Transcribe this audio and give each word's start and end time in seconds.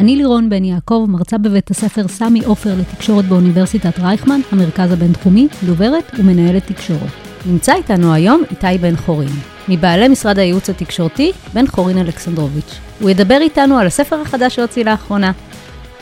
אני 0.00 0.16
לירון 0.16 0.48
בן 0.48 0.64
יעקב, 0.64 1.06
מרצה 1.08 1.38
בבית 1.38 1.70
הספר 1.70 2.08
סמי 2.08 2.44
עופר 2.44 2.74
לתקשורת 2.78 3.24
באוניברסיטת 3.24 3.98
רייכמן, 3.98 4.40
המרכז 4.52 4.92
הבינתחומי, 4.92 5.48
דוברת 5.66 6.10
ומנהלת 6.18 6.66
תקשורת. 6.66 7.10
נמצא 7.46 7.74
איתנו 7.74 8.14
היום 8.14 8.42
איתי 8.50 8.78
בן 8.80 8.96
חורין, 8.96 9.28
מבעלי 9.68 10.08
משרד 10.08 10.38
הייעוץ 10.38 10.70
התקשורתי, 10.70 11.32
בן 11.54 11.66
חורין 11.66 11.98
אלכסנדרוביץ'. 11.98 12.78
הוא 13.00 13.10
ידבר 13.10 13.38
איתנו 13.40 13.78
על 13.78 13.86
הספר 13.86 14.20
החדש 14.20 14.54
שהוציא 14.54 14.84
לאחרונה, 14.84 15.32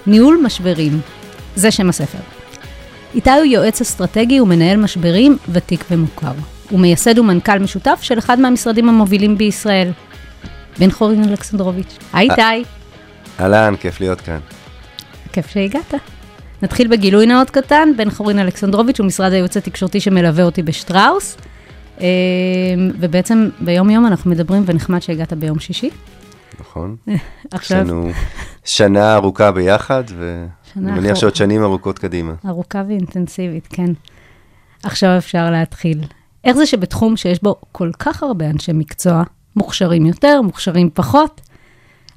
ניהול 0.06 0.40
משברים. 0.44 1.00
זה 1.56 1.70
שם 1.70 1.88
הספר. 1.88 2.18
איתי 3.14 3.30
הוא 3.30 3.44
יועץ 3.44 3.80
אסטרטגי 3.80 4.40
ומנהל 4.40 4.76
משברים 4.76 5.36
ותיק 5.48 5.84
ומוכר. 5.90 6.32
הוא 6.70 6.80
מייסד 6.80 7.18
ומנכ"ל 7.18 7.58
משותף 7.58 7.98
של 8.02 8.18
אחד 8.18 8.40
מהמשרדים 8.40 8.88
המובילים 8.88 9.38
בישראל. 9.38 9.90
בן 10.78 10.90
חורין 10.90 11.28
אלכסנדרוביץ'. 11.28 11.98
היי 12.12 12.30
איתי, 12.30 12.68
אהלן, 13.40 13.74
כיף 13.80 14.00
להיות 14.00 14.20
כאן. 14.20 14.38
כיף 15.32 15.46
שהגעת. 15.46 15.94
נתחיל 16.62 16.88
בגילוי 16.88 17.26
נאות 17.26 17.50
קטן, 17.50 17.88
בן 17.96 18.10
חורין 18.10 18.38
אלכסנדרוביץ' 18.38 18.98
הוא 18.98 19.06
משרד 19.06 19.32
הייעוץ 19.32 19.56
התקשורתי 19.56 20.00
שמלווה 20.00 20.44
אותי 20.44 20.62
בשטראוס. 20.62 21.36
אה, 22.00 22.06
ובעצם 23.00 23.48
ביום 23.60 23.90
יום 23.90 24.06
אנחנו 24.06 24.30
מדברים, 24.30 24.62
ונחמד 24.66 25.02
שהגעת 25.02 25.32
ביום 25.32 25.58
שישי. 25.58 25.90
נכון? 26.60 26.96
יש 27.06 27.20
עכשיו, 27.50 27.78
לנו 27.78 28.10
שנה 28.64 29.14
ארוכה 29.14 29.52
ביחד, 29.52 30.04
ואני 30.18 30.92
מניח. 30.92 31.14
שעוד 31.14 31.36
שנים 31.36 31.62
ארוכות 31.62 31.98
קדימה. 31.98 32.32
ארוכה 32.46 32.82
ואינטנסיבית, 32.88 33.66
כן. 33.70 33.92
עכשיו 34.82 35.18
אפשר 35.18 35.50
להתחיל. 35.50 36.00
איך 36.44 36.56
זה 36.56 36.66
שבתחום 36.66 37.16
שיש 37.16 37.42
בו 37.42 37.56
כל 37.72 37.90
כך 37.98 38.22
הרבה 38.22 38.50
אנשי 38.50 38.72
מקצוע, 38.74 39.22
מוכשרים 39.56 40.06
יותר, 40.06 40.42
מוכשרים 40.42 40.90
פחות, 40.94 41.40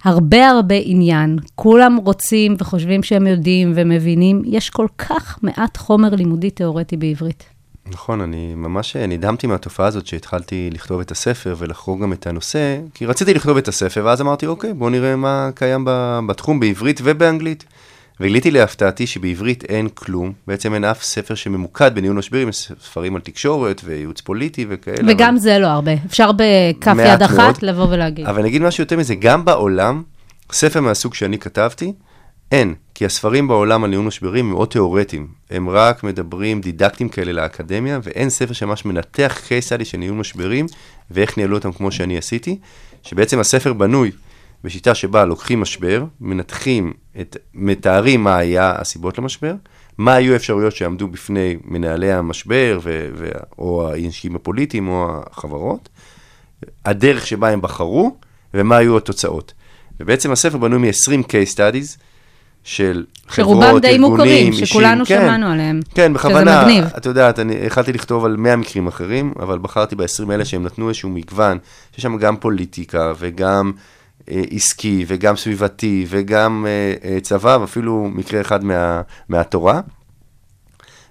הרבה 0.04 0.50
הרבה 0.50 0.76
עניין, 0.84 1.40
כולם 1.56 1.96
רוצים 1.96 2.56
וחושבים 2.60 3.04
שהם 3.04 3.28
יודעים 3.28 3.74
ומבינים, 3.76 4.42
יש 4.46 4.70
כל 4.70 4.88
כך 4.98 5.40
מעט 5.42 5.78
חומר 5.78 6.16
לימודי 6.16 6.50
תיאורטי 6.50 6.98
בעברית. 6.98 7.44
נכון, 7.92 8.22
אני 8.22 8.56
ממש 8.56 8.96
נדהמתי 8.96 9.48
מהתופעה 9.48 9.88
הזאת 9.88 10.08
שהתחלתי 10.08 10.70
לכתוב 10.74 11.00
את 11.00 11.12
הספר 11.12 11.56
ולחקור 11.58 12.00
גם 12.00 12.14
את 12.14 12.28
הנושא, 12.28 12.80
כי 12.94 13.06
רציתי 13.06 13.34
לכתוב 13.34 13.58
את 13.58 13.68
הספר, 13.68 14.02
ואז 14.06 14.22
אמרתי, 14.22 14.46
אוקיי, 14.46 14.74
בואו 14.74 14.90
נראה 14.90 15.16
מה 15.16 15.50
קיים 15.56 15.86
בתחום 16.28 16.60
בעברית 16.60 17.02
ובאנגלית. 17.04 17.64
וגיליתי 18.22 18.52
להפתעתי 18.52 19.08
שבעברית 19.08 19.64
אין 19.64 19.90
כלום, 19.90 20.34
בעצם 20.48 20.74
אין 20.74 20.84
אף 20.84 21.04
ספר 21.04 21.36
שממוקד 21.36 21.96
בניהול 21.96 22.18
משברים, 22.18 22.50
יש 22.50 22.72
ספרים 22.82 23.16
על 23.16 23.22
תקשורת 23.22 23.82
וייעוץ 23.86 24.22
פוליטי 24.22 24.66
וכאלה. 24.70 25.14
וגם 25.14 25.30
אבל... 25.30 25.38
זה 25.38 25.60
לא 25.60 25.68
הרבה, 25.68 25.92
אפשר 26.06 26.32
בכף 26.32 26.96
יד 27.06 27.24
אחת 27.24 27.38
מאוד. 27.38 27.58
לבוא 27.62 27.88
ולהגיד. 27.90 28.26
אבל 28.26 28.40
אני 28.40 28.50
אגיד 28.50 28.62
משהו 28.62 28.82
יותר 28.82 28.98
מזה, 28.98 29.16
גם 29.16 29.46
בעולם, 29.46 30.04
ספר 30.52 30.82
מהסוג 30.82 31.14
שאני 31.14 31.38
כתבתי, 31.38 31.94
אין, 32.52 32.74
כי 32.96 33.06
הספרים 33.06 33.48
בעולם 33.48 33.84
על 33.84 33.90
ניהול 33.90 34.06
משברים 34.06 34.46
הם 34.46 34.52
מאוד 34.52 34.68
תיאורטיים. 34.68 35.28
הם 35.50 35.70
רק 35.70 36.04
מדברים 36.04 36.62
דידקטיים 36.62 37.10
כאלה 37.10 37.32
לאקדמיה, 37.32 38.00
ואין 38.04 38.30
ספר 38.30 38.54
שממש 38.54 38.86
מנתח 38.86 39.42
case 39.48 39.68
study 39.70 39.86
של 39.86 39.98
ניהול 39.98 40.18
משברים, 40.18 40.66
ואיך 41.12 41.38
ניהלו 41.38 41.58
אותם 41.58 41.72
כמו 41.72 41.92
שאני 41.92 42.18
עשיתי, 42.18 42.58
שבעצם 43.04 43.40
הספר 43.40 43.74
בנוי 43.74 44.12
בשיטה 44.64 44.96
שבה 44.96 45.26
לוקחים 45.26 45.62
משבר, 45.62 46.04
מנתחים, 46.22 46.94
את, 47.22 47.38
מתארים 47.54 48.24
מה 48.24 48.38
היה 48.38 48.74
הסיבות 48.78 49.18
למשבר, 49.18 49.54
מה 49.98 50.14
היו 50.14 50.34
האפשרויות 50.34 50.76
שעמדו 50.76 51.08
בפני 51.08 51.58
מנהלי 51.64 52.12
המשבר, 52.12 52.80
ו, 52.84 53.10
ו, 53.16 53.30
או 53.60 53.90
האנשים 53.92 54.36
הפוליטיים 54.36 54.88
או 54.88 55.22
החברות, 55.32 55.90
הדרך 56.86 57.28
שבה 57.28 57.50
הם 57.50 57.62
בחרו, 57.62 58.16
ומה 58.54 58.78
היו 58.78 58.98
התוצאות. 58.98 59.54
ובעצם 60.00 60.32
הספר 60.32 60.58
בנוי 60.58 60.80
מ-20 60.80 61.24
case 61.24 61.56
studies 61.56 61.98
של 62.64 63.06
שרובם 63.32 63.62
חברות, 63.62 63.82
די 63.82 63.88
ארגונים, 63.88 64.12
מוכרים, 64.12 64.52
אישים, 64.52 64.66
שכולנו 64.66 65.06
כן, 65.06 65.22
שמענו 65.22 65.48
עליהם. 65.48 65.80
כן, 65.96 66.14
בכוונה. 66.14 66.88
את 66.98 67.06
יודעת, 67.06 67.40
אני 67.40 67.66
החלטתי 67.66 67.94
לכתוב 67.94 68.26
על 68.26 68.36
100 68.38 68.56
מקרים 68.56 68.88
אחרים, 68.88 69.34
אבל 69.40 69.58
בחרתי 69.58 69.96
ב-20 69.96 70.32
האלה 70.32 70.46
שהם 70.46 70.64
נתנו 70.64 70.90
איזשהו 70.90 71.10
מגוון, 71.10 71.58
שיש 71.92 72.04
שם 72.04 72.18
גם 72.18 72.38
פוליטיקה 72.38 73.14
וגם 73.20 73.72
עסקי 74.28 75.06
וגם 75.08 75.36
סביבתי 75.36 76.06
וגם 76.10 76.66
אה, 76.68 77.10
אה, 77.10 77.20
צבא, 77.20 77.58
ואפילו 77.62 78.10
מקרה 78.14 78.42
אחד 78.42 78.64
מה, 78.64 79.02
מהתורה. 79.30 79.82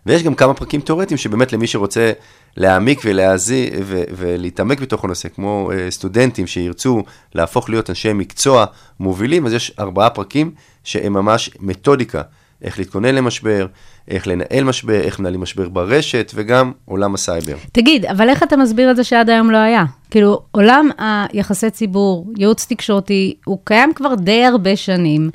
ויש 0.06 0.22
גם 0.22 0.34
כמה 0.34 0.54
פרקים 0.54 0.80
תיאורטיים 0.80 1.18
שבאמת 1.18 1.52
למי 1.52 1.66
שרוצה 1.66 2.12
להעמיק 2.56 3.00
ולהזי, 3.04 3.70
ו- 3.82 4.02
ולהתעמק 4.16 4.80
בתוך 4.80 5.04
הנושא, 5.04 5.28
כמו 5.28 5.70
סטודנטים 5.90 6.46
שירצו 6.46 7.02
להפוך 7.34 7.70
להיות 7.70 7.90
אנשי 7.90 8.12
מקצוע 8.12 8.64
מובילים, 9.00 9.46
אז 9.46 9.52
יש 9.52 9.72
ארבעה 9.78 10.10
פרקים 10.10 10.50
שהם 10.84 11.12
ממש 11.12 11.50
מתודיקה, 11.60 12.22
איך 12.62 12.78
להתכונן 12.78 13.14
למשבר, 13.14 13.66
איך 14.08 14.26
לנהל 14.26 14.64
משבר, 14.64 15.00
איך 15.00 15.18
מנהלים 15.18 15.40
משבר 15.40 15.68
ברשת, 15.68 16.32
וגם 16.34 16.72
עולם 16.84 17.14
הסייבר. 17.14 17.56
תגיד, 17.72 18.06
אבל 18.06 18.28
איך 18.28 18.42
אתה 18.42 18.56
מסביר 18.56 18.90
את 18.90 18.96
זה 18.96 19.04
שעד 19.04 19.30
היום 19.30 19.50
לא 19.50 19.56
היה? 19.56 19.84
כאילו, 20.10 20.42
עולם 20.50 20.88
היחסי 20.98 21.70
ציבור, 21.70 22.26
ייעוץ 22.36 22.66
תקשורתי, 22.68 23.34
הוא 23.44 23.58
קיים 23.64 23.92
כבר 23.94 24.14
די 24.14 24.44
הרבה 24.44 24.76
שנים, 24.76 25.30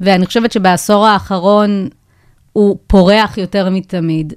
ואני 0.00 0.26
חושבת 0.26 0.52
שבעשור 0.52 1.06
האחרון 1.06 1.88
הוא 2.52 2.76
פורח 2.86 3.38
יותר 3.38 3.70
מתמיד, 3.70 4.32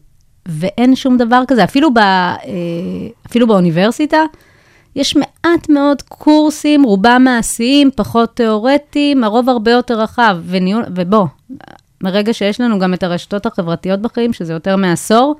ואין 0.45 0.95
שום 0.95 1.17
דבר 1.17 1.41
כזה. 1.47 1.63
אפילו, 1.63 1.93
ב, 1.93 1.97
אה, 1.97 2.33
אפילו 3.27 3.47
באוניברסיטה, 3.47 4.17
יש 4.95 5.15
מעט 5.15 5.69
מאוד 5.69 6.01
קורסים, 6.01 6.83
רובם 6.83 7.21
מעשיים, 7.25 7.89
פחות 7.95 8.35
תיאורטיים, 8.35 9.23
הרוב 9.23 9.49
הרבה 9.49 9.71
יותר 9.71 9.99
רחב. 9.99 10.37
וניהול, 10.45 10.83
ובוא, 10.95 11.25
מרגע 12.03 12.33
שיש 12.33 12.61
לנו 12.61 12.79
גם 12.79 12.93
את 12.93 13.03
הרשתות 13.03 13.45
החברתיות 13.45 14.01
בחיים, 14.01 14.33
שזה 14.33 14.53
יותר 14.53 14.75
מעשור, 14.75 15.35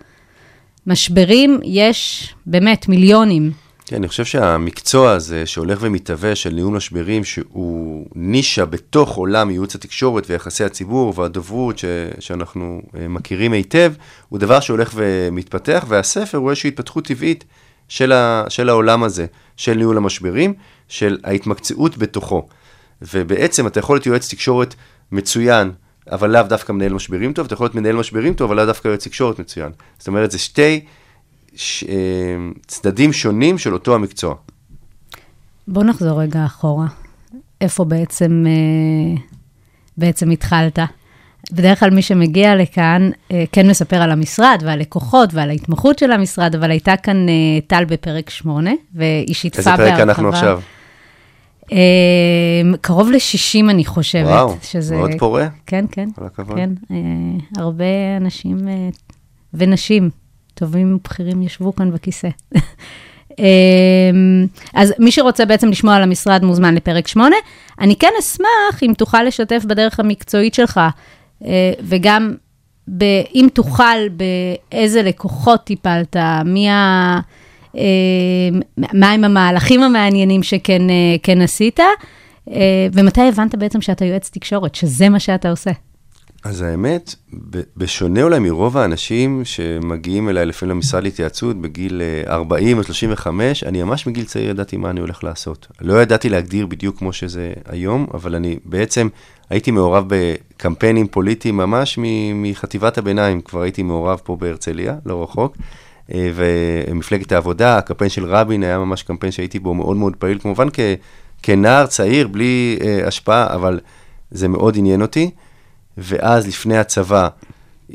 משברים 0.87 1.59
יש 1.63 2.33
באמת 2.45 2.89
מיליונים. 2.89 3.66
כן, 3.89 3.95
אני 3.95 4.07
חושב 4.07 4.25
שהמקצוע 4.25 5.11
הזה 5.11 5.45
שהולך 5.45 5.79
ומתהווה 5.81 6.35
של 6.35 6.49
ניהול 6.49 6.73
משברים, 6.73 7.23
שהוא 7.23 8.07
נישה 8.15 8.65
בתוך 8.65 9.15
עולם 9.15 9.49
ייעוץ 9.49 9.75
התקשורת 9.75 10.29
ויחסי 10.29 10.63
הציבור 10.63 11.13
והדוברות 11.15 11.77
ש, 11.77 11.85
שאנחנו 12.19 12.81
אה, 12.97 13.07
מכירים 13.07 13.53
היטב, 13.53 13.93
הוא 14.29 14.39
דבר 14.39 14.59
שהולך 14.59 14.91
ומתפתח, 14.95 15.85
והספר 15.87 16.37
הוא 16.37 16.49
איזושהי 16.49 16.67
התפתחות 16.67 17.05
טבעית 17.05 17.43
של, 17.87 18.11
ה, 18.11 18.43
של 18.49 18.69
העולם 18.69 19.03
הזה, 19.03 19.25
של 19.57 19.73
ניהול 19.73 19.97
המשברים, 19.97 20.53
של 20.87 21.17
ההתמקצעות 21.23 21.97
בתוכו. 21.97 22.47
ובעצם 23.01 23.67
אתה 23.67 23.79
יכול 23.79 23.95
להיות 23.95 24.05
יועץ 24.05 24.29
תקשורת 24.29 24.75
מצוין, 25.11 25.71
אבל 26.11 26.29
לאו 26.29 26.43
דווקא 26.43 26.71
מנהל 26.71 26.93
משברים 26.93 27.33
טוב, 27.33 27.45
אתה 27.45 27.53
יכול 27.53 27.65
להיות 27.65 27.75
מנהל 27.75 27.95
משברים 27.95 28.33
טוב, 28.33 28.51
אבל 28.51 28.57
לאו 28.57 28.65
דווקא 28.65 28.87
יועץ 28.87 29.07
תקשורת 29.07 29.39
מצוין. 29.39 29.71
זאת 29.99 30.07
אומרת, 30.07 30.31
זה 30.31 30.37
שתי... 30.39 30.85
ש... 31.57 31.84
אה, 31.84 31.95
צדדים 32.68 33.13
שונים 33.13 33.57
של 33.57 33.73
אותו 33.73 33.95
המקצוע. 33.95 34.36
בוא 35.68 35.83
נחזור 35.83 36.21
רגע 36.21 36.45
אחורה. 36.45 36.88
איפה 37.62 37.86
בעצם, 37.86 38.44
אה, 38.48 39.21
בעצם 39.98 40.30
התחלת? 40.30 40.80
בדרך 41.51 41.80
כלל 41.80 41.89
מי 41.89 42.01
שמגיע 42.01 42.56
לכאן 42.56 43.09
אה, 43.31 43.44
כן 43.51 43.69
מספר 43.69 43.95
על 43.95 44.12
המשרד 44.12 44.63
ועל 44.65 44.80
לקוחות 44.80 45.33
ועל 45.33 45.50
ההתמחות 45.50 46.00
של 46.00 46.12
המשרד, 46.12 46.56
אבל 46.56 46.71
הייתה 46.71 46.98
כאן 46.98 47.25
טל 47.68 47.86
בפרק 47.86 48.30
8, 48.30 48.71
והיא 48.95 49.33
שיתפה 49.33 49.60
איזה 49.60 49.69
בהרחבה. 49.69 49.89
פרק 49.89 50.00
אנחנו 50.00 50.30
עכשיו? 50.30 50.62
קרוב 52.81 53.10
ל-60 53.12 53.69
אני 53.69 53.86
חושבת. 53.86 54.25
וואו, 54.25 54.56
שזה, 54.62 54.95
מאוד 54.95 55.12
פורה. 55.19 55.48
כן, 55.65 55.86
כן. 55.92 56.10
כל 56.15 56.25
הכבוד. 56.25 56.56
כן, 56.56 56.69
הרבה 57.57 57.86
אנשים 58.18 58.57
ונשים 59.53 60.10
טובים 60.57 60.95
ובכירים 60.95 61.42
ישבו 61.42 61.75
כאן 61.75 61.92
בכיסא. 61.92 62.30
אה, 63.39 63.45
אז 64.74 64.94
מי 65.00 65.12
שרוצה 65.12 65.45
בעצם 65.45 65.69
לשמוע 65.69 65.95
על 65.95 66.04
המשרד 66.04 66.44
מוזמן 66.44 66.75
לפרק 66.75 67.07
8. 67.07 67.36
אני 67.80 67.95
כן 67.95 68.12
אשמח 68.19 68.83
אם 68.83 68.94
תוכל 68.98 69.24
לשתף 69.24 69.63
בדרך 69.68 70.00
המקצועית 70.00 70.54
שלך, 70.54 70.80
אה, 71.45 71.74
וגם 71.81 72.36
ב, 72.98 73.04
אם 73.36 73.48
תוכל, 73.54 74.07
באיזה 74.12 75.01
לקוחות 75.01 75.63
טיפלת, 75.63 76.15
מי 76.45 76.69
ה... 76.69 77.19
אה, 77.77 77.83
מהם 78.94 79.24
המהלכים 79.24 79.83
המעניינים 79.83 80.44
שכן 80.44 80.89
אה, 80.89 81.15
כן 81.24 81.42
עשית, 81.42 81.80
ומתי 82.94 83.21
הבנת 83.21 83.56
בעצם 83.56 83.81
שאתה 83.81 84.06
יועץ 84.06 84.30
תקשורת, 84.30 84.75
שזה 84.75 85.10
מה 85.10 85.19
שאתה 85.19 85.50
עושה? 85.50 85.71
אז 86.47 86.61
האמת, 86.61 87.15
בשונה 87.77 88.23
אולי 88.23 88.39
מרוב 88.39 88.77
האנשים 88.77 89.41
שמגיעים 89.45 90.29
אליי 90.29 90.45
לפעמים 90.45 90.75
למשרד 90.75 91.03
להתייעצות 91.03 91.61
בגיל 91.61 92.01
אה, 92.27 92.33
40 92.33 92.77
או 92.77 92.83
35, 92.83 93.63
אני 93.63 93.83
ממש 93.83 94.07
מגיל 94.07 94.25
צעיר 94.25 94.49
ידעתי 94.49 94.77
מה 94.77 94.89
אני 94.89 94.99
הולך 94.99 95.23
לעשות. 95.23 95.67
לא 95.81 96.01
ידעתי 96.01 96.29
להגדיר 96.29 96.65
בדיוק 96.65 96.97
כמו 96.97 97.13
שזה 97.13 97.53
היום, 97.69 98.07
אבל 98.13 98.35
אני 98.35 98.57
בעצם 98.65 99.07
הייתי 99.49 99.71
מעורב 99.71 100.05
בקמפיינים 100.07 101.07
פוליטיים 101.07 101.57
ממש 101.57 101.99
מחטיבת 102.35 102.97
הביניים, 102.97 103.41
כבר 103.41 103.61
הייתי 103.61 103.83
מעורב 103.83 104.19
פה 104.23 104.35
בהרצליה, 104.35 104.95
לא 105.05 105.23
רחוק. 105.23 105.57
אה, 106.13 106.29
ומפלגת 106.35 107.31
העבודה, 107.31 107.77
הקמפיין 107.77 108.09
של 108.09 108.25
רבין 108.25 108.63
היה 108.63 108.79
ממש 108.79 109.03
קמפיין 109.03 109.31
שהייתי 109.31 109.59
בו 109.59 109.73
מאוד 109.73 109.97
מאוד 109.97 110.15
פעיל, 110.15 110.39
כמובן 110.39 110.67
כ- 110.73 110.79
כנער 111.43 111.85
צעיר, 111.85 112.27
בלי 112.27 112.79
אה, 112.81 113.07
השפעה, 113.07 113.53
אבל 113.55 113.79
זה 114.31 114.47
מאוד 114.47 114.77
עניין 114.77 115.01
אותי. 115.01 115.29
ואז 115.97 116.47
לפני 116.47 116.77
הצבא, 116.77 117.27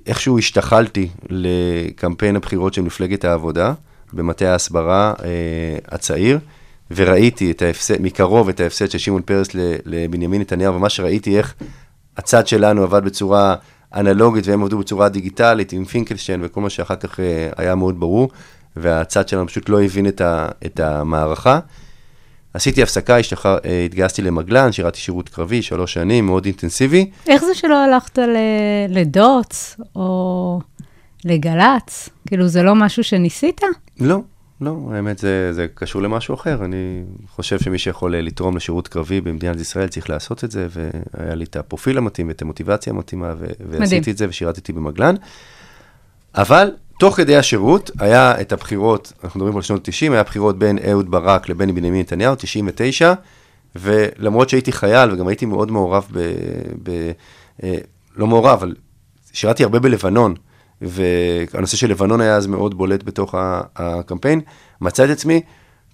איכשהו 0.06 0.38
השתחלתי 0.38 1.08
לקמפיין 1.28 2.36
הבחירות 2.36 2.74
של 2.74 2.82
מפלגת 2.82 3.24
העבודה, 3.24 3.72
במטה 4.12 4.52
ההסברה 4.52 5.14
אה, 5.24 5.28
הצעיר, 5.88 6.38
וראיתי 6.90 7.50
את 7.50 7.62
ההפסד, 7.62 8.02
מקרוב 8.02 8.48
את 8.48 8.60
ההפסד 8.60 8.90
של 8.90 8.98
שמעון 8.98 9.22
פרס 9.22 9.48
לבנימין 9.84 10.40
נתניהו, 10.40 10.78
ממש 10.78 11.00
ראיתי 11.00 11.38
איך 11.38 11.54
הצד 12.16 12.46
שלנו 12.46 12.82
עבד 12.82 13.04
בצורה 13.04 13.54
אנלוגית 13.94 14.46
והם 14.46 14.62
עבדו 14.62 14.78
בצורה 14.78 15.08
דיגיטלית 15.08 15.72
עם 15.72 15.84
פינקלשטיין 15.84 16.40
וכל 16.44 16.60
מה 16.60 16.70
שאחר 16.70 16.96
כך 16.96 17.20
אה, 17.20 17.48
היה 17.56 17.74
מאוד 17.74 18.00
ברור, 18.00 18.30
והצד 18.76 19.28
שלנו 19.28 19.46
פשוט 19.46 19.68
לא 19.68 19.82
הבין 19.82 20.06
את, 20.06 20.20
ה, 20.20 20.48
את 20.66 20.80
המערכה. 20.80 21.60
עשיתי 22.54 22.82
הפסקה, 22.82 23.18
השתחר, 23.18 23.56
אה, 23.64 23.84
התגייסתי 23.84 24.22
למגלן, 24.22 24.72
שירתי 24.72 24.98
שירות 24.98 25.28
קרבי, 25.28 25.62
שלוש 25.62 25.92
שנים, 25.92 26.26
מאוד 26.26 26.44
אינטנסיבי. 26.44 27.10
איך 27.28 27.44
זה 27.44 27.54
שלא 27.54 27.84
הלכת 27.84 28.18
ל- 28.18 28.36
לדוץ 28.88 29.76
או 29.96 30.60
לגל"צ? 31.24 32.08
כאילו, 32.26 32.48
זה 32.48 32.62
לא 32.62 32.74
משהו 32.74 33.04
שניסית? 33.04 33.60
לא, 34.00 34.18
לא, 34.60 34.76
האמת 34.92 35.18
זה, 35.18 35.52
זה 35.52 35.66
קשור 35.74 36.02
למשהו 36.02 36.34
אחר. 36.34 36.64
אני 36.64 37.02
חושב 37.28 37.60
שמי 37.60 37.78
שיכול 37.78 38.14
אה, 38.14 38.20
לתרום 38.22 38.56
לשירות 38.56 38.88
קרבי 38.88 39.20
במדינת 39.20 39.60
ישראל 39.60 39.88
צריך 39.88 40.10
לעשות 40.10 40.44
את 40.44 40.50
זה, 40.50 40.66
והיה 40.70 41.34
לי 41.34 41.44
את 41.44 41.56
הפרופיל 41.56 41.98
המתאים 41.98 42.28
ואת 42.28 42.42
המוטיבציה 42.42 42.92
המתאימה, 42.92 43.34
ו- 43.38 43.46
ועשיתי 43.70 44.10
את 44.10 44.16
זה 44.18 44.26
ושירתתי 44.28 44.72
במגלן. 44.72 45.14
אבל 46.34 46.70
תוך 47.02 47.16
כדי 47.16 47.36
השירות 47.36 47.90
היה 47.98 48.40
את 48.40 48.52
הבחירות, 48.52 49.12
אנחנו 49.24 49.38
מדברים 49.40 49.56
על 49.56 49.62
שנות 49.62 49.84
90, 49.84 50.12
היה 50.12 50.22
בחירות 50.22 50.58
בין 50.58 50.78
אהוד 50.90 51.10
ברק 51.10 51.48
לבין 51.48 51.74
בנימין 51.74 52.00
נתניהו, 52.00 52.34
99, 52.34 53.14
ולמרות 53.76 54.48
שהייתי 54.48 54.72
חייל 54.72 55.12
וגם 55.12 55.28
הייתי 55.28 55.46
מאוד 55.46 55.70
מעורב 55.70 56.06
ב... 56.12 56.18
ב 56.82 57.10
אה, 57.62 57.74
לא 58.16 58.26
מעורב, 58.26 58.58
אבל 58.58 58.74
שירתי 59.32 59.62
הרבה 59.62 59.78
בלבנון, 59.78 60.34
והנושא 60.82 61.76
של 61.76 61.90
לבנון 61.90 62.20
היה 62.20 62.36
אז 62.36 62.46
מאוד 62.46 62.78
בולט 62.78 63.02
בתוך 63.02 63.34
הקמפיין, 63.76 64.40
מצאתי 64.80 65.12
את 65.12 65.16
עצמי 65.16 65.40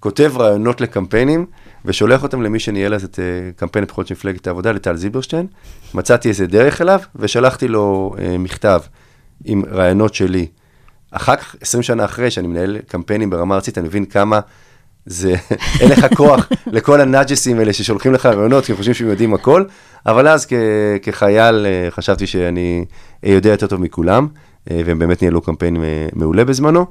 כותב 0.00 0.32
רעיונות 0.36 0.80
לקמפיינים, 0.80 1.46
ושולח 1.84 2.22
אותם 2.22 2.42
למי 2.42 2.60
שניהל 2.60 2.94
אז 2.94 3.04
את 3.04 3.18
אה, 3.18 3.50
קמפיין 3.56 3.82
הבחירות 3.82 4.06
של 4.06 4.14
מפלגת 4.14 4.46
העבודה, 4.46 4.72
לטל 4.72 4.96
זילברשטיין. 4.96 5.46
מצאתי 5.94 6.28
איזה 6.28 6.46
דרך 6.46 6.80
אליו, 6.80 7.00
ושלחתי 7.16 7.68
לו 7.68 8.14
אה, 8.18 8.38
מכתב 8.38 8.80
עם 9.44 9.62
רעיונות 9.70 10.14
שלי. 10.14 10.46
אחר 11.10 11.36
כך, 11.36 11.56
20 11.60 11.82
שנה 11.82 12.04
אחרי 12.04 12.30
שאני 12.30 12.48
מנהל 12.48 12.78
קמפיינים 12.88 13.30
ברמה 13.30 13.54
ארצית, 13.54 13.78
אני 13.78 13.88
מבין 13.88 14.04
כמה 14.04 14.40
זה, 15.06 15.34
אין 15.80 15.90
לך 15.90 16.06
כוח 16.16 16.48
לכל 16.66 17.00
הנאג'סים 17.00 17.58
האלה 17.58 17.72
ששולחים 17.72 18.12
לך 18.12 18.26
רעיונות, 18.26 18.64
כי 18.64 18.74
חושבים 18.74 18.94
שהם 18.94 19.08
יודעים 19.08 19.34
הכל, 19.34 19.64
אבל 20.06 20.28
אז 20.28 20.46
כ, 20.46 20.52
כחייל 21.02 21.66
אה, 21.66 21.90
חשבתי 21.90 22.26
שאני 22.26 22.84
אה, 23.24 23.30
יודע 23.30 23.50
יותר 23.50 23.66
טוב 23.66 23.80
מכולם, 23.80 24.26
אה, 24.70 24.80
והם 24.84 24.98
באמת 24.98 25.22
ניהלו 25.22 25.40
קמפיין 25.40 25.76
מעולה 26.12 26.44
בזמנו. 26.44 26.86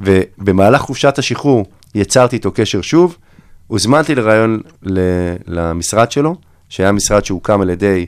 ובמהלך 0.00 0.80
חופשת 0.80 1.18
השחרור 1.18 1.66
יצרתי 1.94 2.36
איתו 2.36 2.52
קשר 2.52 2.80
שוב, 2.80 3.16
הוזמנתי 3.66 4.14
לראיון 4.14 4.60
ל- 4.82 5.34
למשרד 5.46 6.10
שלו, 6.10 6.36
שהיה 6.68 6.92
משרד 6.92 7.24
שהוקם 7.24 7.60
על 7.60 7.70
ידי 7.70 8.06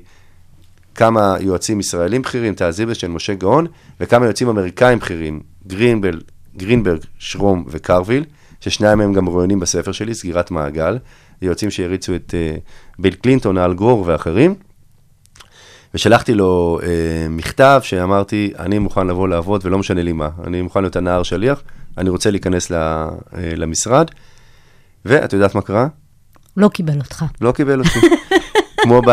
כמה 0.95 1.37
יועצים 1.41 1.81
ישראלים 1.81 2.23
בכירים, 2.23 2.55
טל 2.55 2.71
זילברשטיין, 2.71 3.13
משה 3.13 3.35
גאון, 3.35 3.67
וכמה 4.01 4.25
יועצים 4.25 4.49
אמריקאים 4.49 4.99
בכירים, 4.99 5.41
גרינבל, 5.67 6.21
גרינברג, 6.57 7.01
שרום 7.19 7.65
וקרוויל, 7.69 8.25
ששניים 8.61 8.99
מהם 8.99 9.13
גם 9.13 9.27
רואיינים 9.27 9.61
בספר 9.61 9.93
שלי, 9.93 10.15
סגירת 10.15 10.51
מעגל, 10.51 10.99
יועצים 11.43 11.71
שהריצו 11.71 12.15
את 12.15 12.35
uh, 12.35 12.61
ביל 12.99 13.15
קלינטון, 13.15 13.59
אל 13.59 13.75
גרור 13.75 14.05
ואחרים. 14.07 14.55
ושלחתי 15.95 16.35
לו 16.35 16.79
uh, 16.81 16.85
מכתב 17.31 17.81
שאמרתי, 17.83 18.53
אני 18.59 18.79
מוכן 18.79 19.07
לבוא 19.07 19.29
לעבוד 19.29 19.67
ולא 19.67 19.79
משנה 19.79 20.03
לי 20.03 20.13
מה, 20.13 20.29
אני 20.45 20.63
מוכן 20.63 20.81
להיות 20.81 20.97
הנער 20.97 21.23
שליח, 21.23 21.63
אני 21.99 22.11
רוצה 22.11 22.31
להיכנס 22.31 22.71
ל, 22.71 22.75
uh, 22.75 23.37
למשרד, 23.57 24.07
ואת 25.05 25.33
יודעת 25.33 25.55
מה 25.55 25.63
קרה? 25.63 25.87
לא 26.57 26.69
קיבל 26.69 26.99
אותך. 26.99 27.25
לא 27.41 27.53
קיבל 27.53 27.79
אותי. 27.81 27.99
כמו, 28.83 29.03
ב, 29.07 29.11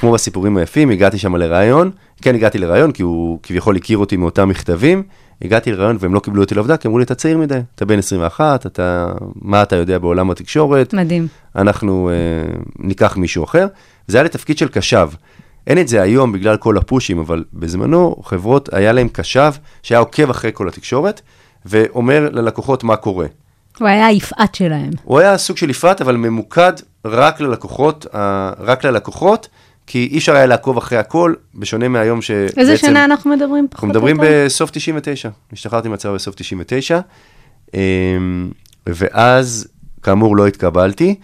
כמו 0.00 0.12
בסיפורים 0.12 0.56
היפים, 0.56 0.90
הגעתי 0.90 1.18
שם 1.18 1.36
לראיון, 1.36 1.90
כן 2.22 2.34
הגעתי 2.34 2.58
לראיון, 2.58 2.92
כי 2.92 3.02
הוא 3.02 3.38
כביכול 3.42 3.76
הכיר 3.76 3.98
אותי 3.98 4.16
מאותם 4.16 4.48
מכתבים, 4.48 5.02
הגעתי 5.42 5.72
לראיון 5.72 5.96
והם 6.00 6.14
לא 6.14 6.20
קיבלו 6.20 6.42
אותי 6.42 6.54
לעבודה, 6.54 6.76
כי 6.76 6.88
אמרו 6.88 6.98
לי, 6.98 7.04
אתה 7.04 7.14
צעיר 7.14 7.38
מדי, 7.38 7.60
אתה 7.74 7.84
בן 7.84 7.98
21, 7.98 8.66
אתה, 8.66 9.12
מה 9.34 9.62
אתה 9.62 9.76
יודע 9.76 9.98
בעולם 9.98 10.30
התקשורת, 10.30 10.94
מדהים. 10.94 11.26
אנחנו 11.56 12.10
אה, 12.10 12.52
ניקח 12.78 13.16
מישהו 13.16 13.44
אחר. 13.44 13.66
זה 14.06 14.16
היה 14.16 14.24
לתפקיד 14.24 14.58
של 14.58 14.68
קשב. 14.68 15.08
אין 15.66 15.78
את 15.78 15.88
זה 15.88 16.02
היום 16.02 16.32
בגלל 16.32 16.56
כל 16.56 16.76
הפושים, 16.76 17.18
אבל 17.18 17.44
בזמנו 17.54 18.16
חברות, 18.24 18.68
היה 18.72 18.92
להם 18.92 19.08
קשב 19.08 19.52
שהיה 19.82 19.98
עוקב 19.98 20.30
אחרי 20.30 20.50
כל 20.54 20.68
התקשורת, 20.68 21.20
ואומר 21.66 22.28
ללקוחות 22.32 22.84
מה 22.84 22.96
קורה. 22.96 23.26
הוא 23.78 23.88
היה 23.88 24.06
היפעת 24.06 24.54
שלהם. 24.54 24.90
הוא 25.04 25.18
היה 25.18 25.38
סוג 25.38 25.56
של 25.56 25.70
יפעת, 25.70 26.00
אבל 26.00 26.16
ממוקד 26.16 26.72
רק 27.04 27.40
ללקוחות, 27.40 28.06
אה, 28.14 28.52
רק 28.58 28.84
ללקוחות, 28.84 29.48
כי 29.86 30.08
אי 30.12 30.18
אפשר 30.18 30.36
היה 30.36 30.46
לעקוב 30.46 30.76
אחרי 30.76 30.98
הכל, 30.98 31.34
בשונה 31.54 31.88
מהיום 31.88 32.22
שבעצם... 32.22 32.60
איזה 32.60 32.76
שנה 32.76 33.04
אנחנו 33.04 33.30
מדברים 33.30 33.66
פחות 33.70 33.74
אנחנו 33.74 33.88
מדברים 33.88 34.20
או 34.20 34.24
יותר? 34.24 34.44
בסוף 34.44 34.70
99, 34.70 35.28
השתחררתי 35.52 35.88
מהצבא 35.88 36.14
בסוף 36.14 36.34
99, 36.34 37.00
אמ, 37.74 37.80
ואז, 38.86 39.68
כאמור, 40.02 40.36
לא 40.36 40.46
התקבלתי. 40.46 41.14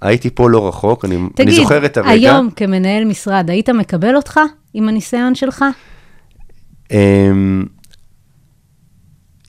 הייתי 0.00 0.30
פה 0.30 0.50
לא 0.50 0.68
רחוק, 0.68 1.04
אני, 1.04 1.18
אני 1.40 1.52
זוכר 1.52 1.86
את 1.86 1.96
הרגע. 1.96 2.10
תגיד, 2.10 2.28
היום 2.28 2.50
כמנהל 2.50 3.04
משרד, 3.04 3.50
היית 3.50 3.68
מקבל 3.68 4.16
אותך 4.16 4.40
עם 4.74 4.88
הניסיון 4.88 5.34
שלך? 5.34 5.64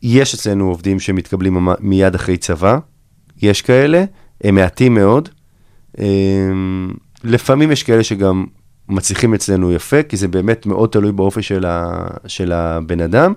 יש 0.03 0.33
אצלנו 0.33 0.67
עובדים 0.67 0.99
שמתקבלים 0.99 1.67
מיד 1.79 2.15
אחרי 2.15 2.37
צבא, 2.37 2.77
יש 3.41 3.61
כאלה, 3.61 4.03
הם 4.43 4.55
מעטים 4.55 4.93
מאוד. 4.93 5.29
אמ, 5.99 6.91
לפעמים 7.23 7.71
יש 7.71 7.83
כאלה 7.83 8.03
שגם 8.03 8.45
מצליחים 8.89 9.33
אצלנו 9.33 9.71
יפה, 9.73 10.03
כי 10.03 10.17
זה 10.17 10.27
באמת 10.27 10.65
מאוד 10.65 10.89
תלוי 10.89 11.11
באופי 11.11 11.41
של, 11.41 11.65
ה, 11.65 12.07
של 12.27 12.51
הבן 12.51 13.01
אדם, 13.01 13.33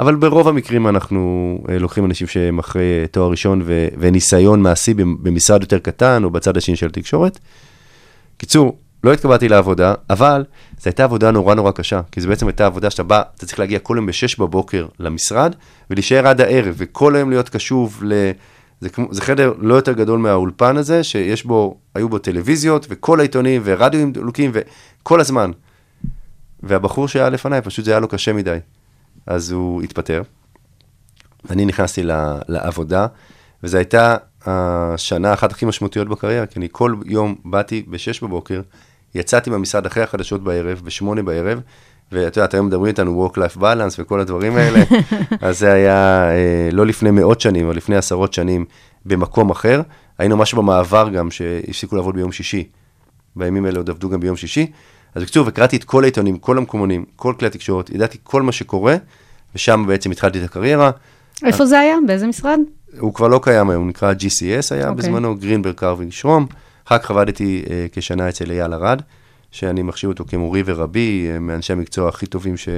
אבל 0.00 0.14
ברוב 0.14 0.48
המקרים 0.48 0.86
אנחנו 0.86 1.58
אה, 1.68 1.78
לוקחים 1.78 2.04
אנשים 2.04 2.26
שהם 2.26 2.58
אחרי 2.58 3.06
תואר 3.10 3.30
ראשון 3.30 3.62
ו, 3.64 3.88
וניסיון 3.98 4.62
מעשי 4.62 4.94
במ- 4.94 5.16
במשרד 5.22 5.62
יותר 5.62 5.78
קטן 5.78 6.24
או 6.24 6.30
בצד 6.30 6.56
השני 6.56 6.76
של 6.76 6.86
התקשורת. 6.86 7.38
קיצור, 8.36 8.78
לא 9.06 9.12
התקבלתי 9.12 9.48
לעבודה, 9.48 9.94
אבל 10.10 10.44
זו 10.78 10.82
הייתה 10.84 11.04
עבודה 11.04 11.30
נורא 11.30 11.54
נורא 11.54 11.70
קשה, 11.70 12.00
כי 12.12 12.20
זו 12.20 12.28
בעצם 12.28 12.46
הייתה 12.46 12.66
עבודה 12.66 12.90
שאתה 12.90 13.02
בא, 13.02 13.22
אתה 13.36 13.46
צריך 13.46 13.58
להגיע 13.58 13.78
כל 13.78 13.94
יום 13.96 14.06
ב-6 14.06 14.38
בבוקר 14.38 14.86
למשרד, 14.98 15.54
ולהישאר 15.90 16.26
עד 16.26 16.40
הערב, 16.40 16.74
וכל 16.78 17.16
היום 17.16 17.30
להיות 17.30 17.48
קשוב 17.48 18.00
ל... 18.02 18.30
זה, 18.80 18.88
כמו, 18.88 19.08
זה 19.10 19.22
חדר 19.22 19.52
לא 19.58 19.74
יותר 19.74 19.92
גדול 19.92 20.18
מהאולפן 20.18 20.76
הזה, 20.76 21.04
שיש 21.04 21.44
בו, 21.44 21.78
היו 21.94 22.08
בו 22.08 22.18
טלוויזיות, 22.18 22.86
וכל 22.90 23.20
העיתונים, 23.20 23.62
ורדיואים 23.64 24.12
דלוקים, 24.12 24.50
וכל 24.54 25.20
הזמן. 25.20 25.50
והבחור 26.62 27.08
שהיה 27.08 27.28
לפניי, 27.28 27.62
פשוט 27.62 27.84
זה 27.84 27.90
היה 27.90 28.00
לו 28.00 28.08
קשה 28.08 28.32
מדי. 28.32 28.58
אז 29.26 29.50
הוא 29.50 29.82
התפטר. 29.82 30.22
אני 31.50 31.64
נכנסתי 31.64 32.02
ל- 32.02 32.38
לעבודה, 32.48 33.06
וזו 33.62 33.76
הייתה 33.76 34.16
השנה 34.46 35.34
אחת 35.34 35.52
הכי 35.52 35.66
משמעותיות 35.66 36.08
בקריירה, 36.08 36.46
כי 36.46 36.58
אני 36.58 36.68
כל 36.72 36.94
יום 37.04 37.34
באתי 37.44 37.84
ב-6 37.88 38.22
בבוקר, 38.22 38.60
יצאתי 39.16 39.50
מהמשרד 39.50 39.86
אחרי 39.86 40.02
החדשות 40.02 40.44
בערב, 40.44 40.80
ב-8 40.84 41.22
בערב, 41.22 41.60
ואת 42.12 42.36
יודעת, 42.36 42.54
היום 42.54 42.66
מדברים 42.66 42.86
איתנו 42.86 43.28
Work-Life 43.28 43.56
Balance 43.56 43.94
וכל 43.98 44.20
הדברים 44.20 44.56
האלה, 44.56 44.84
אז 45.40 45.58
זה 45.58 45.72
היה 45.72 46.30
אה, 46.30 46.68
לא 46.72 46.86
לפני 46.86 47.10
מאות 47.10 47.40
שנים, 47.40 47.66
אבל 47.66 47.76
לפני 47.76 47.96
עשרות 47.96 48.32
שנים, 48.32 48.64
במקום 49.06 49.50
אחר. 49.50 49.82
היינו 50.18 50.36
ממש 50.36 50.54
במעבר 50.54 51.08
גם, 51.08 51.30
שהפסיקו 51.30 51.96
לעבוד 51.96 52.14
ביום 52.14 52.32
שישי. 52.32 52.68
בימים 53.36 53.64
האלה 53.64 53.78
עוד 53.78 53.90
עבדו 53.90 54.08
גם 54.08 54.20
ביום 54.20 54.36
שישי. 54.36 54.66
אז 55.14 55.22
בקיצור, 55.22 55.44
וקראתי 55.46 55.76
את 55.76 55.84
כל 55.84 56.02
העיתונים, 56.02 56.38
כל 56.38 56.58
המקומונים, 56.58 57.04
כל 57.16 57.34
כלי 57.38 57.46
התקשורת, 57.46 57.90
ידעתי 57.90 58.18
כל 58.22 58.42
מה 58.42 58.52
שקורה, 58.52 58.96
ושם 59.54 59.84
בעצם 59.86 60.10
התחלתי 60.10 60.38
את 60.38 60.44
הקריירה. 60.44 60.90
איפה 61.44 61.66
זה 61.66 61.80
היה? 61.80 61.96
באיזה 62.06 62.26
משרד? 62.26 62.58
הוא 62.98 63.14
כבר 63.14 63.28
לא 63.28 63.40
קיים 63.42 63.70
היום, 63.70 63.82
הוא 63.82 63.88
נקרא 63.88 64.12
GCS 64.12 64.74
היה 64.74 64.88
אוקיי. 64.88 65.02
בזמנו, 65.02 65.36
גרינברג 65.36 65.74
קרווינג 65.74 66.12
שרום. 66.12 66.46
אחר 66.86 66.98
כך 66.98 67.10
עבדתי 67.10 67.64
אה, 67.70 67.86
כשנה 67.92 68.28
אצל 68.28 68.50
אייל 68.50 68.74
ארד, 68.74 69.02
שאני 69.50 69.82
מחשיב 69.82 70.10
אותו 70.10 70.24
כמורי 70.24 70.62
ורבי, 70.66 71.28
אה, 71.30 71.38
מאנשי 71.38 71.72
המקצוע 71.72 72.08
הכי 72.08 72.26
טובים 72.26 72.56
ש, 72.56 72.68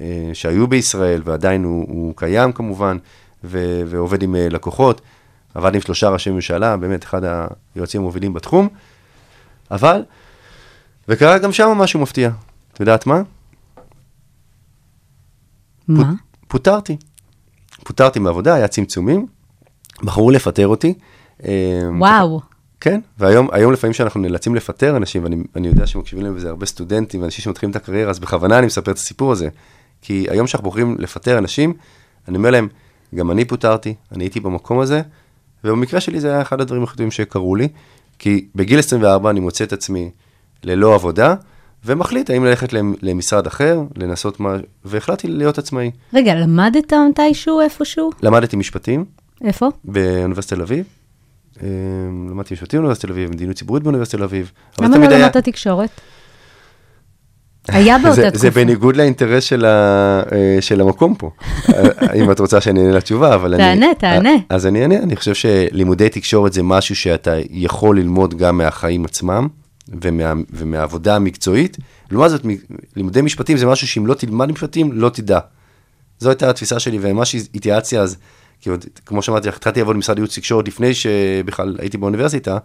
אה, 0.00 0.30
שהיו 0.32 0.66
בישראל, 0.66 1.22
ועדיין 1.24 1.64
הוא, 1.64 1.86
הוא 1.88 2.12
קיים 2.16 2.52
כמובן, 2.52 2.98
ו, 3.44 3.82
ועובד 3.86 4.22
עם 4.22 4.36
אה, 4.36 4.48
לקוחות. 4.48 5.00
עבד 5.54 5.74
עם 5.74 5.80
שלושה 5.80 6.08
ראשי 6.08 6.30
ממשלה, 6.30 6.76
באמת 6.76 7.04
אחד 7.04 7.20
היועצים 7.74 8.00
המובילים 8.00 8.32
בתחום. 8.34 8.68
אבל, 9.70 10.02
וקרה 11.08 11.38
גם 11.38 11.52
שם 11.52 11.68
משהו 11.68 12.00
מפתיע. 12.00 12.30
את 12.72 12.80
יודעת 12.80 13.06
מה? 13.06 13.22
מה? 15.88 16.12
פוטרתי. 16.48 16.96
פוטרתי 17.84 18.18
מעבודה, 18.18 18.54
היה 18.54 18.68
צמצומים, 18.68 19.26
בחרו 20.02 20.30
לפטר 20.30 20.66
אותי. 20.66 20.94
אה, 21.44 21.80
וואו. 21.98 22.40
כן, 22.80 23.00
והיום 23.18 23.48
היום 23.52 23.72
לפעמים 23.72 23.94
שאנחנו 23.94 24.20
נאלצים 24.20 24.54
לפטר 24.54 24.96
אנשים, 24.96 25.24
ואני 25.24 25.36
אני 25.56 25.68
יודע 25.68 25.86
שמקשיבים 25.86 26.24
להם 26.24 26.34
בזה 26.36 26.48
הרבה 26.48 26.66
סטודנטים 26.66 27.22
ואנשים 27.22 27.42
שמתחילים 27.42 27.70
את 27.70 27.76
הקריירה, 27.76 28.10
אז 28.10 28.18
בכוונה 28.18 28.58
אני 28.58 28.66
מספר 28.66 28.90
את 28.92 28.96
הסיפור 28.96 29.32
הזה. 29.32 29.48
כי 30.02 30.26
היום 30.30 30.46
שאנחנו 30.46 30.64
בוחרים 30.64 30.96
לפטר 30.98 31.38
אנשים, 31.38 31.72
אני 32.28 32.36
אומר 32.36 32.50
להם, 32.50 32.68
גם 33.14 33.30
אני 33.30 33.44
פוטרתי, 33.44 33.94
אני 34.12 34.24
הייתי 34.24 34.40
במקום 34.40 34.78
הזה, 34.80 35.02
ובמקרה 35.64 36.00
שלי 36.00 36.20
זה 36.20 36.28
היה 36.30 36.42
אחד 36.42 36.60
הדברים 36.60 36.82
הכי 36.82 36.96
טובים 36.96 37.10
שקרו 37.10 37.56
לי, 37.56 37.68
כי 38.18 38.46
בגיל 38.54 38.78
24 38.78 39.30
אני 39.30 39.40
מוצא 39.40 39.64
את 39.64 39.72
עצמי 39.72 40.10
ללא 40.64 40.94
עבודה, 40.94 41.34
ומחליט 41.84 42.30
האם 42.30 42.44
ללכת 42.44 42.72
למ- 42.72 42.94
למשרד 43.02 43.46
אחר, 43.46 43.80
לנסות 43.96 44.40
מה, 44.40 44.56
והחלטתי 44.84 45.28
להיות 45.28 45.58
עצמאי. 45.58 45.90
רגע, 46.14 46.34
למדת 46.34 46.92
מתישהו 47.10 47.60
איפשהו? 47.60 48.10
למדתי 48.22 48.56
משפטים, 48.56 49.04
איפה? 49.44 49.68
באוניברסיטת 49.84 50.54
תל 50.54 50.62
אביב. 50.62 50.84
אה, 51.62 51.68
למדתי 52.30 52.54
משפטים 52.54 52.80
באוניברסיטת 52.80 53.06
תל 53.06 53.12
אביב, 53.12 53.30
מדיניות 53.30 53.56
ציבורית 53.56 53.82
באוניברסיטת 53.82 54.16
תל 54.16 54.24
אביב. 54.24 54.52
למה 54.80 54.98
לא 54.98 55.06
למדת 55.06 55.36
תקשורת? 55.36 56.00
היה 57.68 57.98
באותה 57.98 58.14
זה, 58.14 58.22
תקופה. 58.22 58.38
זה 58.38 58.50
בניגוד 58.50 58.96
לאינטרס 58.96 59.44
של, 59.44 59.64
ה, 59.64 60.22
אה, 60.32 60.56
של 60.60 60.80
המקום 60.80 61.14
פה, 61.14 61.30
אה, 61.74 62.12
אם 62.14 62.30
את 62.30 62.40
רוצה 62.40 62.60
שאני 62.60 62.80
אענה 62.80 62.92
לתשובה, 62.92 63.34
אבל 63.34 63.54
אני... 63.54 63.62
תענה, 63.62 63.86
תענה. 63.98 64.30
אה, 64.30 64.36
אז 64.48 64.66
אני 64.66 64.82
אענה, 64.82 64.96
אני 64.96 65.16
חושב 65.16 65.34
שלימודי 65.34 66.08
תקשורת 66.08 66.52
זה 66.52 66.62
משהו 66.62 66.96
שאתה 66.96 67.34
יכול 67.50 67.98
ללמוד 67.98 68.34
גם 68.34 68.58
מהחיים 68.58 69.04
עצמם 69.04 69.48
ומה, 70.02 70.32
ומהעבודה 70.50 71.16
המקצועית. 71.16 71.76
לעומת 72.10 72.30
זאת, 72.30 72.46
לימודי 72.96 73.22
משפטים 73.22 73.56
זה 73.56 73.66
משהו 73.66 73.86
שאם 73.86 74.06
לא 74.06 74.14
תלמד 74.14 74.52
משפטים, 74.52 74.92
לא 74.92 75.08
תדע. 75.08 75.38
זו 76.18 76.28
הייתה 76.28 76.50
התפיסה 76.50 76.78
שלי, 76.78 76.98
ומה 77.00 77.24
שהתייעצתי 77.24 77.98
אז, 77.98 78.16
כי 78.60 78.70
עוד, 78.70 78.84
כמו 79.06 79.22
שאמרתי 79.22 79.48
התחלתי 79.48 79.80
לעבוד 79.80 79.96
במשרד 79.96 80.18
ייעוץ 80.18 80.38
תקשורת 80.38 80.68
לפני 80.68 80.94
שבכלל 80.94 81.76
הייתי 81.78 81.98
באוניברסיטה, 81.98 82.58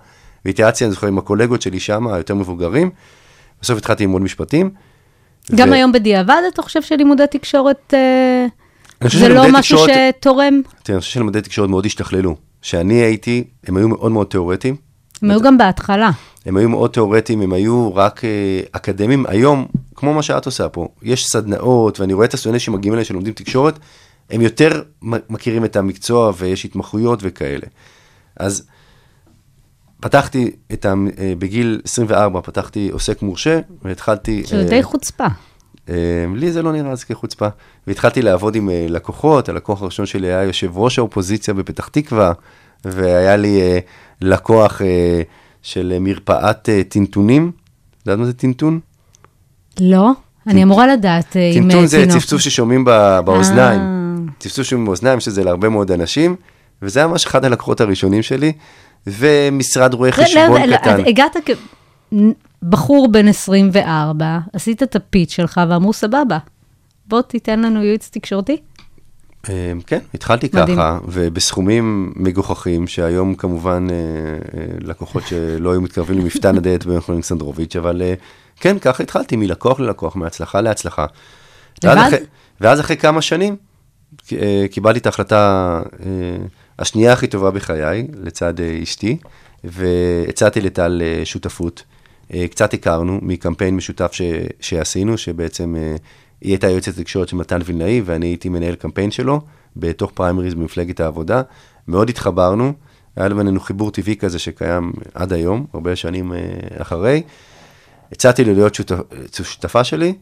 והתייעצתי, 0.45 0.83
אני 0.85 0.91
זוכר, 0.93 1.07
עם 1.07 1.17
הקולגות 1.17 1.61
שלי 1.61 1.79
שם, 1.79 2.07
היותר 2.07 2.35
מבוגרים. 2.35 2.89
בסוף 3.61 3.77
התחלתי 3.77 4.03
ללמוד 4.03 4.21
משפטים. 4.21 4.69
גם 5.55 5.69
ו- 5.69 5.73
היום 5.73 5.91
בדיעבד 5.91 6.41
אתה 6.53 6.61
חושב 6.61 6.81
שלימודי 6.81 7.23
תקשורת 7.31 7.93
אה, 7.93 8.45
זה 9.09 9.29
לא 9.29 9.43
משהו 9.51 9.77
תקשורת- 9.77 10.15
שתורם? 10.19 10.61
תראה, 10.83 10.95
אני 10.95 10.99
חושב 11.01 11.11
שלימודי 11.13 11.41
תקשורת 11.41 11.69
מאוד 11.69 11.85
השתכללו. 11.85 12.35
כשאני 12.61 12.93
הייתי, 12.93 13.43
הם 13.67 13.77
היו 13.77 13.87
מאוד 13.89 14.11
מאוד 14.11 14.27
תיאורטיים. 14.27 14.75
הם 15.21 15.31
היו 15.31 15.41
גם 15.41 15.57
בהתחלה. 15.57 16.09
הם 16.45 16.57
היו 16.57 16.69
מאוד 16.69 16.89
תיאורטיים, 16.89 17.41
הם 17.41 17.53
היו 17.53 17.95
רק 17.95 18.25
אה, 18.25 18.29
אקדמיים. 18.71 19.25
היום, 19.27 19.65
כמו 19.95 20.13
מה 20.13 20.21
שאת 20.23 20.45
עושה 20.45 20.69
פה, 20.69 20.87
יש 21.01 21.25
סדנאות, 21.27 21.99
ואני 21.99 22.13
רואה 22.13 22.25
את 22.25 22.33
הסטודנטים 22.33 22.59
שמגיעים 22.59 22.93
אליהם 22.93 23.05
שלומדים 23.05 23.33
תקשורת, 23.33 23.79
הם 24.29 24.41
יותר 24.41 24.81
מכירים 25.29 25.65
את 25.65 25.75
המקצוע 25.75 26.31
ויש 26.37 26.65
התמחויות 26.65 27.19
וכאלה. 27.21 27.67
אז 28.37 28.67
פתחתי 29.99 30.51
את 30.73 30.85
ה... 30.85 30.93
אה, 31.19 31.33
בגיל 31.39 31.81
24 31.83 32.41
פתחתי 32.41 32.89
עוסק 32.89 33.21
מורשה, 33.21 33.59
והתחלתי... 33.81 34.43
שזה 34.45 34.63
די 34.63 34.83
חוצפה. 34.83 35.25
אה, 35.89 35.95
לי 36.35 36.51
זה 36.51 36.61
לא 36.61 36.71
נראה 36.71 36.91
אז 36.91 37.03
כחוצפה. 37.03 37.47
והתחלתי 37.87 38.21
לעבוד 38.21 38.55
עם 38.55 38.69
אה, 38.69 38.85
לקוחות, 38.89 39.49
הלקוח 39.49 39.81
הראשון 39.81 40.05
שלי 40.05 40.27
היה 40.27 40.43
יושב 40.43 40.77
ראש 40.77 40.99
האופוזיציה 40.99 41.53
בפתח 41.53 41.87
תקווה, 41.87 42.33
והיה 42.85 43.35
לי 43.35 43.61
אה, 43.61 43.79
לקוח 44.21 44.81
אה, 44.81 45.21
של 45.61 45.91
אה, 45.95 45.99
מרפאת 45.99 46.69
אה, 46.69 46.81
טינטונים. 46.89 47.51
את 48.01 48.07
יודעת 48.07 48.19
מה 48.19 48.25
זה 48.25 48.33
טינטון? 48.33 48.79
לא? 49.79 50.11
אני 50.47 50.63
אמורה 50.63 50.87
לדעת. 50.87 51.31
טינטון 51.31 51.87
זה. 51.87 52.05
צפצוף 52.09 52.41
ששומעים 52.41 52.85
ב- 52.85 53.19
באוזניים. 53.25 53.81
אה. 54.29 54.33
צפצוף 54.39 54.67
שומעים 54.67 54.85
באוזניים, 54.85 55.17
יש 55.17 55.27
את 55.27 55.33
זה 55.33 55.43
להרבה 55.43 55.69
מאוד 55.69 55.91
אנשים, 55.91 56.35
וזה 56.81 56.99
היה 56.99 57.07
ממש 57.07 57.25
אחד 57.25 57.45
הלקוחות 57.45 57.81
הראשונים 57.81 58.21
שלי, 58.21 58.53
ומשרד 59.07 59.93
רואי 59.93 60.09
לא, 60.09 60.15
חשבון 60.15 60.61
לא, 60.61 60.65
לא, 60.65 60.77
קטן. 60.77 61.05
הגעת 61.05 61.35
כבחור 62.61 63.07
בן 63.11 63.27
24, 63.27 64.39
עשית 64.53 64.83
את 64.83 64.95
הפיץ 64.95 65.31
שלך 65.31 65.61
ואמרו, 65.69 65.93
סבבה, 65.93 66.37
בוא 67.05 67.21
תיתן 67.21 67.59
לנו 67.59 67.83
ייעוץ 67.83 68.09
תקשורתי. 68.13 68.57
אה, 69.49 69.73
כן, 69.87 69.99
התחלתי 70.13 70.49
מדהים. 70.53 70.77
ככה, 70.77 70.99
ובסכומים 71.07 72.13
מגוחכים, 72.15 72.87
שהיום 72.87 73.35
כמובן 73.35 73.87
אה, 73.89 73.95
אה, 73.95 74.65
לקוחות 74.79 75.23
שלא 75.27 75.71
היו 75.71 75.81
מתקרבים 75.81 76.19
למפתן 76.19 76.57
הדלת 76.57 76.85
במכון 76.85 77.15
אלכסנדרוביץ', 77.15 77.75
אבל 77.75 78.01
אה, 78.01 78.13
כן, 78.59 78.79
ככה 78.79 79.03
התחלתי, 79.03 79.35
מלקוח 79.35 79.79
ללקוח, 79.79 80.15
מהצלחה 80.15 80.61
להצלחה. 80.61 81.05
ואז 81.83 81.97
לבד? 81.97 82.07
אחרי, 82.07 82.25
ואז 82.61 82.79
אחרי 82.79 82.97
כמה 82.97 83.21
שנים, 83.21 83.55
קיבלתי 84.71 84.99
את 84.99 85.05
ההחלטה 85.05 85.81
אה, 86.05 86.45
השנייה 86.79 87.13
הכי 87.13 87.27
טובה 87.27 87.51
בחיי, 87.51 88.07
לצד 88.13 88.59
אה, 88.59 88.79
אשתי, 88.83 89.17
והצעתי 89.63 90.61
לטל 90.61 91.01
אה, 91.05 91.25
שותפות. 91.25 91.83
אה, 92.33 92.47
קצת 92.47 92.73
הכרנו 92.73 93.19
מקמפיין 93.21 93.75
משותף 93.75 94.13
ש, 94.13 94.21
שעשינו, 94.59 95.17
שבעצם 95.17 95.75
אה, 95.75 95.95
היא 96.41 96.51
הייתה 96.51 96.69
יועצת 96.69 96.95
תקשורת 96.95 97.27
של 97.27 97.35
מתן 97.35 97.59
וילנאי, 97.65 98.01
ואני 98.05 98.25
הייתי 98.25 98.49
מנהל 98.49 98.75
קמפיין 98.75 99.11
שלו, 99.11 99.41
בתוך 99.75 100.11
פריימריז 100.11 100.53
במפלגת 100.53 100.99
העבודה. 100.99 101.41
מאוד 101.87 102.09
התחברנו, 102.09 102.73
היה 103.15 103.29
בינינו 103.29 103.59
חיבור 103.59 103.91
טבעי 103.91 104.15
כזה 104.15 104.39
שקיים 104.39 104.91
עד 105.13 105.33
היום, 105.33 105.65
הרבה 105.73 105.95
שנים 105.95 106.33
אה, 106.33 106.39
אחרי. 106.77 107.21
הצעתי 108.11 108.43
לו 108.43 108.53
להיות 108.53 108.75
שותף, 108.75 108.99
שותפה 109.43 109.83
שלי, 109.83 110.13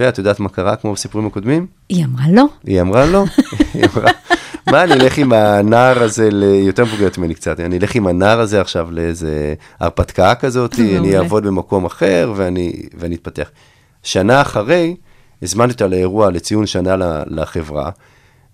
ואת 0.00 0.18
יודעת 0.18 0.40
מה 0.40 0.48
קרה 0.48 0.76
כמו 0.76 0.92
בסיפורים 0.92 1.26
הקודמים? 1.26 1.66
היא 1.88 2.04
אמרה 2.04 2.24
לא. 2.32 2.44
היא 2.66 2.80
אמרה 2.80 3.06
לא, 3.06 3.24
היא 3.74 3.84
אמרה, 3.94 4.10
מה, 4.70 4.82
אני 4.84 4.92
אלך 4.92 5.18
עם 5.18 5.32
הנער 5.32 6.02
הזה, 6.02 6.28
ל- 6.32 6.42
יותר 6.66 6.84
מבוגרת 6.84 7.18
ממני 7.18 7.34
קצת, 7.34 7.60
אני 7.60 7.78
אלך 7.78 7.94
עם 7.94 8.06
הנער 8.06 8.40
הזה 8.40 8.60
עכשיו 8.60 8.90
לאיזה 8.90 9.54
הרפתקה 9.80 10.34
כזאת, 10.34 10.74
אני. 10.78 11.16
אעבוד 11.18 11.46
במקום 11.46 11.84
אחר 11.84 12.32
ואני, 12.36 12.72
ואני 12.98 13.14
אתפתח. 13.14 13.50
שנה 14.02 14.40
אחרי, 14.40 14.96
הזמנתי 15.42 15.72
אותה 15.72 15.86
לאירוע 15.86 16.30
לציון 16.30 16.66
שנה 16.66 16.96
לחברה, 17.26 17.90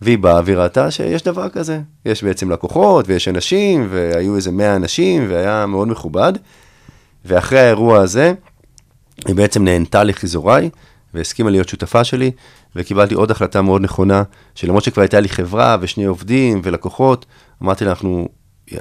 והיא 0.02 0.18
באה 0.18 0.40
והיא 0.44 0.56
ראתה 0.56 0.90
שיש 0.90 1.22
דבר 1.22 1.48
כזה. 1.48 1.80
יש 2.06 2.24
בעצם 2.24 2.50
לקוחות 2.50 3.04
ויש 3.08 3.28
אנשים, 3.28 3.86
והיו 3.90 4.36
איזה 4.36 4.50
100 4.50 4.76
אנשים, 4.76 5.26
והיה 5.30 5.66
מאוד 5.66 5.88
מכובד. 5.88 6.32
ואחרי 7.24 7.58
האירוע 7.60 8.00
הזה, 8.00 8.32
היא 9.26 9.34
בעצם 9.34 9.64
נהנתה 9.64 10.04
לחיזוריי, 10.04 10.70
והסכימה 11.16 11.50
להיות 11.50 11.68
שותפה 11.68 12.04
שלי, 12.04 12.30
וקיבלתי 12.76 13.14
עוד 13.14 13.30
החלטה 13.30 13.62
מאוד 13.62 13.82
נכונה, 13.82 14.22
שלמרות 14.54 14.84
שכבר 14.84 15.02
הייתה 15.02 15.20
לי 15.20 15.28
חברה 15.28 15.76
ושני 15.80 16.04
עובדים 16.04 16.60
ולקוחות, 16.64 17.26
אמרתי 17.62 17.84
לה, 17.84 17.90
אנחנו, 17.90 18.28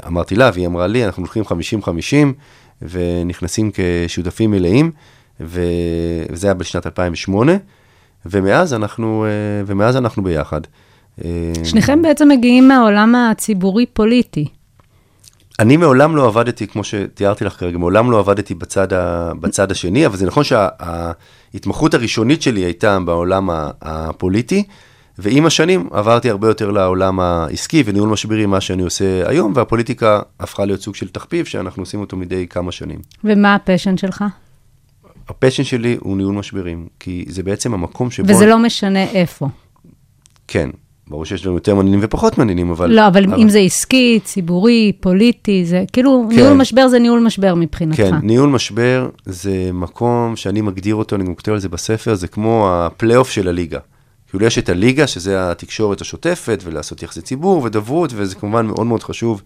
אמרתי 0.08 0.36
לה, 0.36 0.50
והיא 0.54 0.68
אמרה 0.68 0.88
לי, 0.88 1.06
אנחנו 1.06 1.24
הולכים 1.24 1.44
50-50, 1.82 1.88
ונכנסים 2.82 3.72
כשותפים 3.74 4.52
מלאים. 4.52 4.92
וזה 5.40 6.48
היה 6.48 6.54
בשנת 6.54 6.86
2008, 6.86 7.54
ומאז 8.26 8.74
אנחנו, 8.74 9.26
אה, 9.26 9.64
ומאז 9.66 9.98
אנחנו 9.98 10.24
ביחד. 10.24 10.62
אה, 11.26 11.54
שניכם 11.64 12.02
בעצם 12.02 12.28
מגיעים 12.28 12.68
מהעולם 12.68 13.16
הציבורי-פוליטי. 13.16 14.48
אני 15.60 15.78
מעולם 15.78 16.16
לא 16.16 16.28
עבדתי, 16.28 16.68
כמו 16.68 16.84
שתיארתי 16.84 17.46
לך 17.46 17.54
כרגע, 17.54 17.78
מעולם 17.78 18.12
לא 18.12 18.20
עבדתי 18.20 18.56
בצד, 18.56 18.94
ה, 18.94 19.32
בצד 19.40 19.72
השני, 19.72 20.06
אבל 20.06 20.18
זה 20.18 20.26
נכון 20.26 20.44
שההתמחות 21.56 21.94
הראשונית 21.94 22.42
שלי 22.42 22.62
הייתה 22.62 23.00
בעולם 23.00 23.50
הפוליטי, 23.82 24.64
ועם 25.18 25.46
השנים 25.46 25.90
עברתי 25.92 26.30
הרבה 26.30 26.48
יותר 26.48 26.72
לעולם 26.72 27.20
העסקי 27.20 27.84
וניהול 27.86 28.10
משברים, 28.10 28.50
מה 28.50 28.62
שאני 28.62 28.84
עושה 28.84 29.30
היום, 29.30 29.52
והפוליטיקה 29.56 30.20
הפכה 30.40 30.66
להיות 30.66 30.82
סוג 30.82 30.96
של 30.96 31.08
תחביב 31.08 31.46
שאנחנו 31.46 31.82
עושים 31.82 32.00
אותו 32.00 32.18
מדי 32.18 32.48
כמה 32.48 32.72
שנים. 32.72 33.00
ומה 33.24 33.56
ה 33.56 33.61
passion 33.61 33.98
שלך? 33.98 34.24
ה 35.30 35.34
passion 35.34 35.64
שלי 35.64 35.98
הוא 36.00 36.18
ניהול 36.18 36.36
משברים, 36.36 36.88
כי 37.00 37.26
זה 37.28 37.44
בעצם 37.44 37.74
המקום 37.74 38.12
שבו... 38.12 38.30
וזה 38.30 38.46
לא 38.46 38.60
משנה 38.60 39.04
איפה. 39.04 39.48
כן, 40.48 40.70
ברור 41.08 41.26
שיש 41.26 41.46
לנו 41.46 41.56
יותר 41.56 41.76
מעניינים 41.76 42.00
ופחות 42.04 42.38
מעניינים, 42.38 42.72
אבל... 42.72 42.92
לא, 42.92 43.08
אבל 43.08 43.34
אם 43.34 43.50
זה 43.50 43.60
עסקי, 43.60 44.20
ציבורי, 44.24 44.92
פוליטי, 45.00 45.66
זה 45.66 45.84
כאילו, 45.94 46.28
כן. 46.30 46.36
ניהול 46.36 46.54
משבר 46.54 46.88
זה 46.88 47.00
ניהול 47.00 47.20
משבר 47.20 47.56
מבחינתך. 47.56 47.98
כן, 47.98 48.16
ניהול 48.24 48.50
משבר 48.50 49.10
זה 49.26 49.70
מקום 49.74 50.36
שאני 50.36 50.62
מגדיר 50.62 50.96
אותו, 50.96 51.16
אני 51.16 51.24
גם 51.24 51.36
כותב 51.36 51.52
על 51.52 51.60
זה 51.60 51.70
בספר, 51.70 52.16
זה 52.16 52.28
כמו 52.28 52.70
הפלייאוף 52.72 53.30
של 53.30 53.48
הליגה. 53.48 53.80
כאילו 54.30 54.46
יש 54.46 54.58
את 54.58 54.70
הליגה, 54.70 55.08
שזה 55.08 55.52
התקשורת 55.52 56.02
השוטפת, 56.02 56.62
ולעשות 56.64 57.04
יחסי 57.04 57.22
ציבור 57.22 57.64
ודוברות, 57.64 58.12
וזה 58.16 58.36
כמובן 58.36 58.66
מאוד 58.66 58.88
מאוד 58.88 59.04
חשוב 59.04 59.42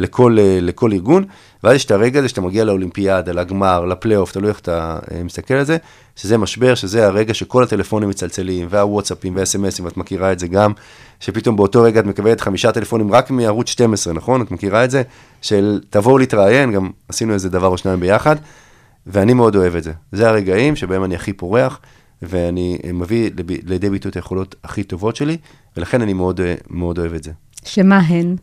לכל, 0.00 0.36
אה, 0.38 0.58
לכל 0.60 0.92
ארגון. 0.92 1.24
ואז 1.64 1.74
יש 1.76 1.84
את 1.84 1.90
הרגע 1.90 2.18
הזה 2.18 2.28
שאתה 2.28 2.40
מגיע 2.40 2.64
לאולימפיאדה, 2.64 3.32
לגמר, 3.32 3.84
לפלייאוף, 3.84 4.32
תלוי 4.32 4.48
איך 4.48 4.60
אתה 4.60 4.98
אה, 5.12 5.22
מסתכל 5.24 5.54
על 5.54 5.64
זה, 5.64 5.76
שזה 6.16 6.38
משבר, 6.38 6.74
שזה 6.74 7.06
הרגע 7.06 7.34
שכל 7.34 7.62
הטלפונים 7.62 8.08
מצלצלים, 8.08 8.66
והוואטסאפים 8.70 9.36
והאס.אם.אסים, 9.36 9.84
ואת 9.84 9.96
מכירה 9.96 10.32
את 10.32 10.38
זה 10.38 10.48
גם, 10.48 10.72
שפתאום 11.20 11.56
באותו 11.56 11.82
רגע 11.82 12.00
את 12.00 12.04
מקבלת 12.04 12.40
חמישה 12.40 12.72
טלפונים 12.72 13.12
רק 13.12 13.30
מערוץ 13.30 13.68
12, 13.68 14.12
נכון? 14.12 14.42
את 14.42 14.50
מכירה 14.50 14.84
את 14.84 14.90
זה? 14.90 15.02
של 15.42 15.80
תבואו 15.90 16.18
להתראיין, 16.18 16.72
גם 16.72 16.90
עשינו 17.08 17.34
איזה 17.34 17.48
דבר 17.48 17.66
או 17.66 17.78
שניים 17.78 18.00
ביחד, 18.00 18.36
ואני 19.06 19.34
מאוד 19.34 19.56
אוהב 19.56 19.76
את 19.76 19.82
זה. 19.82 19.92
זה 20.12 20.28
הרגעים 20.28 20.76
שבהם 20.76 21.04
אני 21.04 21.14
הכי 21.14 21.32
פורח, 21.32 21.80
ואני 22.22 22.78
מביא 22.94 23.30
לב- 23.36 23.68
לידי 23.68 23.90
ביטוי 23.90 24.10
את 24.10 24.16
היכולות 24.16 24.54
הכי 24.64 24.82
טובות 24.82 25.16
שלי, 25.16 25.36
ולכן 25.76 26.02
אני 26.02 26.12
מאוד, 26.12 26.40
אה, 26.40 26.54
מאוד 26.70 26.98
אוהב 26.98 27.14
את 27.14 27.22
זה. 27.24 27.30
שמה 27.64 27.98
הן? 27.98 28.36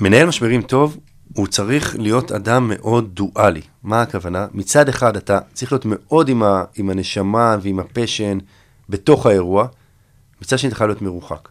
מנהל 0.00 0.26
משברים 0.26 0.62
טוב, 0.62 0.98
הוא 1.34 1.46
צריך 1.46 1.96
להיות 1.98 2.32
אדם 2.32 2.68
מאוד 2.74 3.10
דואלי. 3.14 3.60
מה 3.82 4.02
הכוונה? 4.02 4.46
מצד 4.54 4.88
אחד 4.88 5.16
אתה 5.16 5.38
צריך 5.52 5.72
להיות 5.72 5.84
מאוד 5.88 6.28
עם, 6.28 6.42
ה, 6.42 6.64
עם 6.76 6.90
הנשמה 6.90 7.56
ועם 7.62 7.78
הפשן 7.78 8.38
בתוך 8.88 9.26
האירוע, 9.26 9.66
מצד 10.42 10.58
שני 10.58 10.68
אתה 10.68 10.76
חייב 10.76 10.88
להיות 10.88 11.02
מרוחק. 11.02 11.48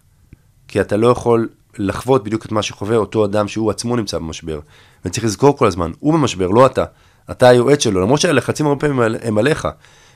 כי 0.68 0.82
אתה 0.82 0.98
לא 0.98 1.08
יכול 1.08 1.50
לחוות 1.78 2.24
בדיוק 2.24 2.46
את 2.46 2.52
מה 2.52 2.62
שחווה 2.62 2.98
אותו 2.98 3.26
אדם 3.26 3.48
שהוא 3.48 3.72
עצמו 3.72 3.96
נמצא 3.96 4.18
במשבר. 4.18 4.60
וצריך 5.06 5.26
לזכור 5.26 5.58
כל 5.58 5.68
הזמן, 5.68 5.92
הוא 6.00 6.14
במשבר, 6.14 6.48
לא 6.48 6.66
אתה. 6.66 6.84
אתה 7.32 7.48
היועץ 7.48 7.84
שלו, 7.84 8.02
למרות 8.02 8.20
שהלחצים 8.20 8.66
הרבה 8.66 8.80
פעמים 8.80 9.16
הם 9.22 9.38
עליך. 9.38 9.68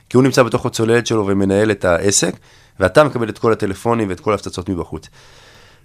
כי 0.10 0.18
הוא 0.18 0.24
נמצא 0.24 0.44
בתוך 0.44 0.66
הצוללת 0.66 1.08
שלו 1.08 1.28
ומנהל 1.28 1.72
את 1.72 1.86
העסק, 1.86 2.36
ואתה 2.80 3.04
מקבל 3.04 3.30
את 3.30 3.38
כל 3.38 3.52
הטלפונים 3.52 4.10
ואת 4.10 4.20
כל 4.20 4.32
ההפצצות 4.32 4.70
מבחוץ. 4.70 5.08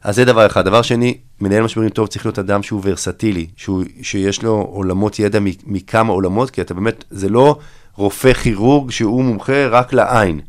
אז 0.02 0.16
זה 0.16 0.24
דבר 0.24 0.46
אחד. 0.46 0.64
דבר 0.64 0.82
שני, 0.82 1.18
מנהל 1.40 1.62
משברים 1.62 1.88
טוב 1.88 2.06
צריך 2.06 2.26
להיות 2.26 2.38
אדם 2.38 2.62
שהוא 2.62 2.80
ורסטילי, 2.84 3.46
שהוא, 3.56 3.84
שיש 4.02 4.42
לו 4.42 4.68
עולמות 4.70 5.18
ידע 5.18 5.38
מכמה 5.66 6.12
עולמות, 6.12 6.50
כי 6.50 6.60
אתה 6.60 6.74
באמת, 6.74 7.04
זה 7.10 7.28
לא 7.28 7.58
רופא 7.94 8.32
כירורג 8.32 8.90
שהוא 8.90 9.24
מומחה 9.24 9.66
רק 9.66 9.92
לעין. 9.92 10.40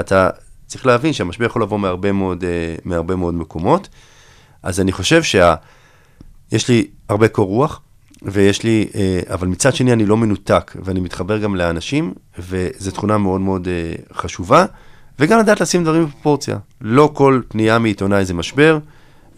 אתה 0.00 0.30
צריך 0.66 0.86
להבין 0.86 1.12
שהמשבר 1.12 1.44
יכול 1.44 1.62
לבוא 1.62 1.78
מהרבה 1.78 2.12
מאוד, 2.12 2.44
אה, 2.44 2.74
מהרבה 2.84 3.16
מאוד 3.16 3.34
מקומות. 3.34 3.88
אז 4.62 4.80
אני 4.80 4.92
חושב 4.92 5.22
שה... 5.22 5.54
יש 6.52 6.68
לי 6.68 6.86
הרבה 7.08 7.28
קור 7.28 7.46
רוח, 7.46 7.80
ויש 8.22 8.62
לי, 8.62 8.88
אה, 8.94 9.20
אבל 9.34 9.48
מצד 9.48 9.74
שני 9.74 9.92
אני 9.92 10.06
לא 10.06 10.16
מנותק, 10.16 10.76
ואני 10.84 11.00
מתחבר 11.00 11.38
גם 11.38 11.56
לאנשים, 11.56 12.14
וזו 12.38 12.90
תכונה 12.90 13.18
מאוד 13.18 13.40
מאוד 13.40 13.68
אה, 13.68 13.94
חשובה, 14.12 14.64
וגם 15.18 15.38
לדעת 15.38 15.60
לשים 15.60 15.84
דברים 15.84 16.04
בפרופורציה. 16.06 16.56
לא 16.80 17.10
כל 17.14 17.40
פנייה 17.48 17.78
מעיתונאי 17.78 18.24
זה 18.24 18.34
משבר, 18.34 18.78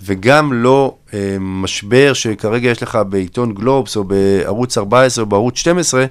וגם 0.02 0.52
לא 0.52 0.94
אה, 1.14 1.36
משבר 1.40 2.12
שכרגע 2.12 2.70
יש 2.70 2.82
לך 2.82 2.98
בעיתון 3.08 3.54
גלובס, 3.54 3.96
או 3.96 4.04
בערוץ 4.04 4.78
14, 4.78 5.24
או 5.24 5.28
בערוץ 5.28 5.58
12, 5.58 6.04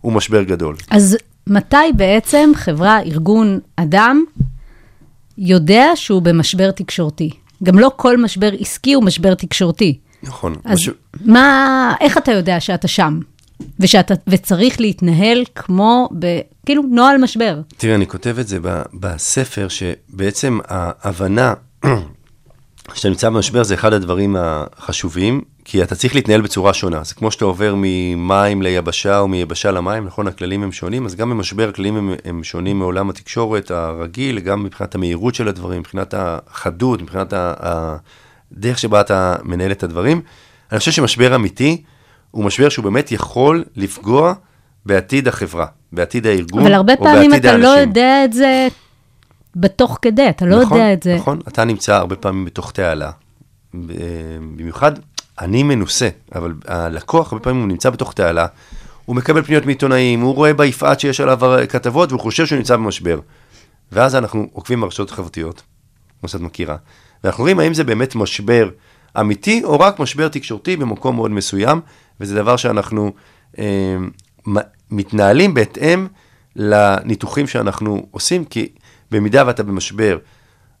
הוא 0.00 0.12
משבר 0.12 0.42
גדול. 0.42 0.76
אז 0.90 1.16
מתי 1.46 1.76
בעצם 1.96 2.50
חברה, 2.54 3.00
ארגון, 3.02 3.60
אדם, 3.76 4.24
יודע 5.38 5.86
שהוא 5.94 6.22
במשבר 6.22 6.70
תקשורתי? 6.70 7.30
גם 7.62 7.78
לא 7.78 7.90
כל 7.96 8.16
משבר 8.16 8.50
עסקי 8.60 8.92
הוא 8.92 9.04
משבר 9.04 9.34
תקשורתי. 9.34 9.98
נכון. 10.22 10.54
אז 10.64 10.78
משהו- 10.78 10.92
מה, 11.24 11.94
איך 12.00 12.18
אתה 12.18 12.32
יודע 12.32 12.60
שאתה 12.60 12.88
שם? 12.88 13.18
ושאתה, 13.80 14.14
וצריך 14.26 14.80
להתנהל 14.80 15.44
כמו, 15.54 16.08
ב, 16.18 16.40
כאילו, 16.66 16.82
נוהל 16.90 17.18
משבר. 17.18 17.60
תראה, 17.76 17.94
אני 17.94 18.06
כותב 18.06 18.36
את 18.38 18.48
זה 18.48 18.58
ב- 18.62 18.82
בספר, 18.94 19.68
שבעצם 19.68 20.58
ההבנה 20.68 21.54
שאתה 22.94 23.08
נמצא 23.08 23.28
במשבר 23.30 23.62
זה 23.62 23.74
אחד 23.74 23.92
הדברים 23.92 24.36
החשובים, 24.38 25.42
כי 25.64 25.82
אתה 25.82 25.94
צריך 25.94 26.14
להתנהל 26.14 26.40
בצורה 26.40 26.74
שונה. 26.74 27.04
זה 27.04 27.14
כמו 27.14 27.30
שאתה 27.30 27.44
עובר 27.44 27.74
ממים 27.76 28.62
ליבשה 28.62 29.18
או 29.18 29.28
מיבשה 29.28 29.70
למים, 29.70 30.04
נכון, 30.04 30.28
הכללים 30.28 30.62
הם 30.62 30.72
שונים, 30.72 31.06
אז 31.06 31.14
גם 31.14 31.30
במשבר 31.30 31.68
הכללים 31.68 31.96
הם, 31.96 32.12
הם 32.24 32.44
שונים 32.44 32.78
מעולם 32.78 33.10
התקשורת 33.10 33.70
הרגיל, 33.70 34.40
גם 34.40 34.64
מבחינת 34.64 34.94
המהירות 34.94 35.34
של 35.34 35.48
הדברים, 35.48 35.80
מבחינת 35.80 36.14
החדות, 36.16 37.02
מבחינת 37.02 37.32
הדרך 37.36 38.78
שבה 38.78 39.00
אתה 39.00 39.36
מנהל 39.42 39.72
את 39.72 39.82
הדברים. 39.82 40.20
אני 40.72 40.78
חושב 40.78 40.92
שמשבר 40.92 41.34
אמיתי 41.34 41.82
הוא 42.30 42.44
משבר 42.44 42.68
שהוא 42.68 42.84
באמת 42.84 43.12
יכול 43.12 43.64
לפגוע 43.76 44.34
בעתיד 44.86 45.28
החברה, 45.28 45.66
בעתיד 45.92 46.26
הארגון, 46.26 46.62
אבל 46.62 46.74
הרבה 46.74 46.92
או 46.94 47.04
פעמים 47.04 47.30
בעתיד 47.30 47.46
אתה 47.46 47.56
לא 47.56 47.68
האנשים. 47.68 47.88
יודע 47.88 48.24
את 48.24 48.32
זה 48.32 48.68
בתוך 49.56 49.98
כדי, 50.02 50.28
אתה 50.28 50.44
לא 50.46 50.62
נכון, 50.62 50.78
יודע 50.78 50.92
את 50.92 51.02
זה. 51.02 51.16
נכון, 51.16 51.40
אתה 51.48 51.64
נמצא 51.64 51.96
הרבה 51.96 52.16
פעמים 52.16 52.44
בתוך 52.44 52.72
תעלה. 52.72 53.10
במיוחד, 53.74 54.92
אני 55.40 55.62
מנוסה, 55.62 56.08
אבל 56.34 56.54
הלקוח 56.66 57.32
הרבה 57.32 57.44
פעמים 57.44 57.60
הוא 57.60 57.68
נמצא 57.68 57.90
בתוך 57.90 58.12
תעלה, 58.12 58.46
הוא 59.04 59.16
מקבל 59.16 59.42
פניות 59.42 59.66
מעיתונאים, 59.66 60.20
הוא 60.20 60.34
רואה 60.34 60.54
ביפעת 60.54 61.00
שיש 61.00 61.20
עליו 61.20 61.40
כתבות, 61.68 62.12
והוא 62.12 62.20
חושב 62.20 62.46
שהוא 62.46 62.56
נמצא 62.56 62.76
במשבר. 62.76 63.20
ואז 63.92 64.14
אנחנו 64.14 64.48
עוקבים 64.52 64.80
ברשתות 64.80 65.10
החברתיות, 65.10 65.62
כמו 66.20 66.28
שאת 66.28 66.40
מכירה, 66.40 66.76
ואנחנו 67.24 67.42
רואים 67.42 67.58
האם 67.60 67.74
זה 67.74 67.84
באמת 67.84 68.14
משבר 68.14 68.68
אמיתי, 69.20 69.64
או 69.64 69.80
רק 69.80 70.00
משבר 70.00 70.28
תקשורתי 70.28 70.76
במקום 70.76 71.16
מאוד 71.16 71.30
מסוים, 71.30 71.80
וזה 72.20 72.34
דבר 72.34 72.56
שאנחנו 72.56 73.12
אה, 73.58 73.96
מתנהלים 74.90 75.54
בהתאם 75.54 76.06
לניתוחים 76.56 77.46
שאנחנו 77.46 78.06
עושים, 78.10 78.44
כי 78.44 78.68
במידה 79.10 79.42
ואתה 79.46 79.62
במשבר, 79.62 80.18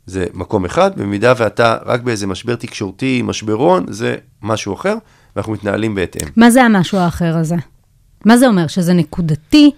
זה 0.06 0.26
מקום 0.34 0.64
אחד, 0.64 0.90
במידה 0.96 1.32
ואתה 1.36 1.76
רק 1.86 2.00
באיזה 2.00 2.26
משבר 2.26 2.54
תקשורתי, 2.54 3.22
משברון, 3.24 3.86
זה 3.88 4.16
משהו 4.42 4.74
אחר, 4.74 4.94
ואנחנו 5.36 5.52
מתנהלים 5.52 5.94
בהתאם. 5.94 6.28
מה 6.36 6.50
זה 6.50 6.64
המשהו 6.64 6.98
האחר 6.98 7.36
הזה? 7.36 7.56
מה 8.24 8.36
זה 8.36 8.46
אומר? 8.46 8.66
שזה 8.66 8.92
נקודתי, 8.92 9.70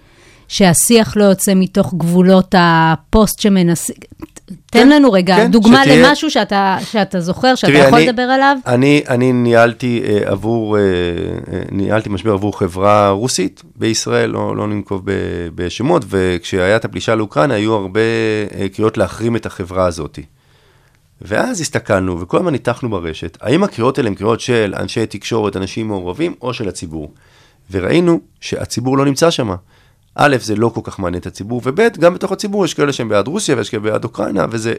שהשיח 0.47 1.17
לא 1.17 1.23
יוצא 1.23 1.53
מתוך 1.55 1.93
גבולות 1.93 2.55
הפוסט 2.57 3.39
שמנסים... 3.39 3.95
תן 4.65 4.89
לנו 4.89 5.11
רגע 5.11 5.35
כן, 5.35 5.51
דוגמה 5.51 5.83
שתהיה- 5.83 6.07
למשהו 6.09 6.31
שאתה, 6.31 6.77
שאתה 6.91 7.19
זוכר, 7.19 7.55
שאתה 7.55 7.73
תראי, 7.73 7.87
יכול 7.87 7.99
אני- 7.99 8.07
לדבר 8.07 8.21
עליו. 8.21 8.57
אני, 8.67 9.01
אני 9.09 9.31
ניהלתי 9.33 10.01
אה, 10.05 10.19
עבור, 10.25 10.77
אה, 10.77 10.81
אה, 10.83 11.59
ניהלתי 11.71 12.09
משבר 12.09 12.31
עבור 12.33 12.59
חברה 12.59 13.09
רוסית 13.09 13.61
בישראל, 13.75 14.29
לא, 14.29 14.55
לא 14.55 14.67
ננקוב 14.67 15.01
ב- 15.05 15.11
בשמות, 15.55 16.05
וכשהיה 16.09 16.75
את 16.75 16.85
הפלישה 16.85 17.15
לאוקראינה 17.15 17.53
היו 17.53 17.73
הרבה 17.73 17.99
אה, 18.59 18.69
קריאות 18.69 18.97
להחרים 18.97 19.35
את 19.35 19.45
החברה 19.45 19.85
הזאת. 19.85 20.19
ואז 21.21 21.61
הסתכלנו, 21.61 22.19
וכל 22.21 22.37
הזמן 22.37 22.51
ניתחנו 22.51 22.89
ברשת, 22.89 23.37
האם 23.41 23.63
הקריאות 23.63 23.97
האלה 23.97 24.09
הן 24.09 24.15
קריאות 24.15 24.39
של 24.39 24.73
אנשי 24.77 25.05
תקשורת, 25.05 25.57
אנשים 25.57 25.87
מעורבים, 25.87 26.33
או 26.41 26.53
של 26.53 26.67
הציבור. 26.69 27.11
וראינו 27.71 28.19
שהציבור 28.41 28.97
לא 28.97 29.05
נמצא 29.05 29.31
שם. 29.31 29.49
א', 30.15 30.37
זה 30.41 30.55
לא 30.55 30.71
כל 30.73 30.81
כך 30.83 30.99
מעניין 30.99 31.21
את 31.21 31.25
הציבור, 31.25 31.61
וב', 31.65 31.79
גם 31.99 32.13
בתוך 32.13 32.31
הציבור 32.31 32.65
יש 32.65 32.73
כאלה 32.73 32.93
שהם 32.93 33.09
בעד 33.09 33.27
רוסיה 33.27 33.55
ויש 33.55 33.69
כאלה 33.69 33.83
בעד 33.83 34.03
אוקראינה, 34.03 34.45
וזה, 34.51 34.73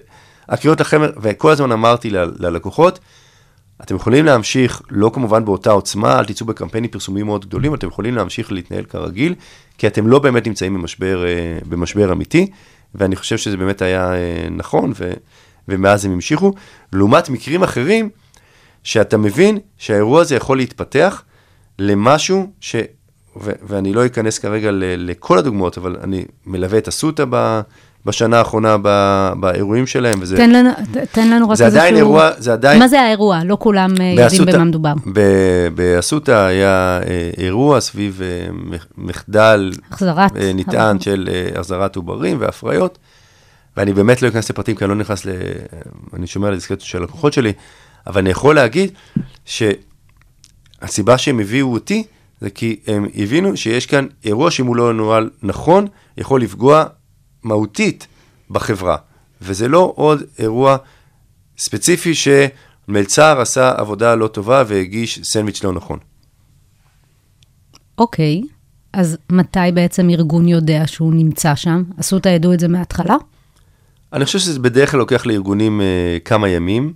הקריאות 0.48 0.80
החמר, 0.80 1.10
וכל 1.22 1.50
הזמן 1.50 1.72
אמרתי 1.72 2.10
ל- 2.10 2.32
ללקוחות, 2.38 2.98
אתם 3.82 3.96
יכולים 3.96 4.24
להמשיך, 4.24 4.82
לא 4.90 5.10
כמובן 5.14 5.44
באותה 5.44 5.70
עוצמה, 5.70 6.18
אל 6.18 6.24
תצאו 6.24 6.46
בקמפיינים 6.46 6.90
פרסומיים 6.90 7.26
מאוד 7.26 7.46
גדולים, 7.46 7.74
אתם 7.74 7.86
יכולים 7.86 8.14
להמשיך 8.14 8.52
להתנהל 8.52 8.84
כרגיל, 8.84 9.34
כי 9.78 9.86
אתם 9.86 10.06
לא 10.06 10.18
באמת 10.18 10.46
נמצאים 10.46 10.74
במשבר, 10.74 11.24
אה, 11.24 11.58
במשבר 11.68 12.12
אמיתי, 12.12 12.50
ואני 12.94 13.16
חושב 13.16 13.38
שזה 13.38 13.56
באמת 13.56 13.82
היה 13.82 14.14
אה, 14.14 14.48
נכון, 14.50 14.92
ו, 14.96 15.12
ומאז 15.68 16.04
הם 16.04 16.12
המשיכו. 16.12 16.52
לעומת 16.92 17.28
מקרים 17.28 17.62
אחרים, 17.62 18.10
שאתה 18.84 19.16
מבין 19.16 19.58
שהאירוע 19.78 20.20
הזה 20.20 20.36
יכול 20.36 20.56
להתפתח 20.56 21.22
למשהו 21.78 22.52
ש... 22.60 22.76
ו- 23.40 23.50
ואני 23.62 23.92
לא 23.92 24.06
אכנס 24.06 24.38
כרגע 24.38 24.70
ל- 24.70 25.10
לכל 25.10 25.38
הדוגמאות, 25.38 25.78
אבל 25.78 25.96
אני 26.02 26.24
מלווה 26.46 26.78
את 26.78 26.88
אסותא 26.88 27.24
בשנה 28.06 28.38
האחרונה 28.38 28.76
ב- 28.82 29.32
באירועים 29.40 29.86
שלהם, 29.86 30.14
וזה... 30.20 30.36
תן 30.36 30.50
לנו, 30.50 30.70
תן 31.12 31.30
לנו 31.30 31.48
רק 31.50 31.56
זה 31.56 31.64
איזשהו... 31.66 31.80
עדיין 31.80 31.96
אירוע, 31.96 32.30
זה 32.38 32.52
עדיין... 32.52 32.78
מה 32.78 32.88
זה 32.88 33.00
האירוע? 33.00 33.40
לא 33.44 33.56
כולם 33.60 33.90
אה, 34.00 34.14
יודעים 34.22 34.46
במה 34.46 34.64
מדובר. 34.64 34.92
באסותא 35.74 36.30
היה 36.46 37.00
אה, 37.08 37.30
אירוע 37.38 37.80
סביב 37.80 38.20
אה, 38.22 38.46
מח- 38.52 38.86
מחדל 38.98 39.72
החזרת. 39.90 40.36
אה, 40.36 40.52
נטען 40.54 41.00
של 41.00 41.28
החזרת 41.56 41.96
עוברים 41.96 42.36
והפריות, 42.40 42.98
ואני 43.76 43.92
באמת 43.92 44.22
לא 44.22 44.28
אכנס 44.28 44.50
לפרטים, 44.50 44.76
כי 44.76 44.84
אני 44.84 44.88
לא 44.90 44.96
נכנס 44.96 45.26
ל... 45.26 45.30
אני 46.14 46.26
שומע 46.26 46.46
על 46.46 46.52
הדיסקרטיות 46.52 46.80
של 46.88 46.98
הלקוחות 46.98 47.32
שלי, 47.32 47.52
אבל 48.06 48.20
אני 48.20 48.30
יכול 48.30 48.54
להגיד 48.54 48.90
שהסיבה 49.44 51.18
שהם 51.18 51.40
הביאו 51.40 51.72
אותי, 51.72 52.04
זה 52.42 52.50
כי 52.50 52.80
הם 52.86 53.06
הבינו 53.14 53.56
שיש 53.56 53.86
כאן 53.86 54.06
אירוע 54.24 54.50
שאם 54.50 54.66
הוא 54.66 54.76
לא 54.76 54.94
נוהל 54.94 55.30
נכון, 55.42 55.86
יכול 56.16 56.42
לפגוע 56.42 56.84
מהותית 57.42 58.06
בחברה. 58.50 58.96
וזה 59.42 59.68
לא 59.68 59.92
עוד 59.96 60.22
אירוע 60.38 60.76
ספציפי 61.58 62.12
שמלצר 62.14 63.40
עשה 63.40 63.72
עבודה 63.76 64.14
לא 64.14 64.26
טובה 64.28 64.64
והגיש 64.66 65.20
סנדוויץ' 65.22 65.64
לא 65.64 65.72
נכון. 65.72 65.98
אוקיי, 67.98 68.42
אז 68.92 69.18
מתי 69.30 69.58
בעצם 69.74 70.10
ארגון 70.10 70.48
יודע 70.48 70.82
שהוא 70.86 71.14
נמצא 71.14 71.54
שם? 71.54 71.82
אסותא 72.00 72.28
ידעו 72.28 72.52
את 72.52 72.60
זה 72.60 72.68
מההתחלה? 72.68 73.16
אני 74.12 74.24
חושב 74.24 74.38
שזה 74.38 74.58
בדרך 74.58 74.90
כלל 74.90 75.00
לוקח 75.00 75.26
לארגונים 75.26 75.80
אה, 75.80 76.18
כמה 76.24 76.48
ימים. 76.48 76.92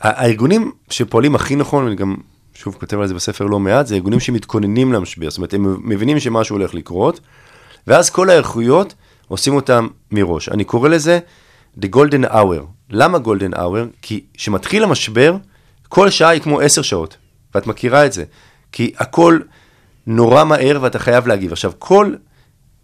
הארגונים 0.00 0.72
שפועלים 0.90 1.34
הכי 1.34 1.56
נכון, 1.56 1.84
ואני 1.84 1.96
גם, 1.96 2.16
שוב, 2.54 2.76
כותב 2.80 3.00
על 3.00 3.06
זה 3.06 3.14
בספר 3.14 3.44
לא 3.44 3.60
מעט, 3.60 3.86
זה 3.86 3.94
ארגונים 3.94 4.20
שמתכוננים 4.20 4.92
למשבר. 4.92 5.30
זאת 5.30 5.36
אומרת, 5.38 5.54
הם 5.54 5.76
מבינים 5.84 6.20
שמשהו 6.20 6.56
הולך 6.56 6.74
לקרות, 6.74 7.20
ואז 7.86 8.10
כל 8.10 8.28
ההיערכויות 8.28 8.94
עושים 9.28 9.54
אותם 9.54 9.88
מראש. 10.10 10.48
אני 10.48 10.64
קורא 10.64 10.88
לזה 10.88 11.18
The 11.80 11.86
Golden 11.96 12.32
Hour. 12.32 12.62
למה 12.90 13.18
Golden 13.18 13.56
Hour? 13.56 13.86
כי 14.02 14.24
כשמתחיל 14.34 14.82
המשבר, 14.84 15.36
כל 15.88 16.10
שעה 16.10 16.28
היא 16.28 16.40
כמו 16.40 16.60
עשר 16.60 16.82
שעות, 16.82 17.16
ואת 17.54 17.66
מכירה 17.66 18.06
את 18.06 18.12
זה. 18.12 18.24
כי 18.72 18.92
הכל 18.98 19.40
נורא 20.06 20.44
מהר 20.44 20.78
ואתה 20.82 20.98
חייב 20.98 21.26
להגיב. 21.26 21.52
עכשיו, 21.52 21.72
כל 21.78 22.14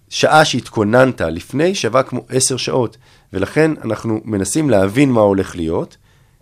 שעה 0.09 0.45
שהתכוננת 0.45 1.21
לפני 1.21 1.75
שווה 1.75 2.03
כמו 2.03 2.21
עשר 2.29 2.57
שעות, 2.57 2.97
ולכן 3.33 3.71
אנחנו 3.85 4.21
מנסים 4.25 4.71
להבין 4.71 5.13
מה 5.13 5.21
הולך 5.21 5.57
להיות, 5.57 5.97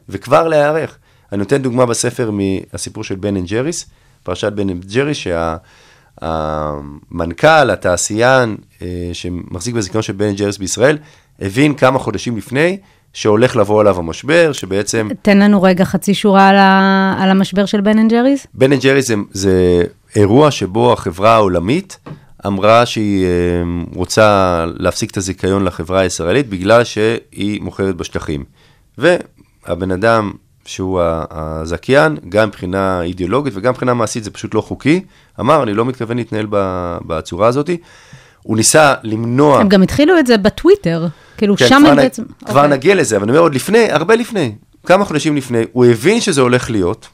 וכבר 0.09 0.49
להיערך. 0.49 0.99
אני 1.37 1.40
נותן 1.40 1.62
דוגמה 1.62 1.87
בספר 1.87 2.31
מהסיפור 2.31 3.05
של 3.05 3.14
בן 3.14 3.37
אנד 3.37 3.46
ג'ריס, 3.46 3.87
פרשת 4.22 4.53
בן 4.53 4.70
אנד 4.70 4.85
ג'ריס, 4.85 5.16
שהמנכ"ל, 6.22 7.70
התעשיין, 7.70 8.57
אה, 8.83 9.11
שמחזיק 9.12 9.75
בזיכיון 9.75 10.03
של 10.03 10.12
בן 10.12 10.25
אנד 10.25 10.37
ג'ריס 10.38 10.59
בישראל, 10.59 10.99
הבין 11.40 11.75
כמה 11.75 11.99
חודשים 11.99 12.37
לפני 12.37 12.79
שהולך 13.12 13.57
לבוא 13.57 13.81
עליו 13.81 13.99
המשבר, 13.99 14.53
שבעצם... 14.53 15.09
תן 15.22 15.38
לנו 15.38 15.62
רגע 15.62 15.85
חצי 15.85 16.14
שורה 16.14 16.49
על, 16.49 16.57
ה... 16.57 17.16
על 17.18 17.31
המשבר 17.31 17.66
של 17.66 17.81
בן 17.81 17.99
אנד 17.99 18.11
ג'ריס. 18.11 18.46
בן 18.55 18.72
אנד 18.72 18.83
ג'ריס 18.83 19.07
זה, 19.07 19.14
זה 19.31 19.83
אירוע 20.16 20.51
שבו 20.51 20.92
החברה 20.92 21.35
העולמית 21.35 21.99
אמרה 22.46 22.87
שהיא 22.87 23.25
אה, 23.25 23.31
רוצה 23.94 24.64
להפסיק 24.79 25.11
את 25.11 25.16
הזיכיון 25.16 25.64
לחברה 25.64 26.01
הישראלית 26.01 26.49
בגלל 26.49 26.85
שהיא 26.85 27.62
מוכרת 27.62 27.96
בשטחים. 27.96 28.44
והבן 28.99 29.90
אדם 29.90 30.33
שהוא 30.66 31.00
הזכיין, 31.31 32.16
גם 32.29 32.48
מבחינה 32.48 33.02
אידיאולוגית 33.02 33.52
וגם 33.57 33.72
מבחינה 33.72 33.94
מעשית 33.94 34.24
זה 34.24 34.31
פשוט 34.31 34.55
לא 34.55 34.61
חוקי, 34.61 35.05
אמר 35.40 35.62
אני 35.62 35.74
לא 35.74 35.85
מתכוון 35.85 36.16
להתנהל 36.16 36.46
בצורה 37.07 37.48
הזאת. 37.48 37.70
הוא 38.42 38.57
ניסה 38.57 38.94
למנוע... 39.02 39.61
הם 39.61 39.68
גם 39.68 39.83
התחילו 39.83 40.18
את 40.18 40.26
זה 40.26 40.37
בטוויטר, 40.37 41.07
כאילו 41.37 41.57
כן, 41.57 41.68
שם 41.68 41.87
הם 41.87 41.92
נ- 41.92 41.96
בעצם... 41.96 42.22
כבר 42.44 42.55
אוקיי. 42.64 42.68
נגיע 42.68 42.94
לזה, 42.94 43.16
אבל 43.16 43.24
אני 43.24 43.33
אומר 43.33 43.40
עוד 43.40 43.55
לפני, 43.55 43.92
הרבה 43.92 44.14
לפני, 44.14 44.52
כמה 44.87 45.05
חודשים 45.05 45.37
לפני, 45.37 45.62
הוא 45.72 45.85
הבין 45.85 46.20
שזה 46.20 46.40
הולך 46.40 46.70
להיות, 46.70 47.09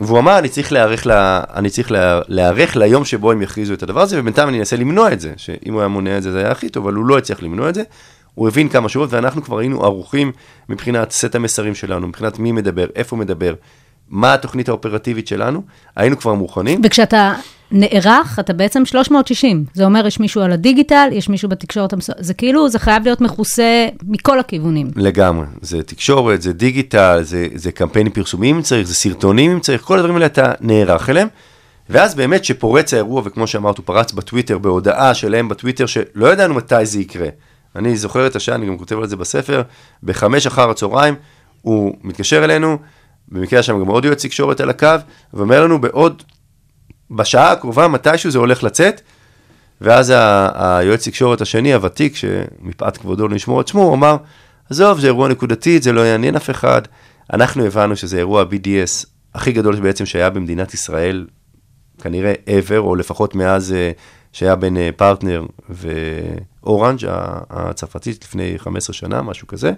והוא 0.00 0.18
אמר, 0.18 0.38
אני 0.38 0.48
צריך 0.48 0.72
להיערך, 0.72 1.06
ל... 1.06 1.10
אני 1.54 1.70
צריך 1.70 1.90
לה... 1.90 2.20
להיערך 2.28 2.76
ליום 2.76 3.04
שבו 3.04 3.32
הם 3.32 3.42
יכריזו 3.42 3.74
את 3.74 3.82
הדבר 3.82 4.00
הזה, 4.00 4.20
ובינתיים 4.20 4.48
אני 4.48 4.58
אנסה 4.58 4.76
למנוע 4.76 5.12
את 5.12 5.20
זה, 5.20 5.32
שאם 5.36 5.72
הוא 5.72 5.80
היה 5.80 5.88
מונע 5.88 6.18
את 6.18 6.22
זה, 6.22 6.32
זה 6.32 6.38
היה 6.38 6.50
הכי 6.50 6.68
טוב, 6.68 6.86
אבל 6.86 6.94
הוא 6.94 7.06
לא 7.06 7.18
הצליח 7.18 7.42
למנוע 7.42 7.68
את 7.68 7.74
זה. 7.74 7.82
הוא 8.34 8.48
הבין 8.48 8.68
כמה 8.68 8.88
שורות, 8.88 9.12
ואנחנו 9.12 9.42
כבר 9.42 9.58
היינו 9.58 9.84
ערוכים 9.84 10.32
מבחינת 10.68 11.10
סט 11.10 11.34
המסרים 11.34 11.74
שלנו, 11.74 12.08
מבחינת 12.08 12.38
מי 12.38 12.52
מדבר, 12.52 12.86
איפה 12.96 13.16
מדבר, 13.16 13.54
מה 14.08 14.34
התוכנית 14.34 14.68
האופרטיבית 14.68 15.28
שלנו, 15.28 15.62
היינו 15.96 16.18
כבר 16.18 16.34
מוכנים. 16.34 16.80
וכשאתה 16.84 17.34
נערך, 17.72 18.38
אתה 18.38 18.52
בעצם 18.52 18.84
360. 18.84 19.64
זה 19.74 19.84
אומר, 19.84 20.06
יש 20.06 20.20
מישהו 20.20 20.40
על 20.40 20.52
הדיגיטל, 20.52 21.08
יש 21.12 21.28
מישהו 21.28 21.48
בתקשורת 21.48 21.92
המס... 21.92 22.10
זה 22.18 22.34
כאילו, 22.34 22.68
זה 22.68 22.78
חייב 22.78 23.04
להיות 23.04 23.20
מכוסה 23.20 23.88
מכל 24.02 24.40
הכיוונים. 24.40 24.90
לגמרי, 24.96 25.46
זה 25.60 25.82
תקשורת, 25.82 26.42
זה 26.42 26.52
דיגיטל, 26.52 27.18
זה, 27.22 27.46
זה 27.54 27.72
קמפיינים 27.72 28.12
פרסומיים 28.12 28.56
אם 28.56 28.62
צריך, 28.62 28.86
זה 28.86 28.94
סרטונים 28.94 29.50
אם 29.50 29.60
צריך, 29.60 29.82
כל 29.82 29.96
הדברים 29.96 30.14
האלה 30.14 30.26
אתה 30.26 30.52
נערך 30.60 31.10
אליהם. 31.10 31.28
ואז 31.90 32.14
באמת 32.14 32.44
שפורץ 32.44 32.94
האירוע, 32.94 33.22
וכמו 33.24 33.46
שאמרת, 33.46 33.78
הוא 33.78 33.86
פרץ 33.86 34.12
בטוויטר, 34.12 34.58
בהודעה 34.58 35.14
שלהם 35.14 35.48
בטוויטר, 35.48 35.86
שלא 35.86 36.32
ידענו 36.32 36.54
מתי 36.54 36.86
זה 36.86 37.00
יקרה. 37.00 37.28
אני 37.76 37.96
זוכר 37.96 38.26
את 38.26 38.36
השעה, 38.36 38.54
אני 38.54 38.66
גם 38.66 38.78
כותב 38.78 38.98
על 38.98 39.06
זה 39.06 39.16
בספר, 39.16 39.62
בחמש 40.02 40.46
אחר 40.46 40.70
הצהריים, 40.70 41.14
הוא 41.62 41.96
מתקשר 42.02 42.44
אלינו, 42.44 42.78
במקרה 43.28 43.58
היה 43.58 43.62
שם 43.62 43.80
גם 43.80 43.86
עוד 43.86 44.04
יועץ 44.04 44.24
תקשורת 44.24 44.60
על 44.60 44.70
הקו, 44.70 44.88
ואומר 45.34 45.64
לנו 45.64 45.80
בעוד, 45.80 46.22
בשעה 47.10 47.52
הקרובה, 47.52 47.88
מתישהו 47.88 48.30
זה 48.30 48.38
הולך 48.38 48.62
לצאת, 48.62 49.00
ואז 49.80 50.12
היועץ 50.54 51.08
תקשורת 51.08 51.40
השני, 51.40 51.74
הוותיק, 51.74 52.16
שמפאת 52.16 52.96
כבודו 52.96 53.28
לא 53.28 53.34
נשמור 53.34 53.60
את 53.60 53.68
שמו, 53.68 53.82
הוא 53.82 53.94
אמר, 53.94 54.16
עזוב, 54.70 55.00
זה 55.00 55.06
אירוע 55.06 55.28
נקודתי, 55.28 55.80
זה 55.80 55.92
לא 55.92 56.00
יעניין 56.00 56.36
אף 56.36 56.50
אחד. 56.50 56.82
אנחנו 57.32 57.64
הבנו 57.64 57.96
שזה 57.96 58.18
אירוע 58.18 58.44
BDS 58.44 59.06
הכי 59.34 59.52
גדול 59.52 59.80
בעצם 59.80 60.06
שהיה 60.06 60.30
במדינת 60.30 60.74
ישראל, 60.74 61.26
כנראה 62.02 62.32
ever, 62.46 62.76
או 62.76 62.96
לפחות 62.96 63.34
מאז 63.34 63.72
אה, 63.72 63.90
שהיה 64.32 64.56
בין 64.56 64.76
אה, 64.76 64.90
פרטנר 64.96 65.46
ואורנג' 65.68 67.00
הצרפתית 67.50 68.24
לפני 68.24 68.54
15 68.58 68.94
שנה, 68.94 69.22
משהו 69.22 69.46
כזה. 69.46 69.72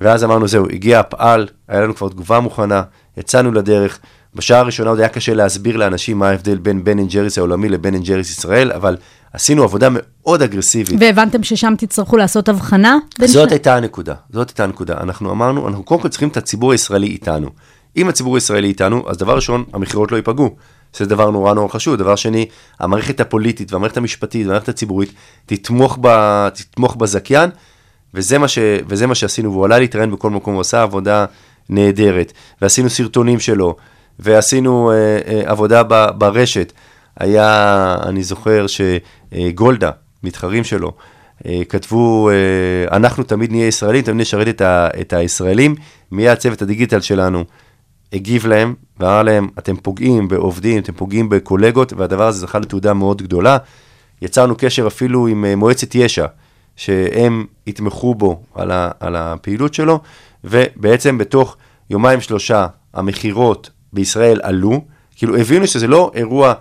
ואז 0.00 0.24
אמרנו, 0.24 0.48
זהו, 0.48 0.66
הגיע 0.72 1.00
הפעל, 1.00 1.48
היה 1.68 1.80
לנו 1.80 1.94
כבר 1.94 2.08
תגובה 2.08 2.40
מוכנה, 2.40 2.82
יצאנו 3.16 3.52
לדרך. 3.52 3.98
בשעה 4.34 4.58
הראשונה 4.60 4.90
עוד 4.90 4.98
היה 4.98 5.08
קשה 5.08 5.34
להסביר 5.34 5.76
לאנשים 5.76 6.18
מה 6.18 6.28
ההבדל 6.28 6.58
בין 6.58 6.84
בן 6.84 6.98
אנד 6.98 7.10
ג'ריס 7.10 7.38
העולמי 7.38 7.68
לבן 7.68 7.94
אנד 7.94 8.04
ג'ריס 8.04 8.30
ישראל, 8.38 8.72
אבל 8.72 8.96
עשינו 9.32 9.62
עבודה 9.62 9.88
מאוד 9.92 10.42
אגרסיבית. 10.42 10.96
והבנתם 11.00 11.42
ששם 11.42 11.74
תצטרכו 11.78 12.16
לעשות 12.16 12.48
הבחנה? 12.48 12.96
זאת 13.20 13.28
שני- 13.30 13.52
הייתה 13.52 13.76
הנקודה, 13.76 14.14
זאת 14.30 14.48
הייתה 14.48 14.64
הנקודה. 14.64 14.94
אנחנו 15.00 15.30
אמרנו, 15.30 15.68
אנחנו 15.68 15.82
קודם 15.82 16.00
כל 16.00 16.08
צריכים 16.08 16.28
את 16.28 16.36
הציבור 16.36 16.72
הישראלי 16.72 17.06
איתנו. 17.06 17.48
אם 17.96 18.08
הציבור 18.08 18.34
הישראלי 18.34 18.68
איתנו, 18.68 19.10
אז 19.10 19.16
דבר 19.18 19.34
ראשון, 19.36 19.64
המכירות 19.72 20.12
לא 20.12 20.16
ייפגעו. 20.16 20.56
זה 20.96 21.06
דבר 21.06 21.30
נורא 21.30 21.54
נורא 21.54 21.68
חשוב. 21.68 21.96
דבר 21.96 22.16
שני, 22.16 22.46
המערכת 22.80 23.20
הפוליטית 23.20 23.72
והמערכת 23.72 23.96
המשפטית 23.96 24.46
והמערכת 24.46 24.68
הציבורית 24.68 25.12
תתמוך, 25.46 25.98
ב, 26.00 26.08
תתמוך 26.48 26.96
בזכיין, 26.96 27.50
וזה 28.14 28.38
מה, 28.38 28.48
ש, 28.48 28.58
וזה 28.88 29.06
מה 29.06 29.14
שעשינו, 29.14 29.52
והוא 29.52 29.64
עלה 29.64 29.78
להתראיין 29.78 30.10
בכל 30.10 30.30
מקום, 30.30 30.54
הוא 30.54 30.60
עשה 30.60 30.82
עבודה 30.82 31.26
נהדרת, 31.68 32.32
ועשינו 32.62 32.90
סרטונים 32.90 33.40
שלו, 33.40 33.76
ועשינו 34.18 34.90
אה, 34.90 34.96
אה, 35.26 35.42
עבודה 35.50 35.82
ב, 35.88 36.06
ברשת. 36.18 36.72
היה, 37.20 37.96
אני 38.02 38.22
זוכר 38.22 38.66
שגולדה, 38.66 39.90
מתחרים 40.22 40.64
שלו, 40.64 40.92
אה, 41.46 41.62
כתבו, 41.68 42.30
אה, 42.30 42.96
אנחנו 42.96 43.22
תמיד 43.22 43.50
נהיה 43.50 43.66
ישראלים, 43.66 44.02
תמיד 44.02 44.20
נשרת 44.20 44.48
את, 44.48 44.60
ה, 44.60 44.88
את 45.00 45.12
הישראלים, 45.12 45.74
מיד 46.12 46.38
צוות 46.38 46.62
הדיגיטל 46.62 47.00
שלנו 47.00 47.44
הגיב 48.12 48.46
להם, 48.46 48.74
ואמר 49.00 49.22
להם, 49.22 49.48
אתם 49.58 49.76
פוגעים 49.76 50.28
בעובדים, 50.28 50.78
אתם 50.78 50.92
פוגעים 50.92 51.28
בקולגות, 51.28 51.92
והדבר 51.92 52.26
הזה 52.26 52.40
זכה 52.40 52.58
לתעודה 52.58 52.94
מאוד 52.94 53.22
גדולה. 53.22 53.58
יצרנו 54.22 54.54
קשר 54.58 54.86
אפילו 54.86 55.26
עם 55.26 55.44
אה, 55.44 55.56
מועצת 55.56 55.94
יש"ע, 55.94 56.26
שהם 56.76 57.46
יתמכו 57.66 58.14
בו 58.14 58.42
על, 58.54 58.70
ה, 58.70 58.90
על 59.00 59.16
הפעילות 59.16 59.74
שלו, 59.74 60.00
ובעצם 60.44 61.18
בתוך 61.18 61.56
יומיים 61.90 62.20
שלושה 62.20 62.66
המכירות 62.94 63.70
בישראל 63.92 64.40
עלו, 64.42 64.84
כאילו 65.16 65.36
הבינו 65.36 65.66
שזה 65.66 65.86
לא 65.86 66.10
אירוע 66.14 66.54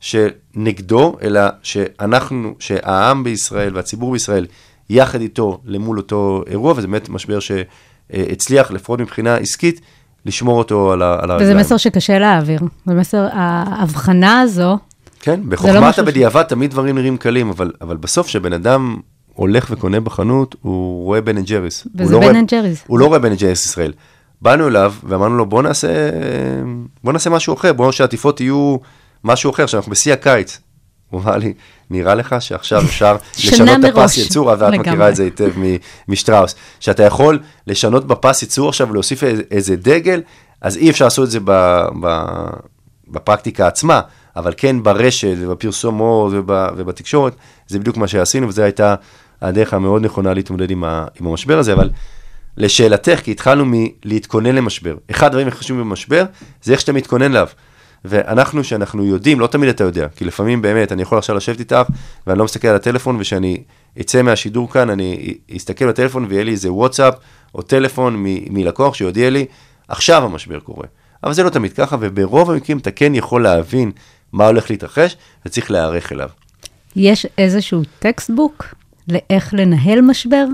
שנגדו, 0.00 1.16
אלא 1.22 1.40
שאנחנו, 1.62 2.54
שהעם 2.58 3.24
בישראל 3.24 3.76
והציבור 3.76 4.12
בישראל 4.12 4.46
יחד 4.90 5.20
איתו 5.20 5.60
למול 5.64 5.98
אותו 5.98 6.42
אירוע, 6.46 6.74
וזה 6.76 6.86
באמת 6.86 7.08
משבר 7.08 7.38
שהצליח, 7.40 8.70
לפחות 8.70 9.00
מבחינה 9.00 9.36
עסקית, 9.36 9.80
לשמור 10.26 10.58
אותו 10.58 10.92
על, 10.92 11.02
ה, 11.02 11.12
על 11.12 11.24
וזה 11.24 11.32
הרגליים. 11.32 11.56
מסר 11.56 11.76
שקשה 11.76 12.18
להעביר. 12.18 12.60
זה 12.86 12.94
מסר, 12.94 13.26
ההבחנה 13.32 14.40
הזו, 14.40 14.78
כן, 15.20 15.40
לא 15.44 15.50
בחוכמת 15.50 15.94
ש- 15.94 15.98
הבדיעבד 15.98 16.42
תמיד 16.42 16.70
דברים 16.70 16.94
נראים 16.98 17.16
קלים, 17.16 17.48
אבל, 17.50 17.72
אבל 17.80 17.96
בסוף 17.96 18.26
כשבן 18.26 18.52
אדם 18.52 18.96
הולך 19.34 19.66
וקונה 19.70 20.00
בחנות, 20.00 20.56
הוא 20.62 21.04
רואה 21.04 21.20
בן 21.20 21.36
אנד 21.36 21.46
ג'ריס. 21.46 21.86
וזה 21.94 22.12
לא 22.12 22.20
בן 22.20 22.36
אנד 22.36 22.50
ג'ריס. 22.50 22.84
הוא 22.86 22.98
לא 22.98 23.06
רואה 23.06 23.18
בן 23.18 23.30
אנד 23.30 23.38
ג'ריס 23.40 23.66
ישראל. 23.66 23.92
באנו 24.42 24.68
אליו 24.68 24.94
ואמרנו 25.04 25.36
לו, 25.36 25.46
בוא 25.46 25.62
נעשה, 25.62 25.88
בוא 27.04 27.12
נעשה 27.12 27.30
משהו 27.30 27.54
אחר, 27.54 27.72
בוא 27.72 27.92
שהעטיפות 27.92 28.40
יהיו 28.40 28.76
משהו 29.24 29.50
אחר, 29.50 29.66
שאנחנו 29.66 29.92
בשיא 29.92 30.12
הקיץ. 30.12 30.60
הוא 31.14 31.22
אמר 31.22 31.36
לי, 31.36 31.52
נראה 31.90 32.14
לך 32.14 32.36
שעכשיו 32.40 32.82
אפשר 32.82 33.16
לשנות 33.44 33.68
את 33.84 33.84
הפס. 33.84 34.16
ייצור, 34.18 34.46
ואת. 34.46 34.62
מכירה 34.90 35.08
את 35.08 35.16
זה 35.16 35.22
היטב 35.24 35.50
משטראוס, 36.08 36.54
שאתה 36.80 37.02
יכול 37.02 37.38
לשנות 37.66 38.06
בפס 38.06 38.42
ייצור 38.42 38.68
עכשיו 38.68 38.88
ולהוסיף 38.90 39.24
איזה- 39.24 39.42
איזה 39.50 39.76
דגל, 39.76 40.22
אז 40.60 40.76
אי 40.76 40.90
אפשר 40.90 41.04
לעשות 41.04 41.24
את 41.26 41.30
זה 41.30 41.38
ב, 41.44 41.50
ב, 42.02 42.24
בפרקטיקה 43.08 43.66
עצמה, 43.66 44.00
אבל 44.36 44.54
כן 44.56 44.82
ברשת 44.82 45.34
ובפרסומות 45.38 46.32
וב, 46.34 46.50
ובתקשורת, 46.76 47.34
זה 47.66 47.78
בדיוק 47.78 47.96
מה 47.96 48.08
שעשינו, 48.08 48.48
וזו 48.48 48.62
הייתה 48.62 48.94
הדרך 49.42 49.74
המאוד 49.74 50.04
נכונה 50.04 50.34
להתמודד 50.34 50.70
עם, 50.70 50.84
ה, 50.84 51.04
עם 51.20 51.26
המשבר 51.26 51.58
הזה, 51.58 51.72
אבל 51.72 51.90
לשאלתך, 52.56 53.20
כי 53.24 53.30
התחלנו 53.30 53.64
מלהתכונן 53.66 54.54
למשבר. 54.54 54.94
אחד 55.10 55.26
הדברים 55.26 55.48
החשובים 55.48 55.84
במשבר, 55.84 56.24
זה 56.62 56.72
איך 56.72 56.80
שאתה 56.80 56.92
מתכונן 56.92 57.30
אליו. 57.30 57.46
ואנחנו, 58.04 58.64
שאנחנו 58.64 59.04
יודעים, 59.04 59.40
לא 59.40 59.46
תמיד 59.46 59.68
אתה 59.68 59.84
יודע, 59.84 60.06
כי 60.16 60.24
לפעמים 60.24 60.62
באמת, 60.62 60.92
אני 60.92 61.02
יכול 61.02 61.18
עכשיו 61.18 61.36
לשבת 61.36 61.60
איתך, 61.60 61.82
ואני 62.26 62.38
לא 62.38 62.44
מסתכל 62.44 62.68
על 62.68 62.76
הטלפון, 62.76 63.16
ושאני 63.20 63.62
אצא 64.00 64.22
מהשידור 64.22 64.72
כאן, 64.72 64.90
אני 64.90 65.34
אסתכל 65.56 65.88
בטלפון 65.88 66.26
ויהיה 66.28 66.44
לי 66.44 66.50
איזה 66.52 66.72
וואטסאפ, 66.72 67.14
או 67.54 67.62
טלפון 67.62 68.16
מ- 68.16 68.54
מלקוח 68.54 68.94
שיודיע 68.94 69.30
לי, 69.30 69.46
עכשיו 69.88 70.24
המשבר 70.24 70.60
קורה. 70.60 70.86
אבל 71.24 71.32
זה 71.32 71.42
לא 71.42 71.50
תמיד 71.50 71.72
ככה, 71.72 71.96
וברוב 72.00 72.50
המקרים 72.50 72.78
אתה 72.78 72.90
כן 72.90 73.14
יכול 73.14 73.42
להבין 73.42 73.90
מה 74.32 74.46
הולך 74.46 74.70
להתרחש, 74.70 75.16
וצריך 75.46 75.70
להיערך 75.70 76.12
אליו. 76.12 76.28
יש 76.96 77.26
איזשהו 77.38 77.82
textbook 77.98 78.74
לאיך 79.08 79.54
לנהל 79.54 80.00
משבר? 80.00 80.44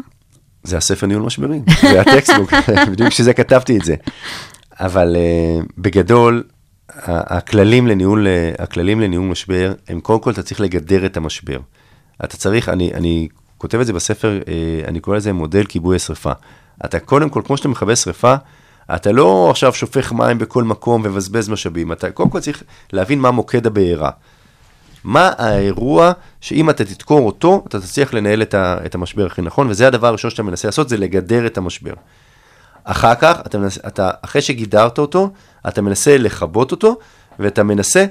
זה 0.63 0.77
הספר 0.77 1.07
ניהול 1.07 1.23
משברים, 1.23 1.63
זה 1.83 2.01
הטקסטבוק, 2.01 2.53
בדיוק 2.91 3.09
בשביל 3.09 3.25
זה 3.25 3.33
כתבתי 3.35 3.77
את 3.79 3.85
זה. 3.85 3.95
אבל 4.81 5.17
uh, 5.17 5.67
בגדול, 5.79 6.43
הכללים 7.07 7.87
לניהול, 7.87 8.27
אה, 8.27 8.53
הכללים 8.59 9.01
לניהול 9.01 9.27
משבר, 9.27 9.73
הם 9.89 10.01
קודם 10.01 10.21
כל 10.21 10.31
אתה 10.31 10.43
צריך 10.43 10.61
לגדר 10.61 11.07
את 11.07 11.17
המשבר. 11.17 11.59
אתה 12.25 12.37
צריך, 12.37 12.69
אני, 12.69 12.95
אני 12.95 13.29
כותב 13.59 13.81
את 13.81 13.87
זה 13.87 13.93
בספר, 13.93 14.41
uh, 14.41 14.89
אני 14.89 15.01
קורא 15.01 15.17
לזה 15.17 15.33
מודל 15.33 15.65
כיבוי 15.65 15.97
השרפה. 15.97 16.33
אתה 16.85 17.01
קודם 17.01 17.29
כל, 17.29 17.43
כמו 17.45 17.57
שאתה 17.57 17.69
מכבה 17.69 17.97
שרפה, 17.97 18.35
אתה 18.95 19.13
לא 19.13 19.51
עכשיו 19.51 19.73
שופך 19.73 20.13
מים 20.13 20.39
בכל 20.39 20.65
מקום 20.65 21.03
ומבזבז 21.05 21.49
משאבים, 21.49 21.93
אתה 21.93 22.11
קודם 22.11 22.31
כל 22.31 22.41
צריך 22.41 22.63
להבין 22.93 23.19
מה 23.19 23.31
מוקד 23.31 23.67
הבעירה. 23.67 24.11
מה 25.05 25.31
האירוע 25.39 26.13
שאם 26.41 26.71
אתה 26.71 26.85
תדקור 26.85 27.27
אותו, 27.27 27.65
אתה 27.69 27.81
תצליח 27.81 28.15
לנהל 28.15 28.43
את, 28.43 28.55
ה, 28.55 28.77
את 28.87 28.95
המשבר 28.95 29.27
הכי 29.27 29.43
נכון, 29.43 29.71
וזה 29.71 29.87
הדבר 29.87 30.07
הראשון 30.07 30.31
שאתה 30.31 30.43
מנסה 30.43 30.69
לעשות, 30.69 30.89
זה 30.89 30.97
לגדר 30.97 31.47
את 31.47 31.59
המשבר. 31.59 31.95
אחר 32.85 33.15
כך, 33.15 33.41
אתה 33.47 33.59
מנסה, 33.59 33.81
אתה, 33.87 34.11
אחרי 34.23 34.43
שגידרת 34.43 34.99
אותו, 34.99 35.31
אתה 35.69 35.83
מנסה 35.83 36.19
לכבות 36.19 36.71
אותו, 36.71 36.99
ואתה 37.39 37.63
מנסה, 37.63 38.07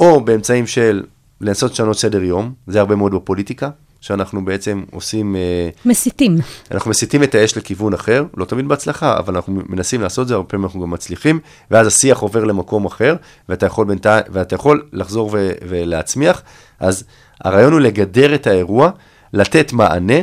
או 0.00 0.20
באמצעים 0.20 0.66
של 0.66 1.02
לנסות 1.40 1.72
לשנות 1.72 1.98
סדר 1.98 2.22
יום, 2.22 2.52
זה 2.66 2.80
הרבה 2.80 2.96
מאוד 2.96 3.14
בפוליטיקה, 3.14 3.70
שאנחנו 4.00 4.44
בעצם 4.44 4.84
עושים, 4.92 5.36
אה, 5.36 5.68
מסיתים. 5.84 6.36
אנחנו 6.70 6.90
מסיטים 6.90 7.22
את 7.22 7.34
האש 7.34 7.56
לכיוון 7.56 7.94
אחר, 7.94 8.24
לא 8.36 8.44
תמיד 8.44 8.68
בהצלחה, 8.68 9.18
אבל 9.18 9.34
אנחנו 9.34 9.62
מנסים 9.68 10.00
לעשות 10.00 10.22
את 10.22 10.28
זה, 10.28 10.34
הרבה 10.34 10.48
פעמים 10.48 10.64
אנחנו 10.64 10.80
גם 10.80 10.90
מצליחים, 10.90 11.40
ואז 11.70 11.86
השיח 11.86 12.18
עובר 12.18 12.44
למקום 12.44 12.84
אחר, 12.84 13.16
ואתה 13.48 13.66
יכול, 13.66 13.86
בינתיים, 13.86 14.24
ואתה 14.28 14.54
יכול 14.54 14.82
לחזור 14.92 15.30
ו- 15.32 15.50
ולהצמיח. 15.68 16.42
אז 16.80 17.04
הרעיון 17.44 17.72
הוא 17.72 17.80
לגדר 17.80 18.34
את 18.34 18.46
האירוע, 18.46 18.90
לתת 19.32 19.72
מענה 19.72 20.20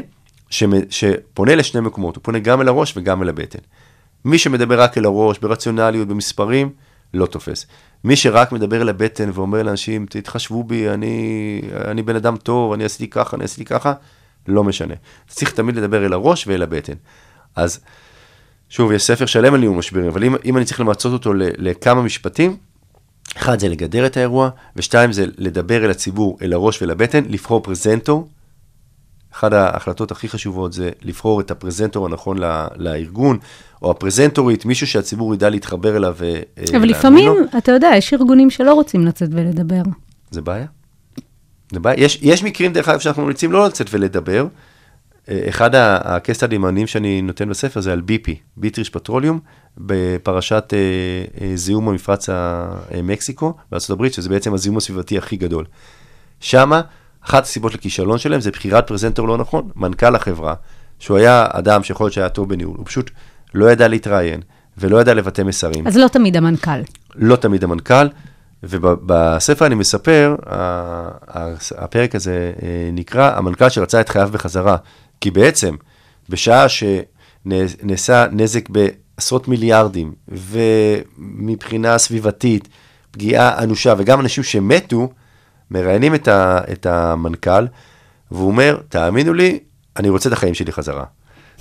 שפונה 0.89 1.55
לשני 1.55 1.81
מקומות, 1.81 2.15
הוא 2.15 2.23
פונה 2.23 2.39
גם 2.39 2.61
אל 2.61 2.67
הראש 2.67 2.97
וגם 2.97 3.23
אל 3.23 3.29
הבטן. 3.29 3.59
מי 4.25 4.37
שמדבר 4.37 4.81
רק 4.81 4.97
אל 4.97 5.05
הראש, 5.05 5.39
ברציונליות, 5.39 6.07
במספרים, 6.07 6.69
לא 7.13 7.25
תופס. 7.25 7.65
מי 8.03 8.15
שרק 8.15 8.51
מדבר 8.51 8.81
אל 8.81 8.89
הבטן 8.89 9.29
ואומר 9.33 9.63
לאנשים, 9.63 10.05
תתחשבו 10.09 10.63
בי, 10.63 10.89
אני, 10.89 11.61
אני 11.85 12.01
בן 12.01 12.15
אדם 12.15 12.37
טוב, 12.37 12.73
אני 12.73 12.83
עשיתי 12.83 13.07
ככה, 13.07 13.35
אני 13.37 13.43
עשיתי 13.43 13.65
ככה, 13.65 13.93
לא 14.47 14.63
משנה. 14.63 14.93
צריך 15.27 15.51
תמיד 15.51 15.75
לדבר 15.75 16.05
אל 16.05 16.13
הראש 16.13 16.47
ואל 16.47 16.61
הבטן. 16.61 16.93
אז 17.55 17.79
שוב, 18.69 18.91
יש 18.91 19.03
ספר 19.03 19.25
שלם 19.25 19.53
על 19.53 19.59
ניהול 19.59 19.77
משברים, 19.77 20.07
אבל 20.07 20.23
אם, 20.23 20.35
אם 20.45 20.57
אני 20.57 20.65
צריך 20.65 20.79
למצות 20.79 21.13
אותו 21.13 21.33
לכמה 21.35 22.01
משפטים, 22.01 22.57
אחד 23.37 23.59
זה 23.59 23.69
לגדר 23.69 24.05
את 24.05 24.17
האירוע, 24.17 24.49
ושתיים 24.75 25.11
זה 25.11 25.25
לדבר 25.37 25.85
אל 25.85 25.89
הציבור, 25.89 26.37
אל 26.41 26.53
הראש 26.53 26.81
ואל 26.81 26.91
הבטן, 26.91 27.23
לבחור 27.29 27.63
פרזנטור. 27.63 28.29
אחת 29.33 29.53
ההחלטות 29.53 30.11
הכי 30.11 30.29
חשובות 30.29 30.73
זה 30.73 30.89
לבחור 31.01 31.41
את 31.41 31.51
הפרזנטור 31.51 32.05
הנכון 32.05 32.37
ל- 32.37 32.67
לארגון, 32.75 33.37
או 33.81 33.91
הפרזנטורית, 33.91 34.65
מישהו 34.65 34.87
שהציבור 34.87 35.33
ידע 35.33 35.49
להתחבר 35.49 35.97
אליו 35.97 36.15
ו- 36.17 36.25
אה, 36.57 36.77
אבל 36.77 36.87
לפעמים, 36.89 37.27
לו. 37.27 37.35
אתה 37.57 37.71
יודע, 37.71 37.91
יש 37.97 38.13
ארגונים 38.13 38.49
שלא 38.49 38.73
רוצים 38.73 39.05
לצאת 39.05 39.29
ולדבר. 39.31 39.81
זה 40.31 40.41
בעיה. 40.41 40.65
זה 41.71 41.79
בעיה. 41.79 42.03
יש, 42.05 42.19
יש 42.21 42.43
מקרים, 42.43 42.73
דרך 42.73 42.89
אגב, 42.89 42.99
שאנחנו 42.99 43.23
ממליצים 43.23 43.51
לא 43.51 43.65
לצאת 43.67 43.87
ולדבר. 43.91 44.47
אה, 45.29 45.45
אחד 45.49 45.75
ה- 45.75 46.15
הקייס 46.15 46.43
המעניינים 46.55 46.87
שאני 46.87 47.21
נותן 47.21 47.49
בספר 47.49 47.81
זה 47.81 47.93
על 47.93 48.01
BP, 48.07 48.31
ביטריש 48.57 48.89
פטרוליום, 48.89 49.39
בפרשת 49.77 50.73
אה, 50.73 50.77
אה, 51.45 51.51
זיהום 51.55 51.89
המפרץ 51.89 52.29
המקסיקו 52.29 53.53
הברית, 53.91 54.13
שזה 54.13 54.29
בעצם 54.29 54.53
הזיהום 54.53 54.77
הסביבתי 54.77 55.17
הכי 55.17 55.37
גדול. 55.37 55.65
שמה, 56.39 56.81
אחת 57.25 57.43
הסיבות 57.43 57.73
לכישלון 57.73 58.17
שלהם 58.17 58.41
זה 58.41 58.51
בחירת 58.51 58.87
פרזנטור 58.87 59.27
לא 59.27 59.37
נכון, 59.37 59.69
מנכ"ל 59.75 60.15
החברה, 60.15 60.53
שהוא 60.99 61.17
היה 61.17 61.47
אדם 61.49 61.83
שיכול 61.83 62.05
להיות 62.05 62.13
שהיה 62.13 62.29
טוב 62.29 62.49
בניהול, 62.49 62.77
הוא 62.77 62.85
פשוט 62.85 63.11
לא 63.53 63.71
ידע 63.71 63.87
להתראיין 63.87 64.41
ולא 64.77 65.01
ידע 65.01 65.13
לבטא 65.13 65.41
מסרים. 65.41 65.87
אז 65.87 65.97
לא 65.97 66.07
תמיד 66.07 66.37
המנכ"ל. 66.37 66.81
לא 67.15 67.35
תמיד 67.35 67.63
המנכ"ל, 67.63 68.07
ובספר 68.63 69.65
אני 69.65 69.75
מספר, 69.75 70.35
הפרק 71.77 72.15
הזה 72.15 72.51
אה, 72.61 72.89
נקרא 72.93 73.37
המנכ"ל 73.37 73.69
שרצה 73.69 74.01
את 74.01 74.09
חייו 74.09 74.29
בחזרה, 74.31 74.77
כי 75.21 75.31
בעצם 75.31 75.75
בשעה 76.29 76.65
שנעשה 76.69 78.25
נזק 78.31 78.69
בעשרות 78.69 79.47
מיליארדים, 79.47 80.13
ומבחינה 80.27 81.97
סביבתית, 81.97 82.67
פגיעה 83.11 83.63
אנושה, 83.63 83.93
וגם 83.97 84.19
אנשים 84.19 84.43
שמתו, 84.43 85.09
מראיינים 85.71 86.15
את, 86.15 86.27
ה, 86.27 86.61
את 86.71 86.85
המנכ"ל, 86.85 87.65
והוא 88.31 88.47
אומר, 88.47 88.77
תאמינו 88.89 89.33
לי, 89.33 89.59
אני 89.97 90.09
רוצה 90.09 90.29
את 90.29 90.33
החיים 90.33 90.53
שלי 90.53 90.71
חזרה. 90.71 91.03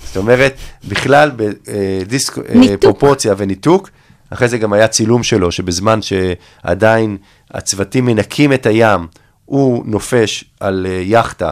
זאת 0.03 0.17
אומרת, 0.17 0.55
בכלל 0.87 1.31
ניתוק. 2.55 2.73
בפרופורציה 2.73 3.33
וניתוק, 3.37 3.89
אחרי 4.29 4.47
זה 4.47 4.57
גם 4.57 4.73
היה 4.73 4.87
צילום 4.87 5.23
שלו, 5.23 5.51
שבזמן 5.51 5.99
שעדיין 6.01 7.17
הצוותים 7.51 8.05
מנקים 8.05 8.53
את 8.53 8.65
הים, 8.65 9.07
הוא 9.45 9.83
נופש 9.85 10.45
על 10.59 10.87
אה, 10.89 10.91
יאכטה 10.91 11.51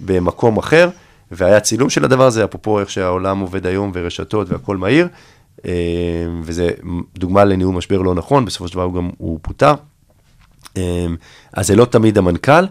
במקום 0.00 0.56
אחר, 0.56 0.90
והיה 1.30 1.60
צילום 1.60 1.90
של 1.90 2.04
הדבר 2.04 2.26
הזה, 2.26 2.44
אפרופו 2.44 2.80
איך 2.80 2.90
שהעולם 2.90 3.38
עובד 3.38 3.66
היום 3.66 3.90
ורשתות 3.94 4.50
והכל 4.50 4.76
מהיר, 4.76 5.08
אה, 5.66 5.72
וזה 6.42 6.70
דוגמה 7.18 7.44
לניהול 7.44 7.74
משבר 7.74 7.98
לא 7.98 8.14
נכון, 8.14 8.44
בסופו 8.44 8.68
של 8.68 8.74
דבר 8.74 8.82
הוא 8.82 8.94
גם, 8.94 9.10
הוא 9.18 9.38
פוטר. 9.42 9.74
אמ, 10.76 11.16
אז 11.52 11.66
זה 11.66 11.76
לא 11.76 11.84
תמיד 11.84 12.18
המנכ"ל, 12.18 12.64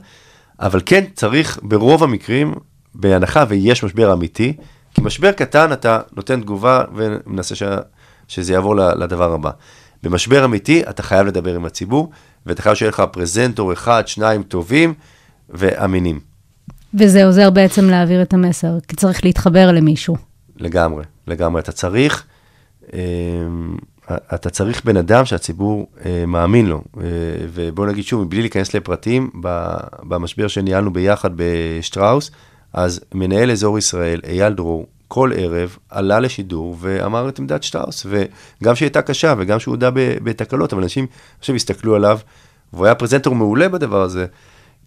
אבל 0.59 0.79
כן 0.85 1.03
צריך 1.15 1.59
ברוב 1.63 2.03
המקרים, 2.03 2.53
בהנחה 2.95 3.43
ויש 3.47 3.83
משבר 3.83 4.13
אמיתי, 4.13 4.53
כי 4.93 5.01
משבר 5.01 5.31
קטן 5.31 5.73
אתה 5.73 5.99
נותן 6.15 6.41
תגובה 6.41 6.83
ומנסה 6.95 7.55
ש... 7.55 7.63
שזה 8.27 8.53
יעבור 8.53 8.75
לדבר 8.75 9.33
הבא. 9.33 9.51
במשבר 10.03 10.45
אמיתי 10.45 10.83
אתה 10.89 11.03
חייב 11.03 11.27
לדבר 11.27 11.55
עם 11.55 11.65
הציבור, 11.65 12.11
ואתה 12.45 12.61
חייב 12.61 12.75
שיהיה 12.75 12.89
לך 12.89 13.03
פרזנטור 13.11 13.73
אחד, 13.73 14.07
שניים 14.07 14.43
טובים 14.43 14.93
ואמינים, 15.49 16.19
וזה 16.93 17.25
עוזר 17.25 17.49
בעצם 17.49 17.89
להעביר 17.89 18.21
את 18.21 18.33
המסר, 18.33 18.79
כי 18.87 18.95
צריך 18.95 19.25
להתחבר 19.25 19.71
למישהו. 19.71 20.15
לגמרי, 20.57 21.03
לגמרי. 21.27 21.61
אתה 21.61 21.71
צריך, 21.71 22.25
אמ, 22.93 23.77
אתה 24.33 24.49
צריך 24.49 24.85
בן 24.85 24.97
אדם 24.97 25.25
שהציבור 25.25 25.87
אה, 26.05 26.25
מאמין 26.27 26.65
לו. 26.65 26.83
אה, 26.97 27.03
ובוא 27.53 27.87
נגיד 27.87 28.03
שוב, 28.03 28.23
מבלי 28.23 28.41
להיכנס 28.41 28.73
לפרטים, 28.73 29.29
ב- 29.41 29.77
במשבר 30.03 30.47
שניהלנו 30.47 30.93
ביחד 30.93 31.29
בשטראוס, 31.35 32.31
אז 32.73 33.01
מנהל 33.13 33.51
אזור 33.51 33.77
ישראל, 33.77 34.21
אייל 34.27 34.53
דרור, 34.53 34.87
כל 35.07 35.31
ערב 35.35 35.77
עלה 35.89 36.19
לשידור 36.19 36.77
ואמר 36.79 37.29
את 37.29 37.39
עמדת 37.39 37.63
שטראוס, 37.63 38.05
וגם 38.05 38.75
שהיא 38.75 38.85
הייתה 38.85 39.01
קשה 39.01 39.33
וגם 39.37 39.59
שהוא 39.59 39.71
הודה 39.71 39.89
בתקלות, 39.93 40.73
אבל 40.73 40.81
אנשים 40.81 41.07
עכשיו 41.39 41.55
הסתכלו 41.55 41.95
עליו, 41.95 42.19
והוא 42.73 42.85
היה 42.85 42.95
פרזנטור 42.95 43.35
מעולה 43.35 43.69
בדבר 43.69 44.01
הזה, 44.01 44.25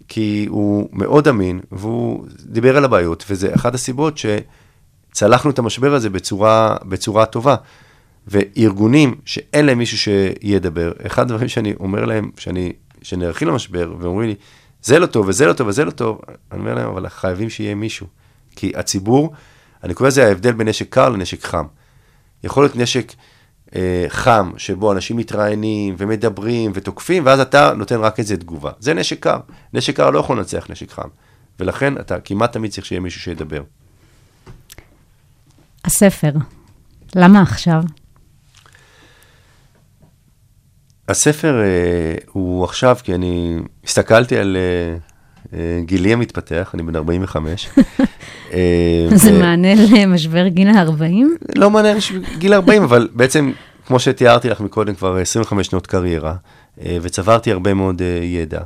כי 0.09 0.47
הוא 0.51 0.89
מאוד 0.93 1.29
אמין, 1.29 1.61
והוא 1.73 2.27
דיבר 2.45 2.77
על 2.77 2.85
הבעיות, 2.85 3.25
וזה 3.31 3.55
אחת 3.55 3.75
הסיבות 3.75 4.19
שצלחנו 5.13 5.51
את 5.51 5.59
המשבר 5.59 5.95
הזה 5.95 6.11
בצורה, 6.11 6.77
בצורה 6.85 7.27
טובה. 7.27 7.57
וארגונים 8.27 9.15
שאין 9.25 9.67
להם 9.67 9.79
מישהו 9.79 9.99
שידבר, 9.99 10.93
אחד 11.07 11.23
הדברים 11.23 11.49
שאני 11.49 11.75
אומר 11.81 12.05
להם, 12.05 12.31
שאני, 12.39 12.73
שנערכים 13.03 13.49
למשבר, 13.49 13.95
ואומרים 13.99 14.29
לי, 14.29 14.35
זה 14.83 14.99
לא 14.99 15.07
טוב, 15.07 15.29
וזה 15.29 15.47
לא 15.47 15.53
טוב, 15.53 15.69
וזה 15.69 15.85
לא 15.85 15.91
טוב, 15.91 16.21
אני 16.53 16.61
אומר 16.61 16.75
להם, 16.75 16.89
אבל 16.89 17.09
חייבים 17.09 17.51
שיהיה 17.51 17.75
מישהו. 17.75 18.07
כי 18.57 18.73
הציבור, 18.77 19.33
אני 19.85 19.95
קורא 19.95 20.09
לזה 20.09 20.27
ההבדל 20.27 20.53
בין 20.53 20.69
נשק 20.69 20.93
קר 20.93 21.09
לנשק 21.09 21.45
חם. 21.45 21.65
יכול 22.45 22.65
להיות 22.65 22.77
נשק 22.77 23.13
אה, 23.77 24.05
חם, 24.09 24.51
שבו 24.57 24.93
אנשים 24.93 25.17
מתראיינים 25.17 25.95
ומדברים 25.99 26.73
ותוקפים, 26.75 27.27
ואז 27.27 27.41
אתה 27.41 27.73
נותן 27.77 28.01
רק 28.01 28.19
איזה 28.19 28.37
תגובה. 28.37 28.71
זה 28.79 28.95
נשק 28.95 29.23
קר. 29.23 29.39
נשק 29.73 29.97
קר 29.97 30.11
לא 30.11 30.19
יכול 30.19 30.39
לנצח 30.39 30.67
נשק 30.71 30.91
חם. 30.91 31.09
ולכן 31.61 31.99
אתה 31.99 32.21
כמעט 32.21 32.53
תמיד 32.53 32.71
צריך 32.71 32.87
שיהיה 32.87 33.01
מישהו 33.01 33.21
שידבר. 33.21 33.63
הספר, 35.85 36.33
למה 37.15 37.43
עכשיו? 37.43 37.83
הספר 41.09 41.61
אה, 41.61 42.15
הוא 42.33 42.65
עכשיו, 42.65 42.97
כי 43.03 43.15
אני 43.15 43.57
הסתכלתי 43.85 44.37
על 44.39 44.57
אה, 44.57 44.97
אה, 45.59 45.81
גילי 45.85 46.13
המתפתח, 46.13 46.71
אני 46.75 46.83
בן 46.83 46.97
45. 46.97 47.69
אה, 48.53 49.09
זה 49.15 49.35
ו- 49.35 49.39
מענה 49.39 49.75
למשבר 49.75 50.49
גיל 50.49 50.69
ה-40? 50.69 51.25
לא 51.57 51.71
מעניין 51.71 51.99
גיל 52.39 52.55
40, 52.55 52.83
אבל 52.83 53.09
בעצם, 53.13 53.53
כמו 53.87 54.01
שתיארתי 54.01 54.49
לך 54.49 54.61
מקודם, 54.61 54.95
כבר 54.95 55.17
25 55.17 55.67
שנות 55.67 55.87
קריירה, 55.87 56.35
אה, 56.81 56.99
וצברתי 57.03 57.53
הרבה 57.53 57.75
מאוד 57.75 58.03
אה, 58.03 58.25
ידע, 58.25 58.61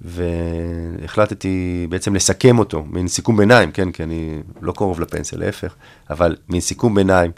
והחלטתי 0.00 1.86
בעצם 1.90 2.14
לסכם 2.14 2.58
אותו, 2.58 2.84
מין 2.90 3.08
סיכום 3.08 3.36
ביניים, 3.36 3.70
כן, 3.72 3.92
כי 3.92 4.02
אני 4.02 4.38
לא 4.62 4.72
קרוב 4.72 5.00
לפנסיה, 5.00 5.38
להפך, 5.38 5.74
אבל 6.10 6.36
מין 6.48 6.60
סיכום 6.60 6.94
ביניים 6.94 7.30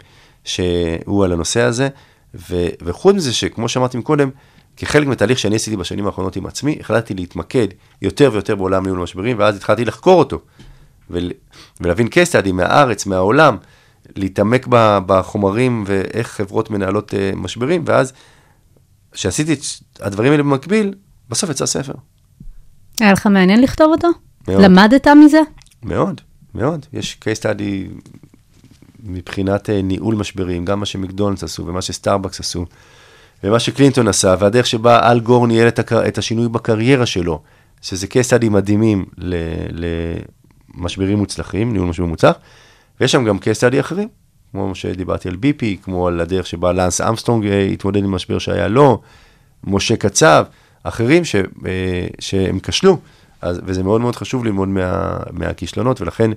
שהוא 0.43 1.25
על 1.25 1.31
הנושא 1.31 1.61
הזה, 1.61 1.89
ו, 2.35 2.67
וחוץ 2.81 3.15
מזה 3.15 3.33
שכמו 3.33 3.69
שאמרתי 3.69 3.97
מקודם, 3.97 4.29
כחלק 4.77 5.07
מתהליך 5.07 5.39
שאני 5.39 5.55
עשיתי 5.55 5.77
בשנים 5.77 6.05
האחרונות 6.05 6.35
עם 6.35 6.45
עצמי, 6.45 6.77
החלטתי 6.79 7.13
להתמקד 7.13 7.67
יותר 8.01 8.29
ויותר 8.33 8.55
בעולם 8.55 8.83
ניהול 8.83 8.99
משברים, 8.99 9.39
ואז 9.39 9.55
התחלתי 9.55 9.85
לחקור 9.85 10.19
אותו. 10.19 10.39
ול, 11.09 11.31
ולהבין 11.81 12.07
case 12.07 12.31
study 12.31 12.51
מהארץ, 12.51 13.05
מהעולם, 13.05 13.57
להתעמק 14.15 14.67
ב- 14.69 14.99
בחומרים 15.05 15.83
ואיך 15.87 16.27
חברות 16.27 16.69
מנהלות 16.69 17.13
uh, 17.13 17.35
משברים, 17.35 17.83
ואז 17.85 18.13
כשעשיתי 19.11 19.53
את 19.53 19.59
הדברים 19.99 20.31
האלה 20.31 20.43
במקביל, 20.43 20.93
בסוף 21.29 21.49
יצא 21.49 21.65
ספר. 21.65 21.93
היה 22.99 23.11
לך 23.11 23.27
מעניין 23.27 23.61
לכתוב 23.61 23.91
אותו? 23.91 24.07
מאוד. 24.47 24.61
למדת 24.61 25.07
מזה? 25.07 25.39
מאוד, 25.83 26.21
מאוד. 26.55 26.85
יש 26.93 27.19
case 27.23 27.39
study 27.39 28.01
מבחינת 29.03 29.69
אה, 29.69 29.81
ניהול 29.81 30.15
משברים, 30.15 30.65
גם 30.65 30.79
מה 30.79 30.85
שמקדונלדס 30.85 31.43
עשו 31.43 31.65
ומה 31.65 31.81
שסטארבקס 31.81 32.39
עשו, 32.39 32.65
ומה 33.43 33.59
שקלינטון 33.59 34.07
עשה, 34.07 34.35
והדרך 34.39 34.65
שבה 34.65 35.11
אל 35.11 35.19
גור 35.19 35.47
ניהל 35.47 35.67
את, 35.67 35.79
הקר... 35.79 36.07
את 36.07 36.17
השינוי 36.17 36.49
בקריירה 36.49 37.05
שלו, 37.05 37.41
שזה 37.81 38.07
study 38.07 38.49
מדהימים 38.49 39.05
ל... 39.17 39.35
למשברים 40.75 41.17
מוצלחים, 41.17 41.73
ניהול 41.73 41.89
משבר 41.89 42.05
מוצלח, 42.05 42.35
ויש 42.99 43.11
שם 43.11 43.25
גם 43.25 43.37
study 43.37 43.79
אחרים, 43.79 44.07
כמו 44.51 44.75
שדיברתי 44.75 45.29
על 45.29 45.35
ביפי, 45.35 45.77
כמו 45.83 46.07
על 46.07 46.19
הדרך 46.19 46.45
שבה 46.47 46.71
לאנס 46.71 47.01
אמסטרונג 47.01 47.45
אה, 47.45 47.61
התמודד 47.61 48.03
עם 48.03 48.11
משבר 48.11 48.39
שהיה 48.39 48.67
לו, 48.67 49.01
משה 49.63 49.95
קצב, 49.95 50.45
אחרים 50.83 51.25
ש... 51.25 51.35
אה, 51.35 52.07
שהם 52.19 52.59
כשלו, 52.59 52.99
אז, 53.41 53.61
וזה 53.65 53.83
מאוד 53.83 54.01
מאוד 54.01 54.15
חשוב 54.15 54.45
ללמוד 54.45 54.67
מה... 54.67 55.17
מהכישלונות, 55.31 56.01
ולכן 56.01 56.31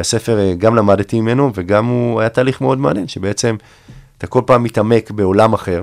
הספר, 0.00 0.38
אה, 0.38 0.54
גם 0.58 0.76
למדתי 0.76 1.20
ממנו, 1.20 1.50
וגם 1.54 1.86
הוא 1.86 2.20
היה 2.20 2.28
תהליך 2.28 2.60
מאוד 2.60 2.78
מעניין, 2.78 3.08
שבעצם 3.08 3.56
אתה 4.18 4.26
כל 4.26 4.42
פעם 4.46 4.62
מתעמק 4.62 5.10
בעולם 5.10 5.52
אחר, 5.52 5.82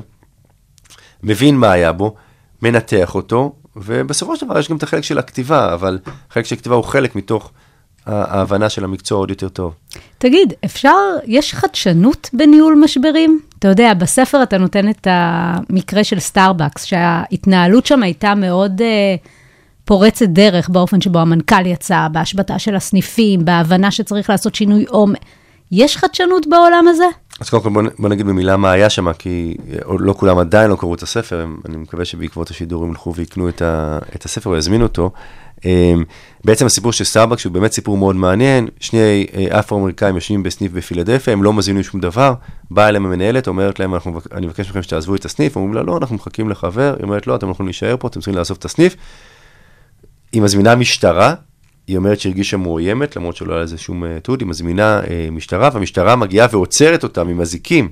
מבין 1.24 1.58
מה 1.58 1.72
היה 1.72 1.92
בו, 1.92 2.15
מנתח 2.62 3.15
אותו, 3.15 3.54
ובסופו 3.76 4.36
של 4.36 4.46
דבר 4.46 4.60
יש 4.60 4.70
גם 4.70 4.78
את 4.78 4.84
החלק 4.84 5.04
של 5.04 5.18
הכתיבה, 5.18 5.74
אבל 5.74 6.00
החלק 6.30 6.46
של 6.46 6.56
הכתיבה 6.56 6.76
הוא 6.76 6.84
חלק 6.84 7.15
מתוך 7.15 7.52
ההבנה 8.06 8.70
של 8.70 8.84
המקצוע 8.84 9.18
עוד 9.18 9.30
יותר 9.30 9.50
טוב. 9.50 9.74
תגיד, 10.18 10.54
אפשר, 10.65 10.96
יש 11.26 11.54
חדשנות 11.54 12.30
בניהול 12.34 12.82
משברים? 12.84 13.39
אתה 13.60 13.68
יודע, 13.68 13.94
בספר 13.94 14.44
אתה 14.44 14.58
נותן 14.58 14.89
את 14.89 15.08
המקרה 15.10 16.04
של 16.04 16.20
סטארבקס, 16.20 16.84
שההתנהלות 16.84 17.86
שם 17.86 18.04
הייתה 18.04 18.36
מאוד 18.36 18.82
אה, 18.82 19.28
פורצת 19.89 20.25
דרך 20.25 20.69
באופן 20.69 21.02
שבו 21.02 21.19
המנכ"ל 21.19 21.65
יצא, 21.65 22.08
בהשבתה 22.12 22.60
של 22.60 22.75
הסניפים, 22.75 23.45
בהבנה 23.45 23.91
שצריך 23.91 24.30
לעשות 24.30 24.56
שינוי 24.56 24.86
עומק. 24.89 25.19
יש 25.71 25.97
חדשנות 25.97 26.47
בעולם 26.47 26.86
הזה? 26.89 27.04
אז 27.39 27.49
קודם 27.49 27.63
כל 27.63 27.69
בוא, 27.69 27.84
בוא 27.99 28.10
נגיד 28.10 28.25
במילה 28.28 28.58
מה 28.58 28.71
היה 28.71 28.89
שם, 28.89 29.13
כי 29.13 29.56
עוד 29.84 30.02
לא 30.02 30.13
כולם 30.13 30.38
עדיין 30.38 30.69
לא 30.69 30.75
קראו 30.75 30.95
את 30.95 31.04
הספר, 31.04 31.41
הם- 31.41 31.60
אני 31.69 31.78
מקווה 31.78 32.06
שבעקבות 32.06 32.49
השידור 32.49 32.84
הם 32.84 32.89
ילכו 32.89 33.15
ויקנו 33.15 33.49
את, 33.49 33.62
ה, 33.62 33.99
את 34.15 34.25
הספר 34.25 34.49
או 34.49 34.58
יזמינו 34.58 34.84
אותו. 34.84 35.12
אמ, 35.65 36.04
בעצם 36.45 36.65
הסיפור 36.65 36.91
של 36.93 37.04
סטארבקס 37.04 37.45
הוא 37.45 37.54
באמת 37.54 37.71
סיפור 37.71 37.97
מאוד 37.97 38.15
מעניין, 38.15 38.67
שני 38.80 39.25
אה, 39.34 39.60
אפרו-אמריקאים 39.60 40.15
יושבים 40.15 40.43
בסניף 40.43 40.71
בפילדלפיה, 40.71 41.34
הם 41.34 41.43
לא 41.43 41.54
מזמינים 41.54 41.84
שום 41.84 42.02
דבר, 42.02 42.34
באה 42.71 42.89
אליהם 42.89 43.06
המנהלת, 43.06 43.47
אומרת 43.47 43.80
להם, 43.80 43.93
אנחנו, 43.93 44.19
אני 44.34 44.45
מבקש 44.45 44.69
מכם 44.69 44.84
שתעזבו 44.84 45.15
את 45.15 45.25
הסניף, 45.25 45.56
אומרים 45.56 45.73
לה, 45.73 45.84
לא, 45.84 45.97
אנחנו 45.97 46.15
מחכים 46.15 46.49
לחבר, 46.49 46.95
היא 46.97 47.04
אומרת, 47.04 47.28
לא, 47.28 47.36
אתם 47.36 47.47
לא 47.47 47.52
יכולים 47.52 47.67
להישאר 47.67 47.95
פה, 47.99 48.08
אתם 48.08 48.19
צריכים 48.19 48.36
לעזוב 48.36 48.58
את 48.60 48.65
הסניף. 48.65 48.95
היא 50.34 50.42
מזמינה 50.42 50.76
משטרה, 50.76 51.34
היא 51.88 51.98
אומרת 51.98 52.20
שהרגישה 52.20 52.58
מאוימת, 52.58 53.15
למרות 53.15 53.36
שלא 53.36 53.54
היה 53.54 53.63
לזה 53.63 53.78
שום 53.78 54.06
אה, 54.06 54.20
תיעוד, 54.24 54.42
היא 54.42 54.48
מזמינה 54.48 55.00
אה, 55.10 55.28
משטרה, 55.32 55.70
והמשטרה 55.74 56.15
מגיעה 56.15 56.48
ועוצרת 56.52 57.04
אותם 57.04 57.28
עם 57.30 57.42
אזיקים 57.42 57.89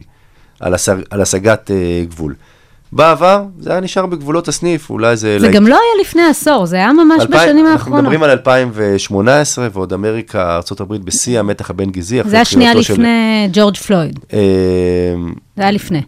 על, 0.60 0.74
הסג, 0.74 0.96
על 1.10 1.22
השגת 1.22 1.72
אה, 1.72 1.76
גבול. 2.10 2.36
בעבר 2.92 3.44
זה 3.60 3.72
היה 3.72 3.80
נשאר 3.80 4.06
בגבולות 4.06 4.48
הסניף, 4.48 4.90
אולי 4.90 5.18
זה... 5.18 5.38
זה 5.40 5.48
גם 5.48 5.68
לא 5.68 5.76
היה 5.76 6.02
לפני 6.02 6.22
עשור, 6.26 6.66
זה 6.66 6.76
היה 6.76 6.94
ממש 6.94 7.22
אלפיים- 7.22 7.30
בשנים 7.44 7.58
אנחנו 7.66 7.72
האחרונות. 7.74 8.02
מדברים 8.02 8.24
על 8.24 8.30
2018, 8.30 9.68
ועוד 9.74 9.94
אמריקה, 9.94 10.56
ארה"ב 10.80 10.94
בשיא 10.96 11.40
המתח 11.40 11.70
הבין 11.70 11.90
גזעי. 11.92 12.22
אחרי 12.22 12.30
זה 12.32 12.36
היה 12.38 12.46
שנייה 12.46 12.70
בחירתו 12.72 12.88
של- 12.88 12.94
לפני 12.94 13.50
ג'ורג' 13.54 13.76
פלויד, 13.78 14.20
אה, 14.34 14.40
זה 15.58 15.62
היה 15.62 15.72
לפני. 15.72 16.02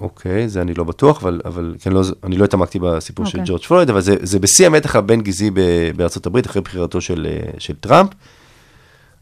אוקיי, 0.00 0.48
זה 0.48 0.60
אני 0.60 0.74
לא 0.74 0.84
בטוח, 0.84 1.22
אבל, 1.22 1.40
אבל 1.44 1.74
כן, 1.80 1.92
לא, 1.92 2.02
אני 2.24 2.36
לא 2.36 2.44
התעמקתי 2.44 2.78
בסיפור 2.78 3.26
של 3.26 3.38
אוקיי. 3.38 3.48
ג'ורג' 3.48 3.62
פלויד, 3.62 3.90
אבל 3.90 4.00
זה, 4.00 4.14
זה 4.22 4.38
בשיא 4.38 4.66
המתח 4.66 4.96
הבין 4.96 5.20
גזעי 5.20 5.50
בארצות 5.96 6.26
הברית, 6.26 6.46
אחרי 6.46 6.62
בחירתו 6.62 7.00
של, 7.00 7.26
אה, 7.30 7.50
של 7.58 7.74
טראמפ. 7.80 8.10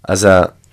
אז 0.08 0.28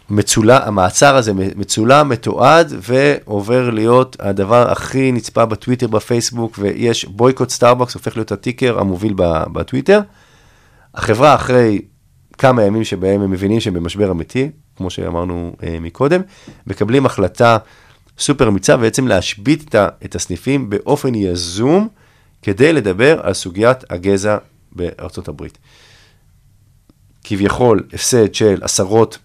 המצולה, 0.09 0.67
המעצר 0.67 1.15
הזה 1.15 1.31
מצולם, 1.35 2.09
מתועד, 2.09 2.73
ועובר 2.81 3.69
להיות 3.69 4.15
הדבר 4.19 4.71
הכי 4.71 5.11
נצפה 5.11 5.45
בטוויטר, 5.45 5.87
בפייסבוק, 5.87 6.59
ויש 6.61 7.05
boycott 7.05 7.49
Starbucks, 7.49 7.93
הופך 7.93 8.17
להיות 8.17 8.31
ה 8.31 8.38
ticker 8.38 8.79
המוביל 8.79 9.13
בטוויטר. 9.53 9.99
החברה 10.95 11.35
אחרי 11.35 11.81
כמה 12.37 12.63
ימים 12.63 12.83
שבהם 12.83 13.21
הם 13.21 13.31
מבינים 13.31 13.59
שהם 13.59 13.73
במשבר 13.73 14.11
אמיתי, 14.11 14.49
כמו 14.75 14.89
שאמרנו 14.89 15.55
אה, 15.63 15.77
מקודם, 15.81 16.21
מקבלים 16.67 17.05
החלטה 17.05 17.57
סופר 18.17 18.47
אמיצה, 18.47 18.77
בעצם 18.77 19.07
להשבית 19.07 19.75
את, 20.05 20.15
הסניפים 20.15 20.69
באופן 20.69 21.15
יזום, 21.15 21.87
כדי 22.41 22.73
לדבר 22.73 23.19
על 23.23 23.33
סוגיית 23.33 23.91
הגזע 23.91 24.37
בארצות 24.71 25.27
הברית. 25.27 25.57
כביכול 27.23 27.83
הפסד 27.93 28.33
של 28.33 28.59
עשרות 28.61 29.17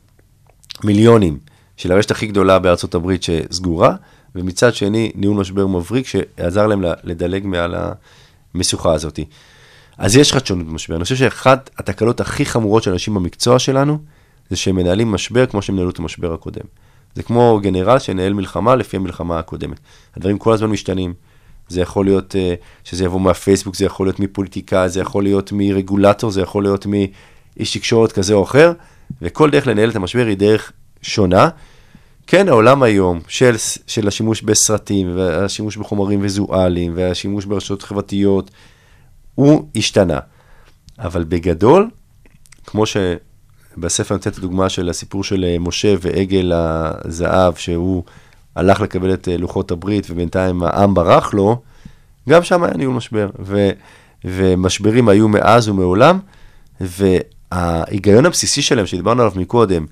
מיליונים 0.84 1.38
של 1.76 1.92
הרשת 1.92 2.10
הכי 2.10 2.26
גדולה 2.26 2.58
בארצות 2.58 2.94
הברית 2.94 3.22
שסגורה, 3.22 3.94
ומצד 4.34 4.74
שני 4.74 5.12
ניהול 5.14 5.36
משבר 5.36 5.66
מבריק 5.66 6.06
שעזר 6.06 6.66
להם 6.66 6.84
לדלג 7.04 7.46
מעל 7.46 7.74
המשוכה 8.54 8.92
הזאת. 8.92 9.20
אז 9.98 10.16
יש 10.16 10.32
חדשנות 10.32 10.66
במשבר. 10.66 10.96
אני 10.96 11.04
חושב 11.04 11.16
שאחת 11.16 11.70
התקלות 11.78 12.20
הכי 12.20 12.46
חמורות 12.46 12.82
של 12.82 12.90
אנשים 12.90 13.14
במקצוע 13.14 13.58
שלנו, 13.58 13.98
זה 14.50 14.56
שהם 14.56 14.76
מנהלים 14.76 15.12
משבר 15.12 15.46
כמו 15.46 15.62
שהם 15.62 15.74
ניהלו 15.74 15.90
את 15.90 15.98
המשבר 15.98 16.34
הקודם. 16.34 16.64
זה 17.18 17.22
כמו 17.22 17.60
גנרל 17.62 17.98
שנהל 17.98 18.32
מלחמה 18.32 18.76
לפי 18.76 18.96
המלחמה 18.96 19.38
הקודמת. 19.38 19.80
הדברים 20.16 20.38
כל 20.38 20.52
הזמן 20.52 20.70
משתנים. 20.70 21.14
זה 21.68 21.80
יכול 21.80 22.04
להיות 22.04 22.34
uh, 22.34 22.64
שזה 22.84 23.04
יבוא 23.04 23.20
מהפייסבוק, 23.20 23.76
זה 23.76 23.84
יכול 23.84 24.06
להיות 24.06 24.20
מפוליטיקה, 24.20 24.88
זה 24.88 25.00
יכול 25.00 25.22
להיות 25.22 25.52
מרגולטור, 25.52 26.30
זה 26.30 26.40
יכול 26.40 26.62
להיות 26.62 26.86
מאיש 26.86 27.76
תקשורת 27.76 28.12
כזה 28.12 28.34
או 28.34 28.42
אחר, 28.42 28.72
וכל 29.22 29.50
דרך 29.50 29.66
לנהל 29.66 29.90
את 29.90 29.96
המשבר 29.96 30.26
היא 30.26 30.36
דרך 30.36 30.72
שונה. 31.02 31.48
כן, 32.26 32.48
העולם 32.48 32.82
היום 32.82 33.20
של, 33.28 33.54
של 33.86 34.08
השימוש 34.08 34.42
בסרטים, 34.42 35.16
והשימוש 35.16 35.76
בחומרים 35.76 36.20
ויזואליים, 36.20 36.92
והשימוש 36.96 37.44
ברשתות 37.44 37.82
חברתיות, 37.82 38.50
הוא 39.34 39.68
השתנה. 39.76 40.18
אבל 40.98 41.24
בגדול, 41.24 41.90
כמו 42.66 42.84
שבספר 43.78 44.14
נותן 44.14 44.30
את 44.30 44.38
הדוגמה 44.38 44.68
של 44.68 44.88
הסיפור 44.88 45.24
של 45.24 45.44
אה, 45.44 45.56
משה 45.60 45.94
ועגל 46.00 46.52
הזהב, 46.54 47.54
שהוא 47.54 48.02
הלך 48.56 48.80
לקבל 48.80 49.14
את 49.14 49.28
אה, 49.28 49.36
לוחות 49.36 49.70
הברית 49.70 50.06
ובינתיים 50.10 50.62
העם 50.62 50.94
ברח 50.94 51.34
לו, 51.34 51.60
גם 52.28 52.42
שם 52.42 52.62
היה 52.62 52.74
ניהול 52.74 52.94
משבר. 52.94 53.30
ו, 53.38 53.70
ומשברים 54.24 55.08
היו 55.08 55.28
מאז 55.28 55.68
ומעולם, 55.68 56.18
וההיגיון 56.80 58.26
הבסיסי 58.26 58.62
שלהם, 58.62 58.86
שדיברנו 58.86 59.22
עליו 59.22 59.32
מקודם, 59.36 59.86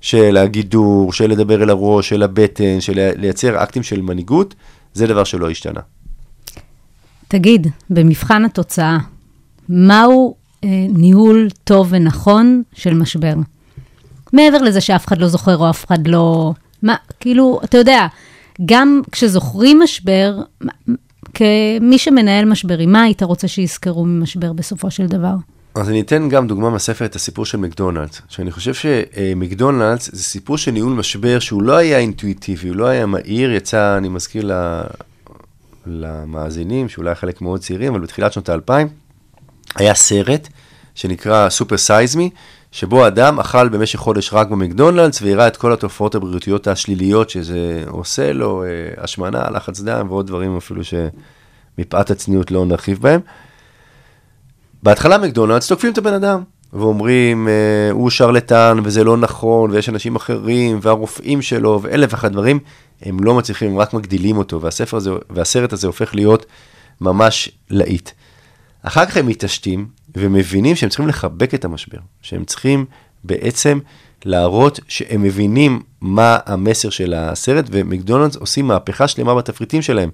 של 0.00 0.36
הגידור, 0.36 1.12
של 1.12 1.30
לדבר 1.30 1.62
אל 1.62 1.70
הראש, 1.70 2.08
של 2.08 2.22
הבטן, 2.22 2.80
של 2.80 3.10
לייצר 3.16 3.62
אקטים 3.62 3.82
של 3.82 4.02
מנהיגות, 4.02 4.54
זה 4.94 5.06
דבר 5.06 5.24
שלא 5.24 5.50
השתנה. 5.50 5.80
תגיד, 7.28 7.66
במבחן 7.90 8.44
התוצאה, 8.44 8.98
מהו 9.68 10.36
ניהול 10.88 11.48
טוב 11.64 11.86
ונכון 11.90 12.62
של 12.72 12.94
משבר? 12.94 13.34
מעבר 14.32 14.58
לזה 14.58 14.80
שאף 14.80 15.06
אחד 15.06 15.18
לא 15.18 15.28
זוכר 15.28 15.56
או 15.56 15.70
אף 15.70 15.84
אחד 15.86 16.08
לא... 16.08 16.52
מה, 16.82 16.94
כאילו, 17.20 17.60
אתה 17.64 17.78
יודע, 17.78 18.06
גם 18.64 19.00
כשזוכרים 19.12 19.80
משבר, 19.82 20.38
כמי 21.34 21.98
שמנהל 21.98 22.44
משברים, 22.44 22.92
מה 22.92 23.02
היית 23.02 23.22
רוצה 23.22 23.48
שיזכרו 23.48 24.04
ממשבר 24.04 24.52
בסופו 24.52 24.90
של 24.90 25.06
דבר? 25.06 25.34
אז 25.74 25.88
אני 25.88 26.00
אתן 26.00 26.28
גם 26.28 26.46
דוגמה 26.46 26.70
מהספר, 26.70 27.04
את 27.04 27.16
הסיפור 27.16 27.44
של 27.44 27.58
מקדונלדס, 27.58 28.20
שאני 28.28 28.50
חושב 28.50 28.74
שמקדונלדס 28.74 30.10
זה 30.12 30.22
סיפור 30.22 30.58
של 30.58 30.70
ניהול 30.70 30.92
משבר 30.92 31.38
שהוא 31.38 31.62
לא 31.62 31.76
היה 31.76 31.98
אינטואיטיבי, 31.98 32.68
הוא 32.68 32.76
לא 32.76 32.86
היה 32.86 33.06
מהיר, 33.06 33.52
יצא, 33.52 33.98
אני 33.98 34.08
מזכיר 34.08 34.46
ל- 34.46 34.82
למאזינים, 35.86 36.88
שאולי 36.88 37.14
חלק 37.14 37.40
מאוד 37.40 37.60
צעירים, 37.60 37.92
אבל 37.92 38.02
בתחילת 38.02 38.32
שנות 38.32 38.48
האלפיים, 38.48 38.88
היה 39.76 39.94
סרט 39.94 40.48
שנקרא 40.94 41.48
סופר 41.48 41.76
סייזמי, 41.76 42.30
שבו 42.72 43.06
אדם 43.06 43.40
אכל 43.40 43.68
במשך 43.68 43.98
חודש 43.98 44.32
רק 44.32 44.48
במקדונלדס 44.48 45.22
והראה 45.22 45.46
את 45.46 45.56
כל 45.56 45.72
התופעות 45.72 46.14
הבריאותיות 46.14 46.66
השליליות 46.68 47.30
שזה 47.30 47.84
עושה 47.86 48.32
לו, 48.32 48.64
אה, 48.64 48.68
השמנה, 49.02 49.50
לחץ 49.50 49.80
דם 49.80 50.06
ועוד 50.10 50.26
דברים 50.26 50.56
אפילו 50.56 50.82
שמפאת 50.84 52.10
הצניעות 52.10 52.50
לא 52.50 52.66
נרחיב 52.66 52.98
בהם. 53.00 53.20
בהתחלה 54.82 55.18
מקדונלדס 55.18 55.68
תוקפים 55.68 55.92
את 55.92 55.98
הבן 55.98 56.12
אדם, 56.12 56.42
ואומרים, 56.72 57.48
אה, 57.48 57.90
הוא 57.90 58.10
שרלטן 58.10 58.78
וזה 58.84 59.04
לא 59.04 59.16
נכון, 59.16 59.70
ויש 59.70 59.88
אנשים 59.88 60.16
אחרים, 60.16 60.78
והרופאים 60.82 61.42
שלו, 61.42 61.80
ואלף 61.82 62.12
ואחת 62.12 62.32
דברים, 62.32 62.58
הם 63.02 63.24
לא 63.24 63.34
מצליחים, 63.34 63.70
הם 63.70 63.78
רק 63.78 63.94
מגדילים 63.94 64.36
אותו, 64.36 64.60
והספר 64.60 64.96
הזה, 64.96 65.10
והסרט 65.30 65.72
הזה 65.72 65.86
הופך 65.86 66.14
להיות 66.14 66.46
ממש 67.00 67.50
להיט. 67.70 68.10
אחר 68.86 69.06
כך 69.06 69.16
הם 69.16 69.26
מתעשתים, 69.26 69.86
ומבינים 70.16 70.76
שהם 70.76 70.88
צריכים 70.88 71.08
לחבק 71.08 71.54
את 71.54 71.64
המשבר, 71.64 71.98
שהם 72.22 72.44
צריכים 72.44 72.84
בעצם 73.24 73.78
להראות 74.24 74.80
שהם 74.88 75.22
מבינים 75.22 75.80
מה 76.00 76.38
המסר 76.46 76.90
של 76.90 77.14
הסרט, 77.14 77.64
ומקדונלדס 77.70 78.36
עושים 78.36 78.66
מהפכה 78.66 79.08
שלמה 79.08 79.34
בתפריטים 79.34 79.82
שלהם. 79.82 80.10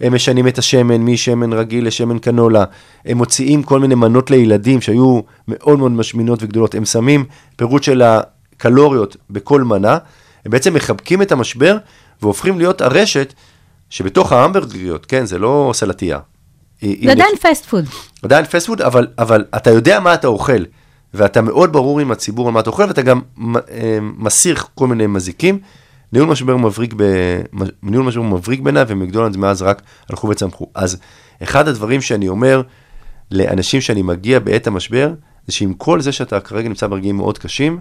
הם 0.00 0.14
משנים 0.14 0.48
את 0.48 0.58
השמן 0.58 1.00
משמן 1.00 1.52
רגיל 1.52 1.86
לשמן 1.86 2.18
קנולה, 2.18 2.64
הם 3.04 3.18
מוציאים 3.18 3.62
כל 3.62 3.80
מיני 3.80 3.94
מנות 3.94 4.30
לילדים 4.30 4.80
שהיו 4.80 5.20
מאוד 5.48 5.78
מאוד 5.78 5.92
משמינות 5.92 6.42
וגדולות, 6.42 6.74
הם 6.74 6.84
שמים 6.84 7.24
פירוט 7.56 7.82
של 7.82 8.02
הקלוריות 8.02 9.16
בכל 9.30 9.62
מנה, 9.62 9.98
הם 10.44 10.50
בעצם 10.50 10.74
מחבקים 10.74 11.22
את 11.22 11.32
המשבר 11.32 11.76
והופכים 12.22 12.58
להיות 12.58 12.80
הרשת 12.80 13.34
שבתוך 13.90 14.32
ההמברגריות, 14.32 15.06
כן, 15.06 15.26
זה 15.26 15.38
לא 15.38 15.70
סלטייה. 15.74 16.18
היא- 16.82 17.06
זה 17.06 17.12
עדיין 17.12 17.36
fast 17.36 17.64
food. 17.66 17.84
עדיין 18.22 18.44
fast 18.44 18.66
food, 18.66 18.80
אבל, 18.82 19.06
אבל 19.18 19.44
אתה 19.56 19.70
יודע 19.70 20.00
מה 20.00 20.14
אתה 20.14 20.26
אוכל, 20.26 20.62
ואתה 21.14 21.40
מאוד 21.42 21.72
ברור 21.72 22.00
עם 22.00 22.10
הציבור 22.10 22.48
על 22.48 22.54
מה 22.54 22.60
אתה 22.60 22.70
אוכל, 22.70 22.82
ואתה 22.84 23.02
גם 23.02 23.20
אה, 23.70 23.98
מסיר 24.18 24.56
כל 24.74 24.86
מיני 24.86 25.06
מזיקים. 25.06 25.58
ניהול 26.12 26.28
משבר 26.28 26.56
מבריק, 26.56 26.94
ב... 26.96 27.02
ניהול 27.82 28.06
משבר 28.06 28.22
מבריק 28.22 28.60
בעיניי, 28.60 28.84
ומקדונלדס 28.88 29.36
מאז 29.36 29.62
רק 29.62 29.82
הלכו 30.10 30.28
וצמחו. 30.28 30.66
אז 30.74 30.96
אחד 31.42 31.68
הדברים 31.68 32.00
שאני 32.00 32.28
אומר 32.28 32.62
לאנשים 33.30 33.80
שאני 33.80 34.02
מגיע 34.02 34.38
בעת 34.38 34.66
המשבר, 34.66 35.12
זה 35.46 35.52
שעם 35.52 35.74
כל 35.74 36.00
זה 36.00 36.12
שאתה 36.12 36.40
כרגע 36.40 36.68
נמצא 36.68 36.86
ברגעים 36.86 37.16
מאוד 37.16 37.38
קשים, 37.38 37.78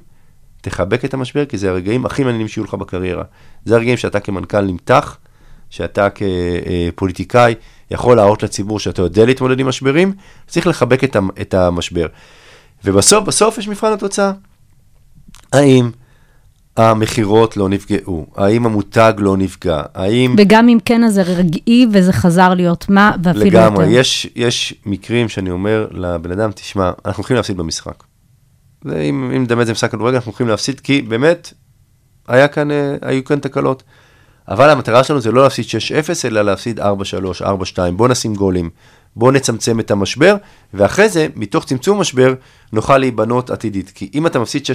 תחבק 0.61 1.05
את 1.05 1.13
המשבר, 1.13 1.45
כי 1.45 1.57
זה 1.57 1.69
הרגעים 1.69 2.05
הכי 2.05 2.23
מעניינים 2.23 2.47
שיהיו 2.47 2.63
לך 2.63 2.73
בקריירה. 2.73 3.23
זה 3.65 3.75
הרגעים 3.75 3.97
שאתה 3.97 4.19
כמנכ"ל 4.19 4.61
נמתח, 4.61 5.17
שאתה 5.69 6.07
כפוליטיקאי 6.95 7.55
יכול 7.91 8.17
להראות 8.17 8.43
לציבור 8.43 8.79
שאתה 8.79 9.01
יודע 9.01 9.25
להתמודד 9.25 9.59
עם 9.59 9.67
משברים, 9.67 10.13
צריך 10.47 10.67
לחבק 10.67 11.03
את, 11.03 11.15
ה- 11.15 11.19
את 11.41 11.53
המשבר. 11.53 12.05
ובסוף, 12.85 13.23
בסוף 13.25 13.57
יש 13.57 13.67
מבחן 13.67 13.93
התוצאה. 13.93 14.31
האם 15.53 15.91
המכירות 16.77 17.57
לא 17.57 17.69
נפגעו? 17.69 18.25
האם 18.35 18.65
המותג 18.65 19.13
לא 19.17 19.37
נפגע? 19.37 19.81
האם... 19.93 20.35
וגם 20.37 20.69
אם 20.69 20.77
כן, 20.85 21.03
אז 21.03 21.13
זה 21.13 21.21
רגעי 21.21 21.87
וזה 21.93 22.13
חזר 22.13 22.53
להיות 22.53 22.89
מה, 22.89 23.11
ואפילו 23.23 23.45
יותר. 23.45 23.57
לגמרי, 23.57 23.87
יש, 23.87 24.27
יש 24.35 24.73
מקרים 24.85 25.29
שאני 25.29 25.51
אומר 25.51 25.87
לבן 25.91 26.31
אדם, 26.31 26.51
תשמע, 26.51 26.91
אנחנו 27.05 27.21
הולכים 27.21 27.37
להפסיד 27.37 27.57
במשחק. 27.57 28.03
ואם 28.85 29.31
אם 29.35 29.43
נדמה 29.43 29.61
את 29.61 29.67
זה 29.67 29.71
משחק 29.71 29.91
כדורגל, 29.91 30.15
אנחנו 30.15 30.29
הולכים 30.31 30.47
להפסיד, 30.47 30.79
כי 30.79 31.01
באמת, 31.01 31.53
היה 32.27 32.47
כאן, 32.47 32.71
אה, 32.71 32.95
היו 33.01 33.23
כאן 33.23 33.39
תקלות. 33.39 33.83
אבל 34.47 34.69
המטרה 34.69 35.03
שלנו 35.03 35.21
זה 35.21 35.31
לא 35.31 35.43
להפסיד 35.43 35.65
6-0, 35.65 36.27
אלא 36.27 36.41
להפסיד 36.41 36.79
4-3, 36.79 36.83
4-2. 37.41 37.45
בוא 37.95 38.07
נשים 38.07 38.35
גולים, 38.35 38.69
בוא 39.15 39.31
נצמצם 39.31 39.79
את 39.79 39.91
המשבר, 39.91 40.35
ואחרי 40.73 41.09
זה, 41.09 41.27
מתוך 41.35 41.65
צמצום 41.65 42.01
משבר, 42.01 42.33
נוכל 42.73 42.97
להיבנות 42.97 43.49
עתידית. 43.49 43.91
כי 43.95 44.09
אם 44.13 44.27
אתה 44.27 44.39
מפסיד 44.39 44.63
6-0, 44.65 44.67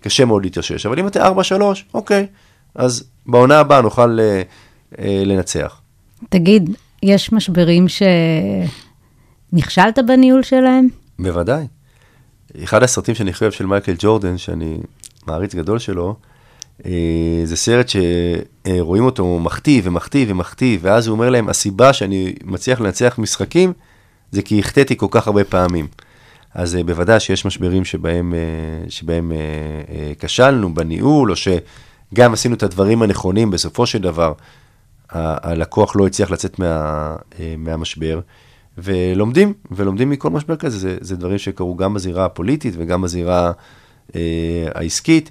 קשה 0.00 0.24
מאוד 0.24 0.42
להתאושש. 0.42 0.86
אבל 0.86 0.98
אם 0.98 1.06
אתה 1.06 1.28
4-3, 1.28 1.32
אוקיי, 1.94 2.26
אז 2.74 3.04
בעונה 3.26 3.58
הבאה 3.58 3.80
נוכל 3.80 4.18
אה, 4.20 4.42
אה, 4.98 5.22
לנצח. 5.26 5.80
תגיד, 6.28 6.70
יש 7.02 7.32
משברים 7.32 7.86
שנכשלת 9.52 9.98
בניהול 10.06 10.42
שלהם? 10.42 10.88
בוודאי. 11.18 11.66
אחד 12.64 12.82
הסרטים 12.82 13.14
שאני 13.14 13.32
חושב 13.32 13.52
של 13.52 13.66
מייקל 13.66 13.94
ג'ורדן, 13.98 14.38
שאני 14.38 14.78
מעריץ 15.26 15.54
גדול 15.54 15.78
שלו, 15.78 16.16
זה 17.44 17.56
סרט 17.56 17.86
שרואים 17.88 19.04
אותו 19.04 19.38
מחטיא 19.38 19.80
ומחטיא 19.84 20.26
ומחטיא, 20.28 20.78
ואז 20.80 21.06
הוא 21.06 21.14
אומר 21.14 21.30
להם, 21.30 21.48
הסיבה 21.48 21.92
שאני 21.92 22.34
מצליח 22.44 22.80
לנצח 22.80 23.14
משחקים, 23.18 23.72
זה 24.32 24.42
כי 24.42 24.58
החטאתי 24.58 24.96
כל 24.96 25.06
כך 25.10 25.26
הרבה 25.26 25.44
פעמים. 25.44 25.86
אז 26.54 26.76
אה, 26.76 26.84
בוודאי 26.84 27.20
שיש 27.20 27.46
משברים 27.46 27.84
שבהם, 27.84 28.34
אה, 28.34 28.90
שבהם 28.90 29.32
אה, 29.32 29.36
אה, 29.94 30.12
כשלנו 30.18 30.74
בניהול, 30.74 31.30
או 31.30 31.36
שגם 31.36 32.32
עשינו 32.32 32.54
את 32.54 32.62
הדברים 32.62 33.02
הנכונים, 33.02 33.50
בסופו 33.50 33.86
של 33.86 33.98
דבר 33.98 34.32
הלקוח 35.10 35.96
לא 35.96 36.06
הצליח 36.06 36.30
לצאת 36.30 36.58
מה, 36.58 37.16
אה, 37.40 37.54
מהמשבר, 37.58 38.20
ולומדים, 38.78 39.52
ולומדים 39.70 40.10
מכל 40.10 40.30
משבר 40.30 40.56
כזה, 40.56 40.78
זה, 40.78 40.96
זה 41.00 41.16
דברים 41.16 41.38
שקרו 41.38 41.76
גם 41.76 41.94
בזירה 41.94 42.24
הפוליטית 42.24 42.74
וגם 42.78 43.02
בזירה 43.02 43.52
אה, 44.14 44.68
העסקית. 44.74 45.30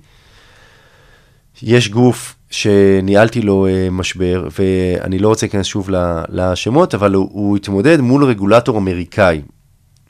יש 1.63 1.89
גוף 1.89 2.35
שניהלתי 2.49 3.41
לו 3.41 3.67
אה, 3.67 3.87
משבר, 3.91 4.47
ואני 4.59 5.19
לא 5.19 5.27
רוצה 5.27 5.45
להיכנס 5.45 5.65
שוב 5.65 5.89
לשמות, 6.29 6.95
אבל 6.95 7.13
הוא, 7.13 7.29
הוא 7.31 7.57
התמודד 7.57 8.01
מול 8.01 8.23
רגולטור 8.23 8.77
אמריקאי. 8.77 9.41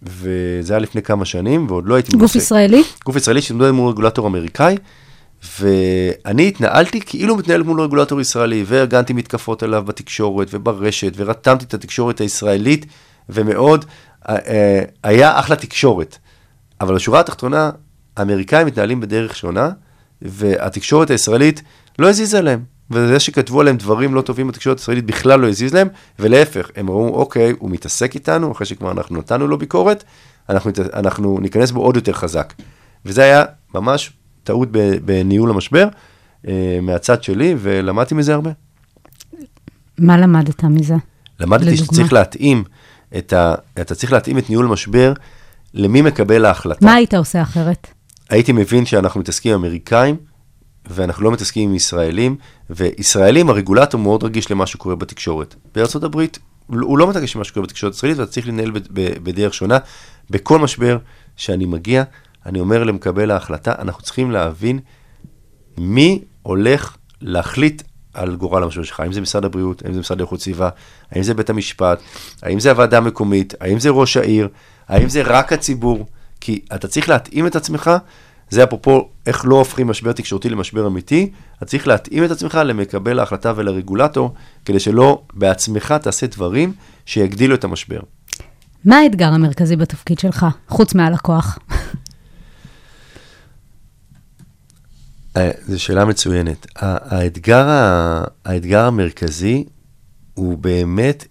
וזה 0.04 0.74
היה 0.74 0.80
לפני 0.80 1.02
כמה 1.02 1.26
שנים, 1.26 1.66
ועוד 1.70 1.88
לא 1.88 1.95
הייתי 1.95 2.12
גוף 2.12 2.20
מנוסה. 2.22 2.38
ישראלי? 2.38 2.84
גוף 3.06 3.16
ישראלי 3.16 3.41
שהתמודד 3.41 3.72
מול 3.72 3.89
רגולטור 3.89 4.28
אמריקאי, 4.28 4.78
ואני 5.60 6.47
התנהלתי 6.47 7.02
כאילו 7.02 7.36
מתנהל 7.36 7.64
מול 7.64 7.82
רגולטור 7.82 8.22
ישראלי, 8.22 8.64
וארגנתי 8.68 9.14
מתקפות 9.14 9.64
עליו 9.64 9.84
בתקשורת 9.84 10.47
וברשת, 10.52 11.14
ורתמתי 11.16 11.66
את 11.66 11.74
התקשורת 11.74 12.22
הישראלית, 12.22 12.86
ומאוד, 13.30 13.86
אה, 14.30 14.36
אה, 14.47 14.82
היה 15.04 15.39
אחלה 15.39 15.56
תקשורת. 15.56 16.18
אבל 16.82 16.95
בשורה 16.95 17.20
התחתונה, 17.20 17.70
האמריקאים 18.18 18.68
מתנהלים 18.68 19.02
בדרך 19.02 19.36
שונה, 19.36 19.70
והתקשורת 20.22 21.09
הישראלית 21.09 21.61
לא 21.99 22.09
הזיזה 22.09 22.41
להם. 22.41 22.63
וזה 22.91 23.20
שכתבו 23.20 23.61
עליהם 23.61 23.78
דברים 23.78 24.15
לא 24.15 24.22
טובים 24.22 24.47
בתקשורת 24.47 24.78
הישראלית 24.78 25.05
בכלל 25.05 25.39
לא 25.39 25.49
הזיז 25.49 25.74
להם, 25.74 25.88
ולהפך, 26.20 26.70
הם 26.76 26.88
אמרו, 26.88 27.07
אוקיי, 27.07 27.53
הוא 27.59 27.72
מתעסק 27.72 28.15
איתנו, 28.15 28.51
אחרי 28.51 28.65
שכבר 28.65 28.91
אנחנו 28.91 29.17
נתנו 29.17 29.47
לו 29.47 29.57
ביקורת, 29.57 30.03
אנחנו, 30.49 30.72
אנחנו 30.93 31.39
ניכנס 31.41 31.72
בו 31.72 31.82
עוד 31.82 31.95
יותר 31.95 32.13
חזק. 32.13 32.53
וזה 33.05 33.24
היה 33.24 33.45
ממש 33.74 34.13
טעות 34.43 34.70
בניהול 35.05 35.49
המשבר, 35.49 35.88
אה, 36.47 36.80
מהצד 36.82 37.24
שלי, 37.24 37.55
ולמדתי 37.57 38.15
מזה 38.15 38.34
הרבה. 38.34 38.51
מה 39.97 40.17
למדת 40.17 40.63
מזה? 40.63 40.95
למדתי 41.39 41.65
לדוגמה? 41.65 41.86
שצריך 41.86 42.13
להתאים 42.13 42.63
את 43.17 43.34
ה... 43.34 43.55
אתה 43.82 43.95
צריך 43.95 44.13
להתאים 44.13 44.38
את 44.38 44.49
ניהול 44.49 44.65
משבר 44.65 45.13
למי 45.74 46.01
מקבל 46.01 46.45
ההחלטה. 46.45 46.86
מה 46.86 46.93
היית 46.93 47.13
עושה 47.13 47.41
אחרת? 47.41 47.88
הייתי 48.30 48.52
מבין 48.52 48.86
שאנחנו 48.86 49.20
מתעסקים 49.20 49.54
עם 49.54 49.60
אמריקאים, 49.60 50.16
ואנחנו 50.90 51.24
לא 51.24 51.32
מתעסקים 51.32 51.70
עם 51.70 51.76
ישראלים, 51.76 52.36
וישראלים, 52.70 53.50
הרגולטור 53.50 54.02
מאוד 54.02 54.24
רגיש 54.24 54.52
למה 54.52 54.66
שקורה 54.66 54.96
בתקשורת. 54.96 55.56
הברית, 56.04 56.40
הוא 56.68 56.98
לא 56.98 57.10
מתרגש 57.10 57.36
למה 57.36 57.44
שקורה 57.44 57.66
בתקשורת 57.66 57.94
הישראלית, 57.94 58.20
ואתה 58.20 58.32
צריך 58.32 58.48
לנהל 58.48 58.72
בדרך 59.24 59.54
שונה. 59.54 59.78
בכל 60.30 60.60
משבר 60.60 60.98
שאני 61.36 61.66
מגיע, 61.66 62.04
אני 62.46 62.60
אומר 62.60 62.84
למקבל 62.84 63.32
ההחלטה, 63.32 63.74
אנחנו 63.80 64.04
צריכים 64.04 64.32
להבין 64.32 64.80
מי 65.78 66.24
הולך 66.42 66.98
להחליט 67.22 67.84
על 68.14 68.36
גורל 68.36 68.64
המשבר 68.64 68.84
שלך, 68.84 69.00
האם 69.00 69.14
זה 69.14 69.22
משרד 69.22 69.46
הבריאות, 69.46 69.86
האם 69.86 69.94
זה 69.94 70.00
משרד 70.00 70.20
לאיכות 70.20 70.42
סביבה, 70.42 70.70
האם 71.12 71.24
זה 71.24 71.34
בית 71.34 71.50
המשפט, 71.50 72.02
האם 72.42 72.60
זה 72.60 72.70
הוועדה 72.70 72.98
המקומית, 72.98 73.54
האם 73.60 73.80
זה 73.80 73.90
ראש 73.90 74.18
העיר, 74.18 74.48
האם 74.88 75.10
זה 75.10 75.22
רק 75.22 75.54
הציבור, 75.54 76.06
כי 76.42 76.62
אתה 76.76 76.88
צריך 76.88 77.10
להתאים 77.10 77.48
את 77.48 77.56
עצמך, 77.56 77.92
זה 78.50 78.64
אפרופו 78.64 79.10
איך 79.26 79.46
לא 79.46 79.56
הופכים 79.56 79.88
משבר 79.88 80.12
תקשורתי 80.12 80.50
למשבר 80.50 80.88
אמיתי, 80.88 81.32
אתה 81.58 81.66
צריך 81.66 81.88
להתאים 81.88 82.24
את 82.24 82.32
עצמך 82.32 82.60
למקבל 82.66 83.20
ההחלטה 83.20 83.54
ולרגולטור, 83.56 84.34
כדי 84.66 84.80
שלא 84.80 85.22
בעצמך 85.34 85.94
תעשה 86.02 86.28
דברים 86.28 86.74
שיגדילו 87.06 87.56
את 87.56 87.64
המשבר. 87.64 88.00
מה 88.86 88.98
האתגר 88.98 89.28
המרכזי 89.28 89.76
בתפקיד 89.76 90.20
שלך, 90.20 90.46
חוץ 90.68 90.94
מהלקוח? 90.94 91.60
אה, 95.38 95.52
זו 95.68 95.84
שאלה 95.84 96.06
מצוינת. 96.06 96.68
האתגר, 96.76 97.68
האתגר 98.46 98.86
המרכזי 98.86 99.64
הוא 100.34 100.58
באמת 100.58 101.26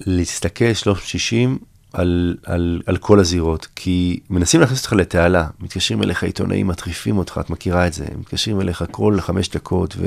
להסתכל 0.00 0.72
360 0.74 1.58
על, 1.92 2.36
על, 2.44 2.82
על 2.86 2.96
כל 2.96 3.20
הזירות, 3.20 3.66
כי 3.76 4.20
מנסים 4.30 4.60
להכניס 4.60 4.80
אותך 4.80 4.92
לתעלה, 4.92 5.46
מתקשרים 5.60 6.02
אליך 6.02 6.22
עיתונאים, 6.22 6.66
מטריפים 6.66 7.18
אותך, 7.18 7.40
את 7.44 7.50
מכירה 7.50 7.86
את 7.86 7.92
זה, 7.92 8.04
מתקשרים 8.18 8.60
אליך 8.60 8.84
כל 8.90 9.20
חמש 9.20 9.48
דקות, 9.48 9.96
ו, 9.98 10.06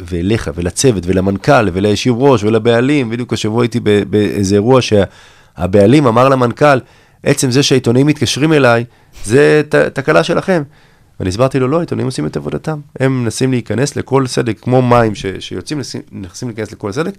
ואליך, 0.00 0.50
ולצוות, 0.54 1.02
ולמנכ"ל, 1.06 1.68
וליושב 1.72 2.14
ראש, 2.16 2.44
ולבעלים, 2.44 3.10
בדיוק 3.10 3.32
השבוע 3.32 3.62
הייתי 3.62 3.80
באיזה 4.10 4.54
אירוע 4.54 4.80
שהבעלים 4.82 6.06
אמר 6.06 6.28
למנכ"ל, 6.28 6.78
עצם 7.22 7.50
זה 7.50 7.62
שהעיתונאים 7.62 8.06
מתקשרים 8.06 8.52
אליי, 8.52 8.84
זה 9.24 9.62
ת, 9.68 9.74
תקלה 9.74 10.24
שלכם. 10.24 10.62
ואני 11.20 11.28
הסברתי 11.28 11.58
לו, 11.58 11.68
לא, 11.68 11.76
העיתונאים 11.76 12.06
עושים 12.06 12.26
את 12.26 12.36
עבודתם. 12.36 12.80
הם 13.00 13.22
מנסים 13.24 13.50
להיכנס 13.50 13.96
לכל 13.96 14.26
סדק, 14.26 14.60
כמו 14.60 14.82
מים 14.82 15.14
ש, 15.14 15.26
שיוצאים, 15.38 15.80
מנסים 16.12 16.48
להיכנס 16.48 16.72
לכל 16.72 16.92
סדק. 16.92 17.14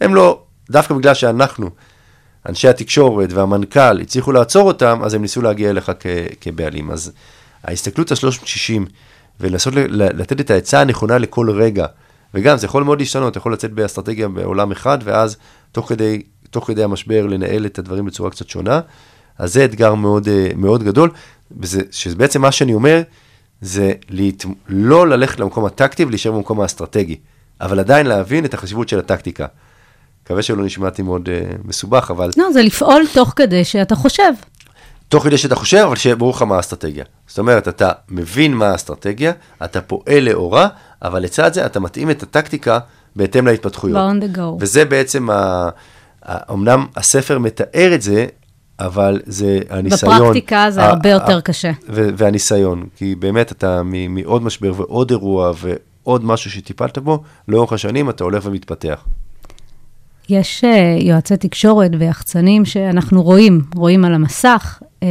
הם 0.00 0.14
לא, 0.14 0.42
דווקא 0.70 0.94
בגלל 0.94 1.14
שאנחנו, 1.14 1.70
אנשי 2.48 2.68
התקשורת 2.68 3.32
והמנכ"ל, 3.32 4.00
הצליחו 4.00 4.32
לעצור 4.32 4.68
אותם, 4.68 5.00
אז 5.04 5.14
הם 5.14 5.22
ניסו 5.22 5.42
להגיע 5.42 5.70
אליך 5.70 5.92
כ, 6.00 6.06
כבעלים. 6.40 6.90
אז 6.90 7.12
ההסתכלות 7.64 8.10
על 8.10 8.16
360, 8.16 8.86
ולנסות 9.40 9.74
לתת 9.90 10.40
את 10.40 10.50
העצה 10.50 10.80
הנכונה 10.80 11.18
לכל 11.18 11.50
רגע, 11.50 11.86
וגם 12.34 12.56
זה 12.56 12.66
יכול 12.66 12.82
מאוד 12.82 12.98
להשתנות, 12.98 13.36
יכול 13.36 13.52
לצאת 13.52 13.72
באסטרטגיה 13.72 14.28
בעולם 14.28 14.72
אחד, 14.72 14.98
ואז 15.04 15.36
תוך 15.72 15.88
כדי, 15.88 16.22
תוך 16.50 16.66
כדי 16.66 16.84
המשבר 16.84 17.26
לנהל 17.26 17.66
את 17.66 17.78
הדברים 17.78 18.04
בצורה 18.04 18.30
קצת 18.30 18.48
שונה. 18.48 18.80
אז 19.38 19.52
זה 19.52 19.64
אתגר 19.64 19.94
מאוד, 19.94 20.28
אה, 20.28 20.50
מאוד 20.56 20.82
גדול, 20.82 21.10
וזה, 21.60 21.80
שזה 21.90 22.16
בעצם 22.16 22.42
מה 22.42 22.52
שאני 22.52 22.74
אומר, 22.74 23.02
זה 23.60 23.92
להת... 24.08 24.44
לא 24.68 25.08
ללכת 25.08 25.40
למקום 25.40 25.64
הטקטי 25.64 26.04
ולהישאר 26.04 26.32
במקום 26.32 26.60
האסטרטגי, 26.60 27.16
אבל 27.60 27.78
עדיין 27.78 28.06
להבין 28.06 28.44
את 28.44 28.54
החשיבות 28.54 28.88
של 28.88 28.98
הטקטיקה. 28.98 29.46
מקווה 30.26 30.42
שלא 30.42 30.64
נשמעתי 30.64 31.02
מאוד 31.02 31.28
uh, 31.28 31.56
מסובך, 31.64 32.10
אבל 32.10 32.30
לא, 32.36 32.52
זה 32.52 32.62
לפעול 32.62 33.02
תוך 33.14 33.32
כדי 33.36 33.64
שאתה 33.64 33.94
חושב. 33.94 34.32
תוך 35.08 35.24
כדי 35.24 35.38
שאתה 35.38 35.54
חושב, 35.54 35.76
אבל 35.86 35.96
שיהיה 35.96 36.16
ברור 36.16 36.30
לך 36.30 36.42
מה 36.42 36.56
האסטרטגיה. 36.56 37.04
זאת 37.26 37.38
אומרת, 37.38 37.68
אתה 37.68 37.92
מבין 38.08 38.54
מה 38.54 38.66
האסטרטגיה, 38.66 39.32
אתה 39.64 39.80
פועל 39.80 40.18
לאורה, 40.22 40.68
אבל 41.02 41.22
לצד 41.22 41.52
זה 41.54 41.66
אתה 41.66 41.80
מתאים 41.80 42.10
את 42.10 42.22
הטקטיקה 42.22 42.78
בהתאם 43.16 43.46
להתפתחויות. 43.46 43.98
ב-on 43.98 44.34
the 44.34 44.36
go. 44.38 44.40
וזה 44.60 44.84
בעצם, 44.84 45.30
ה... 45.30 45.68
ה... 46.24 46.52
אמנם 46.52 46.86
הספר 46.96 47.38
מתאר 47.38 47.94
את 47.94 48.02
זה, 48.02 48.26
אבל 48.80 49.20
זה 49.26 49.58
הניסיון. 49.70 50.14
בפרקטיקה 50.14 50.70
זה 50.70 50.82
ה- 50.82 50.86
הרבה 50.88 51.08
ה- 51.08 51.12
יותר 51.12 51.40
קשה. 51.40 51.70
ו- 51.88 52.08
והניסיון, 52.16 52.86
כי 52.96 53.14
באמת 53.14 53.52
אתה 53.52 53.82
מ- 53.84 54.14
מעוד 54.14 54.42
משבר 54.42 54.72
ועוד 54.76 55.10
אירוע 55.10 55.52
ועוד 56.04 56.24
משהו 56.24 56.50
שטיפלת 56.50 56.98
בו, 56.98 57.22
לאורך 57.48 57.72
השנים 57.72 58.10
אתה 58.10 58.24
הולך 58.24 58.46
ומתפתח. 58.46 59.04
יש 60.28 60.64
אה, 60.64 60.96
יועצי 61.00 61.36
תקשורת 61.36 61.90
ויחצנים 61.98 62.64
שאנחנו 62.64 63.22
רואים, 63.22 63.62
רואים 63.74 64.04
על 64.04 64.14
המסך, 64.14 64.82
אה, 65.02 65.08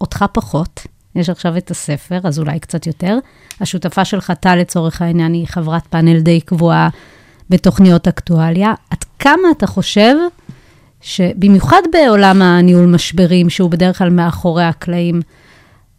אותך 0.00 0.24
פחות. 0.32 0.86
יש 1.14 1.30
עכשיו 1.30 1.56
את 1.56 1.70
הספר, 1.70 2.20
אז 2.24 2.38
אולי 2.38 2.60
קצת 2.60 2.86
יותר. 2.86 3.18
השותפה 3.60 4.04
שלך, 4.04 4.32
טל, 4.40 4.54
לצורך 4.54 5.02
העניין, 5.02 5.32
היא 5.32 5.46
חברת 5.46 5.86
פאנל 5.86 6.20
די 6.20 6.40
קבועה 6.40 6.88
בתוכניות 7.50 8.08
אקטואליה. 8.08 8.74
עד 8.90 9.04
כמה 9.18 9.50
אתה 9.56 9.66
חושב 9.66 10.14
שבמיוחד 11.00 11.82
בעולם 11.92 12.42
הניהול 12.42 12.86
משברים, 12.86 13.50
שהוא 13.50 13.70
בדרך 13.70 13.98
כלל 13.98 14.10
מאחורי 14.10 14.64
הקלעים, 14.64 15.20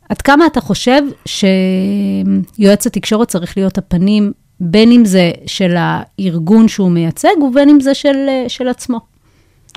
עד 0.09 0.21
כמה 0.21 0.47
אתה 0.47 0.61
חושב 0.61 1.01
שיועץ 1.25 2.87
התקשורת 2.87 3.27
צריך 3.27 3.57
להיות 3.57 3.77
הפנים, 3.77 4.31
בין 4.59 4.91
אם 4.91 5.05
זה 5.05 5.31
של 5.45 5.75
הארגון 5.77 6.67
שהוא 6.67 6.91
מייצג, 6.91 7.41
ובין 7.47 7.69
אם 7.69 7.79
זה 7.79 7.93
של, 7.93 8.15
אה, 8.29 8.45
של 8.47 8.67
עצמו? 8.67 8.99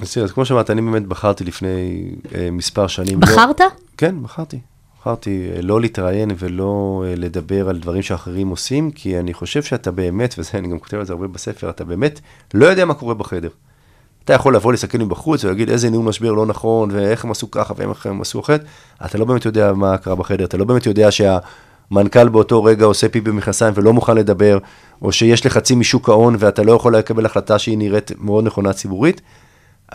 אז 0.03 0.12
תראה, 0.12 0.24
אז 0.24 0.33
כמו 0.33 0.45
שאמרת, 0.45 0.70
אני 0.70 0.83
באמת 0.83 1.07
בחרתי 1.07 1.45
לפני 1.45 2.11
אה, 2.35 2.49
מספר 2.53 2.87
שנים. 2.87 3.20
לא- 3.20 3.26
בחרת? 3.26 3.61
כן, 3.97 4.14
בחרתי. 4.22 4.59
בחרתי 5.01 5.51
אה, 5.57 5.62
לא 5.62 5.81
להתראיין 5.81 6.31
ולא 6.39 7.05
אה, 7.07 7.14
לדבר 7.16 7.68
על 7.68 7.79
דברים 7.79 8.03
שאחרים 8.03 8.49
עושים, 8.49 8.91
כי 8.91 9.18
אני 9.18 9.35
חושב 9.35 9.62
שאתה 9.62 9.91
באמת, 9.91 10.35
וזה 10.39 10.51
אני 10.55 10.68
גם 10.68 10.79
כותב 10.79 10.97
על 10.97 11.05
זה 11.05 11.12
הרבה 11.12 11.26
בספר, 11.26 11.70
אתה 11.70 11.85
באמת 11.85 12.20
לא 12.55 12.66
יודע 12.66 12.85
מה 12.85 12.95
קורה 12.95 13.14
בחדר. 13.14 13.49
אתה 14.24 14.33
יכול 14.33 14.55
לבוא 14.55 14.72
להסתכל 14.72 14.99
מבחוץ 14.99 15.45
ולהגיד 15.45 15.70
איזה 15.70 15.91
ניהול 15.91 16.07
משבר 16.07 16.33
לא 16.33 16.47
נכון, 16.47 16.91
ואיך 16.93 17.24
הם 17.24 17.31
עשו 17.31 17.51
ככה 17.51 17.74
ואיך 17.76 18.07
הם 18.07 18.20
עשו 18.20 18.41
אחרת, 18.41 18.64
אתה 19.07 19.18
לא 19.18 19.24
באמת 19.24 19.45
יודע 19.45 19.72
מה 19.72 19.99
קרה 19.99 20.14
בחדר, 20.14 20.45
אתה 20.45 20.57
לא 20.57 20.64
באמת 20.64 20.87
יודע 20.87 21.11
שהמנכ"ל 21.93 22.28
באותו 22.28 22.64
רגע 22.64 22.84
עושה 22.84 23.09
פי 23.09 23.20
במכנסיים 23.20 23.72
ולא 23.76 23.93
מוכן 23.93 24.16
לדבר, 24.16 24.59
או 25.03 25.12
שיש 25.12 25.47
לחצים 25.47 25.80
משוק 25.80 26.09
ההון 26.09 26.36
ואתה 26.39 26.62
לא 26.62 26.72
יכול 26.72 26.97
לקבל 26.97 27.26
החלטה 27.26 27.59
שהיא 27.59 27.78
נראית 27.78 28.12
מאוד 28.18 28.45
נכונה 28.45 28.72
ציבורית, 28.72 29.20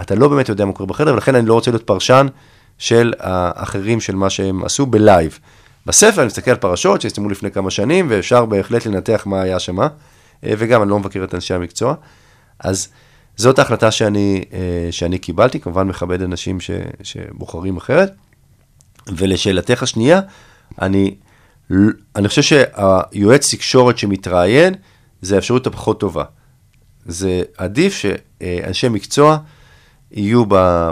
אתה 0.02 0.16
לא 0.16 0.28
באמת 0.28 0.50
יודע 0.50 0.66
מה 0.66 0.74
קורה 0.74 0.88
בחדר, 0.88 1.14
ולכן 1.14 1.36
אני 1.36 1.48
לא 1.48 1.54
רוצה 1.54 1.72
להיות 1.72 1.84
פרשן 1.84 2.28
של 2.78 3.14
האחרים, 3.20 4.00
של 4.02 4.16
מה 4.16 4.30
שהם 4.30 4.64
עשו 4.64 4.86
בלייב. 4.86 5.40
בספר 5.86 6.22
אני 6.22 6.28
מסתכל 6.28 6.52
על 6.52 6.58
פרשות 6.58 7.02
שהסתיימו 7.02 7.30
לפני 7.30 7.52
כמה 7.52 7.72
שנים, 7.72 8.06
ואפשר 8.10 8.46
בהחלט 8.46 8.86
לנתח 8.86 9.24
מה 9.26 9.42
היה 9.42 9.60
שם, 9.60 9.78
וגם 10.44 10.82
אני 10.82 10.90
לא 10.90 11.00
מבקר 11.00 11.24
את 11.24 11.36
אנשי 11.36 11.54
המקצוע. 11.54 11.96
אז 12.60 12.88
זאת 13.36 13.60
ההחלטה 13.60 13.92
שאני, 13.92 14.44
אה, 14.54 14.88
שאני 14.92 15.18
קיבלתי, 15.18 15.60
כמובן 15.60 15.88
מכבד 15.88 16.22
אנשים 16.22 16.60
ש, 16.60 16.72
שבוחרים 17.04 17.78
אחרת. 17.78 18.12
ולשאלתך 19.08 19.84
השנייה, 19.84 20.22
אני, 20.82 21.16
אני 22.16 22.28
חושב 22.28 22.42
שהיועץ 22.42 23.54
תקשורת 23.54 23.98
שמתראיין, 23.98 24.74
זה 25.22 25.36
האפשרות 25.36 25.68
הפחות 25.68 26.00
טובה. 26.00 26.24
זה 27.06 27.42
עדיף 27.58 27.94
שאנשי 27.94 28.90
מקצוע 28.90 29.38
יהיו 30.12 30.44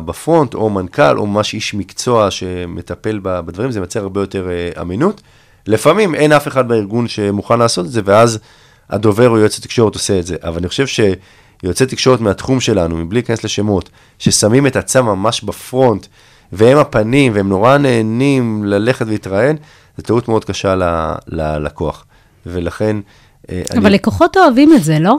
בפרונט, 0.05 0.53
או 0.53 0.69
מנכ"ל, 0.69 1.17
או 1.17 1.27
ממש 1.27 1.53
איש 1.53 1.73
מקצוע 1.73 2.31
שמטפל 2.31 3.19
בדברים, 3.23 3.71
זה 3.71 3.79
מייצר 3.79 3.99
הרבה 3.99 4.21
יותר 4.21 4.49
אה, 4.49 4.81
אמינות. 4.81 5.21
לפעמים 5.67 6.15
אין 6.15 6.31
אף 6.31 6.47
אחד 6.47 6.67
בארגון 6.67 7.07
שמוכן 7.07 7.59
לעשות 7.59 7.85
את 7.85 7.91
זה, 7.91 8.01
ואז 8.05 8.39
הדובר 8.89 9.29
או 9.29 9.37
יועץ 9.37 9.57
התקשורת 9.57 9.93
עושה 9.93 10.19
את 10.19 10.25
זה. 10.25 10.35
אבל 10.43 10.57
אני 10.57 10.67
חושב 10.67 10.85
שיועצי 10.87 11.85
תקשורת 11.85 12.21
מהתחום 12.21 12.59
שלנו, 12.59 12.97
מבלי 12.97 13.19
להיכנס 13.19 13.43
לשמות, 13.43 13.89
ששמים 14.19 14.67
את 14.67 14.75
עצמם 14.75 15.05
ממש 15.05 15.43
בפרונט, 15.43 16.07
והם 16.51 16.77
הפנים, 16.77 17.35
והם 17.35 17.49
נורא 17.49 17.77
נהנים 17.77 18.63
ללכת 18.63 19.05
ולהתראיין, 19.07 19.57
זו 19.97 20.03
טעות 20.03 20.27
מאוד 20.27 20.45
קשה 20.45 20.75
ל- 20.75 21.15
ללקוח. 21.27 22.05
ולכן... 22.45 22.97
אה, 23.49 23.63
אבל 23.71 23.85
אני... 23.85 23.95
לקוחות 23.95 24.37
אוהבים 24.37 24.73
את 24.73 24.83
זה, 24.83 24.99
לא? 24.99 25.17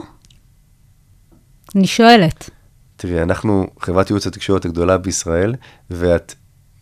אני 1.75 1.87
שואלת. 1.87 2.49
תראי, 2.95 3.21
אנחנו 3.21 3.67
חברת 3.79 4.09
ייעוץ 4.09 4.27
התקשורת 4.27 4.65
הגדולה 4.65 4.97
בישראל, 4.97 5.55
ואת 5.89 6.35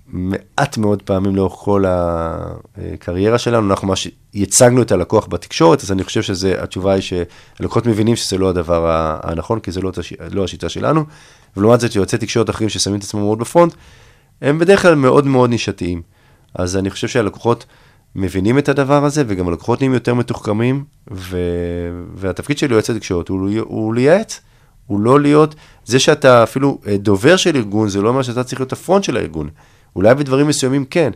מעט 0.08 0.78
מאוד 0.78 1.02
פעמים 1.02 1.36
לאורך 1.36 1.54
כל 1.54 1.86
הקריירה 1.88 3.38
שלנו, 3.38 3.70
אנחנו 3.70 3.88
ממש 3.88 4.08
ייצגנו 4.34 4.82
את 4.82 4.92
הלקוח 4.92 5.28
בתקשורת, 5.28 5.84
אז 5.84 5.92
אני 5.92 6.04
חושב 6.04 6.22
שהתשובה 6.22 6.94
היא 6.94 7.02
שהלקוחות 7.02 7.86
מבינים 7.86 8.16
שזה 8.16 8.38
לא 8.38 8.50
הדבר 8.50 9.20
הנכון, 9.24 9.60
כי 9.60 9.72
זה 9.72 9.82
לא, 9.82 9.92
תש... 9.92 10.14
לא 10.32 10.44
השיטה 10.44 10.70
שלנו, 10.70 11.06
ולעומת 11.58 11.80
זאת 11.80 11.96
יועצי 11.96 12.18
תקשורת 12.18 12.50
אחרים 12.50 12.70
ששמים 12.70 13.00
את 13.00 13.04
עצמם 13.04 13.22
מאוד 13.22 13.40
בפרונט, 13.40 13.74
הם 14.42 14.60
בדרך 14.60 14.82
כלל 14.82 14.96
מאוד 14.96 15.28
מאוד 15.28 15.50
נישתיים. 15.50 16.02
אז 16.56 16.78
אני 16.78 16.90
חושב 16.90 17.08
שהלקוחות 17.08 17.66
מבינים 18.16 18.58
את 18.58 18.70
הדבר 18.70 19.06
הזה, 19.06 19.24
וגם 19.28 19.48
הלקוחות 19.48 19.82
נהיים 19.82 19.94
יותר 19.94 20.14
מתוחכמים, 20.14 20.84
ו... 21.12 21.38
והתפקיד 22.16 22.58
של 22.58 22.72
יועץ 22.72 22.90
התקשורת 22.90 23.28
הוא, 23.28 23.50
הוא 23.60 23.96
לייעץ. 23.96 24.42
הוא 24.88 25.00
לא 25.00 25.20
להיות, 25.20 25.56
זה 25.86 26.00
שאתה 26.00 26.44
אפילו 26.44 26.80
אה, 26.88 26.98
דובר 26.98 27.36
של 27.36 27.56
ארגון, 27.56 27.90
זה 27.90 28.02
לא 28.02 28.10
אומר 28.10 28.22
שאתה 28.22 28.44
צריך 28.44 28.62
להיות 28.62 28.74
הפרונט 28.74 29.04
של 29.04 29.18
הארגון. 29.18 29.50
אולי 29.96 30.16
בדברים 30.16 30.48
מסוימים 30.48 30.86
כן, 30.86 31.12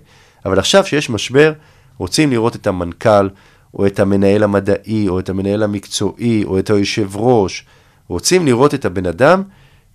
אבל 0.46 0.60
עכשיו 0.60 0.86
שיש 0.86 1.10
משבר, 1.10 1.54
רוצים 1.98 2.32
לראות 2.32 2.56
את 2.56 2.68
המנכ"ל, 2.68 3.30
או 3.74 3.86
את 3.86 4.00
המנהל 4.00 4.44
המדעי, 4.44 5.10
או 5.10 5.20
את 5.20 5.30
המנהל 5.30 5.64
המקצועי, 5.64 6.44
או 6.44 6.60
את 6.60 6.70
היושב 6.70 7.16
ראש, 7.16 7.66
רוצים 8.08 8.46
לראות 8.46 8.74
את 8.74 8.86
הבן 8.86 9.06
אדם 9.06 9.44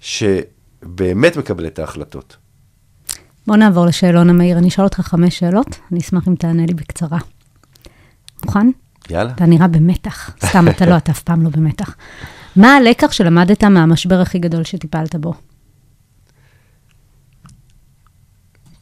שבאמת 0.01 1.37
מקבל 1.37 1.67
את 1.67 1.79
ההחלטות. 1.79 2.37
בוא 3.47 3.57
נעבור 3.57 3.87
לשאלון 3.87 4.31
המהיר. 4.31 4.59
אני 4.59 4.69
אשאל 4.69 4.85
אותך 4.85 5.01
חמש 5.01 5.39
שאלות, 5.39 5.79
אני 5.93 6.01
אשמח 6.01 6.29
אם 6.29 6.35
תענה 6.35 6.67
לי 6.67 6.75
בקצרה. 6.75 7.19
מוכן? 8.45 8.71
יאללה. 9.11 9.33
אתה 9.33 9.47
נראה 9.47 9.69
במתח. 9.69 10.31
סתם, 10.47 10.69
אתה 10.69 10.87
לא, 10.87 10.97
אתה 10.97 11.13
אף 11.13 11.23
פעם 11.23 11.43
לא 11.43 11.51
במתח. 11.51 11.97
מה 12.57 12.77
הלקח 12.77 13.13
שלמדת 13.13 13.65
מהמשבר 13.65 14.21
הכי 14.21 14.39
גדול 14.39 14.65
שטיפלת 14.65 15.15
בו? 15.15 15.35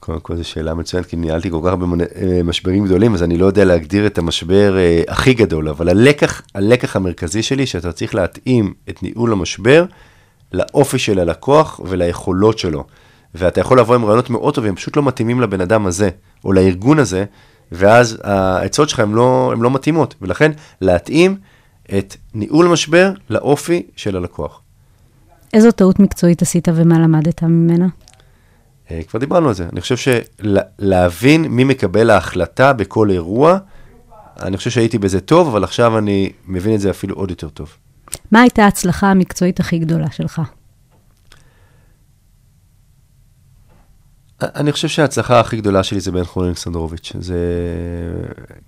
קודם 0.09 0.20
כל 0.20 0.36
זו 0.36 0.44
שאלה 0.44 0.74
מצוינת, 0.74 1.06
כי 1.06 1.16
ניהלתי 1.16 1.50
כל 1.50 1.61
כך 1.62 1.68
הרבה 1.68 1.86
אה, 2.16 2.42
משברים 2.44 2.84
גדולים, 2.84 3.14
אז 3.14 3.22
אני 3.22 3.38
לא 3.38 3.46
יודע 3.46 3.64
להגדיר 3.64 4.06
את 4.06 4.18
המשבר 4.18 4.78
אה, 4.78 5.02
הכי 5.09 5.34
גדול, 5.34 5.68
אבל 5.68 5.88
הלקח, 5.88 6.42
הלקח 6.54 6.96
המרכזי 6.96 7.42
שלי, 7.42 7.66
שאתה 7.66 7.92
צריך 7.92 8.14
להתאים 8.14 8.74
את 8.88 9.02
ניהול 9.02 9.32
המשבר 9.32 9.84
לאופי 10.52 10.98
של 10.98 11.18
הלקוח 11.18 11.80
וליכולות 11.84 12.59
שלו. 12.59 12.84
ואתה 13.34 13.60
יכול 13.60 13.80
לבוא 13.80 13.94
עם 13.94 14.04
רעיונות 14.04 14.30
מאוד 14.30 14.54
טובים, 14.54 14.76
פשוט 14.76 14.96
לא 14.96 15.02
מתאימים 15.02 15.40
לבן 15.40 15.60
אדם 15.60 15.86
הזה, 15.86 16.10
או 16.44 16.52
לארגון 16.52 16.98
הזה, 16.98 17.24
ואז 17.72 18.18
העצות 18.24 18.88
שלך 18.88 19.00
הן 19.00 19.12
לא, 19.12 19.50
הן 19.52 19.60
לא 19.60 19.70
מתאימות. 19.70 20.14
ולכן, 20.22 20.52
להתאים 20.80 21.36
את 21.98 22.16
ניהול 22.34 22.66
המשבר 22.66 23.12
לאופי 23.30 23.86
של 23.96 24.16
הלקוח. 24.16 24.60
איזו 25.54 25.70
טעות 25.70 26.00
מקצועית 26.00 26.42
עשית 26.42 26.68
ומה 26.74 26.98
למדת 26.98 27.42
ממנה? 27.42 27.86
אה, 28.90 29.00
כבר 29.08 29.20
דיברנו 29.20 29.48
על 29.48 29.54
זה. 29.54 29.66
אני 29.72 29.80
חושב 29.80 29.96
שלהבין 29.96 31.42
מי 31.44 31.64
מקבל 31.64 32.10
ההחלטה 32.10 32.72
בכל 32.72 33.10
אירוע, 33.10 33.58
אני 34.42 34.56
חושב 34.56 34.70
שהייתי 34.70 34.98
בזה 34.98 35.20
טוב, 35.20 35.48
אבל 35.48 35.64
עכשיו 35.64 35.98
אני 35.98 36.32
מבין 36.46 36.74
את 36.74 36.80
זה 36.80 36.90
אפילו 36.90 37.14
עוד 37.14 37.30
יותר 37.30 37.48
טוב. 37.48 37.76
מה 38.32 38.40
הייתה 38.40 38.64
ההצלחה 38.64 39.10
המקצועית 39.10 39.60
הכי 39.60 39.78
גדולה 39.78 40.10
שלך? 40.10 40.42
אני 44.43 44.72
חושב 44.72 44.89
שההצלחה 44.89 45.41
הכי 45.41 45.57
גדולה 45.57 45.82
שלי 45.82 46.01
זה 46.01 46.12
בן 46.12 46.24
חורין 46.24 46.49
אלכסנדרוביץ'. 46.49 47.12
זה... 47.20 47.36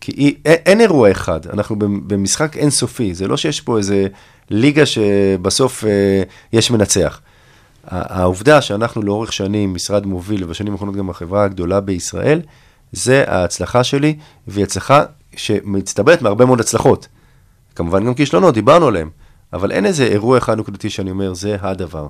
כי 0.00 0.12
אי, 0.12 0.34
אין, 0.44 0.58
אין 0.66 0.80
אירוע 0.80 1.10
אחד, 1.10 1.46
אנחנו 1.46 1.76
במשחק 1.78 2.56
אינסופי, 2.56 3.14
זה 3.14 3.28
לא 3.28 3.36
שיש 3.36 3.60
פה 3.60 3.78
איזה 3.78 4.06
ליגה 4.50 4.86
שבסוף 4.86 5.84
אה, 5.84 6.22
יש 6.52 6.70
מנצח. 6.70 7.20
העובדה 7.84 8.62
שאנחנו 8.62 9.02
לאורך 9.02 9.32
שנים 9.32 9.74
משרד 9.74 10.06
מוביל, 10.06 10.44
ובשנים 10.44 10.72
האחרונות 10.72 10.96
גם 10.96 11.10
החברה 11.10 11.44
הגדולה 11.44 11.80
בישראל, 11.80 12.40
זה 12.92 13.24
ההצלחה 13.26 13.84
שלי, 13.84 14.16
והיא 14.46 14.64
הצלחה 14.64 15.04
שמצטברת 15.36 16.22
מהרבה 16.22 16.44
מאוד 16.46 16.60
הצלחות. 16.60 17.08
כמובן 17.74 18.06
גם 18.06 18.14
כישלונות, 18.14 18.54
דיברנו 18.54 18.86
עליהם, 18.86 19.10
אבל 19.52 19.72
אין 19.72 19.86
איזה 19.86 20.04
אירוע 20.04 20.38
אחד 20.38 20.58
נקודתי 20.58 20.90
שאני 20.90 21.10
אומר, 21.10 21.34
זה 21.34 21.56
הדבר. 21.60 22.06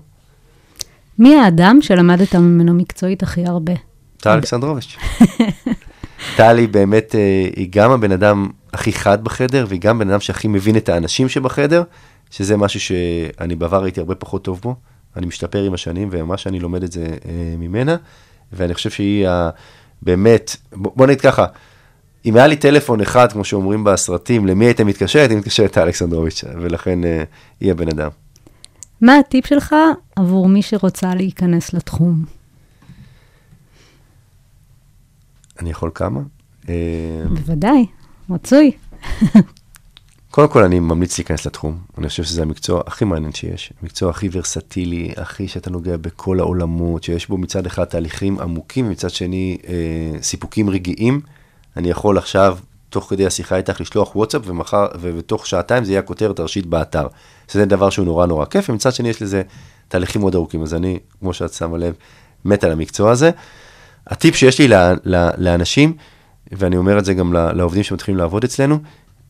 מי 1.21 1.37
האדם 1.37 1.79
שלמדת 1.81 2.35
ממנו 2.35 2.75
מקצועית 2.75 3.23
הכי 3.23 3.47
הרבה? 3.47 3.73
טל 4.17 4.31
אלכסנדרוביץ'. 4.31 4.97
טל 6.37 6.37
טלי 6.37 6.67
באמת, 6.67 7.15
אה, 7.15 7.49
היא 7.57 7.69
גם 7.71 7.91
הבן 7.91 8.13
אדם 8.13 8.49
הכי 8.73 8.93
חד 8.93 9.25
בחדר, 9.25 9.65
והיא 9.69 9.81
גם 9.81 9.99
בן 9.99 10.11
אדם 10.11 10.21
שהכי 10.21 10.49
מבין 10.49 10.77
את 10.77 10.89
האנשים 10.89 11.29
שבחדר, 11.29 11.83
שזה 12.31 12.57
משהו 12.57 12.81
שאני 12.81 13.57
בעבר 13.57 13.85
הייתי 13.85 14.01
הרבה 14.01 14.15
פחות 14.15 14.45
טוב 14.45 14.61
בו. 14.63 14.75
אני 15.17 15.27
משתפר 15.27 15.63
עם 15.63 15.75
השנים, 15.75 16.09
וממש 16.11 16.47
אני 16.47 16.61
לומד 16.61 16.83
את 16.83 16.93
זה 16.93 17.05
אה, 17.05 17.55
ממנה, 17.59 17.97
ואני 18.53 18.75
חושב 18.75 18.91
שהיא 18.91 19.29
ה- 19.29 19.51
באמת, 20.03 20.57
בוא 20.73 21.07
נגיד 21.07 21.21
ככה, 21.21 21.47
אם 22.27 22.37
היה 22.37 22.47
לי 22.47 22.57
טלפון 22.57 23.01
אחד, 23.01 23.33
כמו 23.33 23.45
שאומרים 23.45 23.85
בסרטים, 23.85 24.47
למי 24.47 24.65
הייתם 24.65 24.87
מתקשר? 24.87 25.19
הייתי 25.19 25.37
מתקשר 25.37 25.65
את 25.65 25.79
אלכסנדרוביץ', 25.79 26.45
ולכן 26.61 27.05
אה, 27.05 27.23
היא 27.61 27.71
הבן 27.71 27.89
אדם. 27.89 28.11
מה 29.01 29.19
הטיפ 29.19 29.47
שלך 29.47 29.75
עבור 30.17 30.49
מי 30.49 30.63
שרוצה 30.63 31.15
להיכנס 31.15 31.75
לתחום? 31.75 32.25
אני 35.61 35.71
יכול 35.71 35.91
כמה? 35.95 36.21
אה, 36.69 36.75
בוודאי, 37.29 37.87
רצוי. 38.31 38.73
קודם 40.31 40.49
כל, 40.49 40.65
אני 40.65 40.81
ממליץ 40.81 41.19
להיכנס 41.19 41.47
לתחום. 41.47 41.79
אני 41.99 42.09
חושב 42.09 42.23
שזה 42.23 42.43
המקצוע 42.43 42.83
הכי 42.87 43.05
מעניין 43.05 43.33
שיש. 43.33 43.73
המקצוע 43.83 44.11
הכי 44.11 44.29
ורסטילי, 44.33 45.13
הכי 45.17 45.49
שאתה 45.49 45.71
נוגע 45.71 45.97
בכל 45.97 46.41
העולמות, 46.41 47.03
שיש 47.03 47.29
בו 47.29 47.39
מצד 47.39 47.67
אחד 47.67 47.85
תהליכים 47.85 48.41
עמוקים, 48.41 48.87
ומצד 48.87 49.11
שני 49.11 49.59
אה, 49.69 50.23
סיפוקים 50.23 50.71
רגעיים. 50.71 51.21
אני 51.77 51.91
יכול 51.91 52.19
עכשיו, 52.19 52.59
תוך 52.91 53.11
כדי 53.11 53.27
השיחה 53.27 53.57
איתך, 53.57 53.81
לשלוח 53.81 54.17
וואטסאפ, 54.17 54.43
ומחר, 54.45 54.87
ובתוך 55.01 55.47
שעתיים 55.47 55.85
זה 55.85 55.93
יהיה 55.93 56.01
הכותרת 56.01 56.39
הראשית 56.39 56.67
באתר. 56.67 57.07
שזה 57.49 57.65
דבר 57.65 57.91
שהוא 57.91 58.07
נורא 58.07 58.27
נורא 58.27 58.45
כיף, 58.45 58.71
ומצד 58.71 58.93
שני 58.93 59.09
יש 59.09 59.23
לזה 59.23 59.43
תהליכים 59.89 60.21
מאוד 60.21 60.35
ארוכים. 60.35 60.63
אז 60.63 60.75
אני, 60.75 60.99
כמו 61.21 61.33
שאת 61.33 61.53
שמה 61.53 61.79
לב, 61.79 61.95
מת 62.45 62.65
על 62.65 62.73
המקצוע 62.73 63.11
הזה. 63.11 63.31
הטיפ 64.07 64.37
שיש 64.37 64.61
לי 64.61 64.69
לאנשים, 65.39 65.97
ואני 66.53 66.77
אומר 66.77 66.99
את 66.99 67.05
זה 67.05 67.15
גם 67.15 67.33
לעובדים 67.33 67.83
שמתחילים 67.83 68.19
לעבוד 68.19 68.45
אצלנו, 68.45 68.79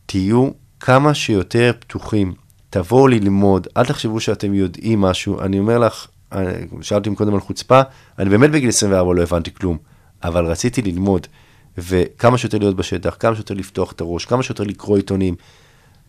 תהיו 0.05 0.49
כמה 0.79 1.13
שיותר 1.13 1.71
פתוחים. 1.79 2.33
תבואו 2.69 3.07
ללמוד, 3.07 3.67
אל 3.77 3.85
תחשבו 3.85 4.19
שאתם 4.19 4.53
יודעים 4.53 5.01
משהו. 5.01 5.41
אני 5.41 5.59
אומר 5.59 5.77
לך, 5.77 6.07
אה, 6.33 6.53
שאלתי 6.81 7.15
קודם 7.15 7.33
על 7.33 7.39
חוצפה, 7.39 7.81
אני 8.19 8.29
באמת 8.29 8.51
בגיל 8.51 8.69
24 8.69 9.13
לא 9.13 9.21
הבנתי 9.21 9.53
כלום, 9.53 9.77
אבל 10.23 10.45
רציתי 10.45 10.81
ללמוד, 10.81 11.27
וכמה 11.77 12.37
שיותר 12.37 12.57
להיות 12.57 12.75
בשטח, 12.75 13.15
כמה 13.19 13.35
שיותר 13.35 13.53
לפתוח 13.53 13.91
את 13.91 14.01
הראש, 14.01 14.25
כמה 14.25 14.43
שיותר 14.43 14.63
לקרוא 14.63 14.97
עיתונים, 14.97 15.35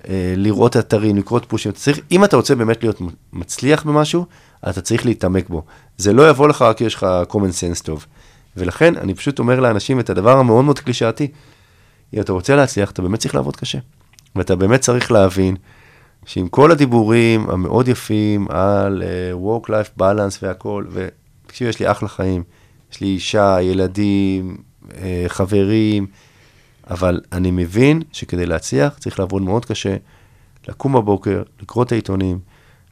אה, 0.09 0.35
לראות 0.37 0.77
אתרים, 0.77 1.17
לקרוא 1.17 1.41
פושים. 1.49 1.73
צריך, 1.73 2.01
אם 2.11 2.25
אתה 2.25 2.37
רוצה 2.37 2.55
באמת 2.55 2.83
להיות 2.83 3.01
מצליח 3.33 3.83
במשהו, 3.83 4.27
אתה 4.69 4.81
צריך 4.81 5.07
להתעמק 5.07 5.49
בו. 5.49 5.63
זה 5.97 6.13
לא 6.13 6.31
יבוא 6.31 6.49
לך 6.49 6.63
רק 6.63 6.77
כי 6.77 6.85
יש 6.85 6.95
לך 6.95 7.07
common 7.29 7.35
sense 7.35 7.83
טוב. 7.85 8.07
ולכן 8.57 8.97
אני 8.97 9.15
פשוט 9.15 9.39
אומר 9.39 9.61
לאנשים 9.61 10.01
את 10.01 10.11
הדבר 10.11 10.39
המאוד 10.39 10.65
מאוד 10.65 10.79
קלישאתי, 10.79 11.29
אם 12.15 12.21
אתה 12.21 12.33
רוצה 12.33 12.57
להצליח, 12.57 12.91
אתה 12.91 13.03
באמת 13.03 13.19
צריך 13.19 13.35
לעבוד 13.35 13.57
קשה. 13.57 13.79
ואתה 14.37 14.57
באמת 14.57 14.81
צריך 14.81 15.13
להבין 15.13 15.57
שעם 16.27 16.49
כל 16.49 16.71
הדיבורים 16.71 17.51
המאוד 17.51 17.89
יפים 17.89 18.47
על 18.51 19.03
uh, 19.03 19.37
work-life 19.47 20.01
balance 20.01 20.39
והכל, 20.43 20.85
ותקשיב, 20.93 21.69
יש 21.69 21.81
לי 21.81 21.91
אחלה 21.91 22.09
חיים, 22.09 22.43
יש 22.93 23.01
לי 23.01 23.07
אישה, 23.07 23.57
ילדים, 23.61 24.57
חברים, 25.29 26.07
אבל 26.91 27.21
אני 27.33 27.51
מבין 27.51 28.03
שכדי 28.13 28.47
להצליח 28.47 28.99
צריך 28.99 29.21
לעבוד 29.21 29.43
מאוד 29.43 29.65
קשה, 29.65 29.97
לקום 30.69 30.93
בבוקר, 30.93 31.43
לקרוא 31.63 31.85
את 31.85 31.93
העיתונים, 31.93 32.39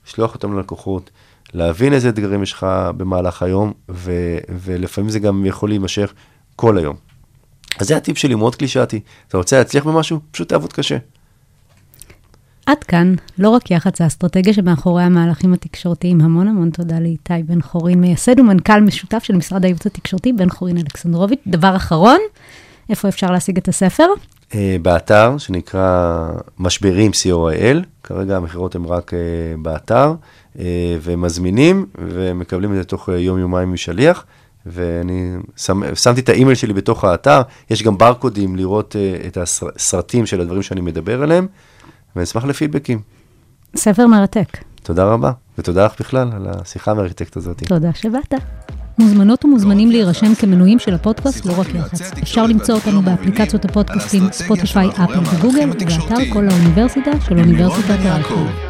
לשלוח 0.07 0.35
אותם 0.35 0.57
ללקוחות, 0.57 1.11
להבין 1.55 1.93
איזה 1.93 2.09
אתגרים 2.09 2.43
יש 2.43 2.53
לך 2.53 2.67
במהלך 2.97 3.43
היום, 3.43 3.73
ו- 3.91 4.39
ולפעמים 4.49 5.11
זה 5.11 5.19
גם 5.19 5.47
יכול 5.47 5.69
להימשך 5.69 6.13
כל 6.57 6.79
היום. 6.79 6.97
אז 7.79 7.87
זה 7.87 7.97
הטיפ 7.97 8.19
שלי, 8.19 8.35
מאוד 8.35 8.57
קלישאתי. 8.57 9.01
אתה 9.29 9.39
רוצה 9.39 9.59
להצליח 9.59 9.85
במשהו? 9.85 10.21
פשוט 10.31 10.49
תעבוד 10.49 10.73
קשה. 10.73 10.97
עד 12.71 12.85
כאן, 12.85 13.15
לא 13.39 13.49
רק 13.49 13.71
יח"צ, 13.71 14.01
האסטרטגיה 14.01 14.53
שמאחורי 14.53 15.03
המהלכים 15.03 15.53
התקשורתיים. 15.53 16.21
המון 16.21 16.49
המון 16.49 16.71
תודה 16.71 17.01
לאיתי 17.01 17.43
בן 17.47 17.63
חורין, 17.63 18.01
מייסד 18.01 18.41
ומנכ"ל 18.41 18.81
משותף 18.81 19.23
של 19.23 19.37
משרד 19.37 19.65
הייעוץ 19.65 19.87
התקשורתי, 19.87 20.33
בן 20.33 20.51
חורין 20.51 20.77
אלכסנדרוביץ'. 20.77 21.41
דבר 21.47 21.77
אחרון, 21.77 22.19
איפה 22.91 23.09
אפשר 23.09 23.31
להשיג 23.31 23.57
את 23.57 23.69
הספר? 23.69 24.05
Uh, 24.51 24.55
באתר 24.83 25.39
שנקרא 25.39 26.29
משברים 26.59 27.11
co.il, 27.11 27.77
כרגע 28.03 28.37
המכירות 28.37 28.75
הן 28.75 28.85
רק 28.85 29.13
uh, 29.13 29.17
באתר, 29.63 30.15
uh, 30.57 30.61
ומזמינים 31.03 31.87
ומקבלים 31.99 32.73
את 32.73 32.77
זה 32.77 32.85
תוך 32.85 33.09
יום-יומיים 33.09 33.73
משליח, 33.73 34.25
ואני 34.67 35.33
שם, 35.57 35.95
שמתי 35.95 36.21
את 36.21 36.29
האימייל 36.29 36.55
שלי 36.55 36.73
בתוך 36.73 37.05
האתר, 37.05 37.41
יש 37.71 37.83
גם 37.83 37.99
ברקודים 37.99 38.57
לראות 38.57 38.97
את 39.27 39.37
הסרטים 39.37 40.27
של 40.27 40.41
הדברים 40.41 40.63
שאני 40.63 40.81
מדבר 40.81 41.23
עליהם, 41.23 41.47
ואני 42.17 42.25
אשמח 42.25 42.45
לפידבקים. 42.45 43.01
ספר 43.77 44.07
מרתק. 44.07 44.59
תודה 44.83 45.05
רבה, 45.05 45.33
ותודה 45.59 45.87
לך 45.87 46.01
בכלל 46.01 46.31
על 46.33 46.47
השיחה 46.49 46.91
המרתקת 46.91 47.37
הזאת. 47.37 47.63
תודה 47.69 47.95
שבאת. 47.95 48.35
מוזמנות 48.99 49.45
ומוזמנים 49.45 49.91
להירשם 49.91 50.35
כמנויים 50.35 50.79
של 50.79 50.95
הפודקאסט 50.95 51.47
לא 51.47 51.61
רק 51.61 51.75
יח"צ. 51.75 52.13
אפשר 52.23 52.47
למצוא 52.47 52.75
אותנו 52.75 53.03
באפליקציות 53.03 53.65
הפודקאסטים 53.65 54.33
ספוטיפיי, 54.33 54.89
אפל 54.89 55.19
וגוגל, 55.35 55.71
ובאתר 55.71 56.33
כל 56.33 56.49
האוניברסיטה 56.49 57.11
של 57.21 57.39
אוניברסיטת 57.39 57.97
הרייכמן. 58.05 58.70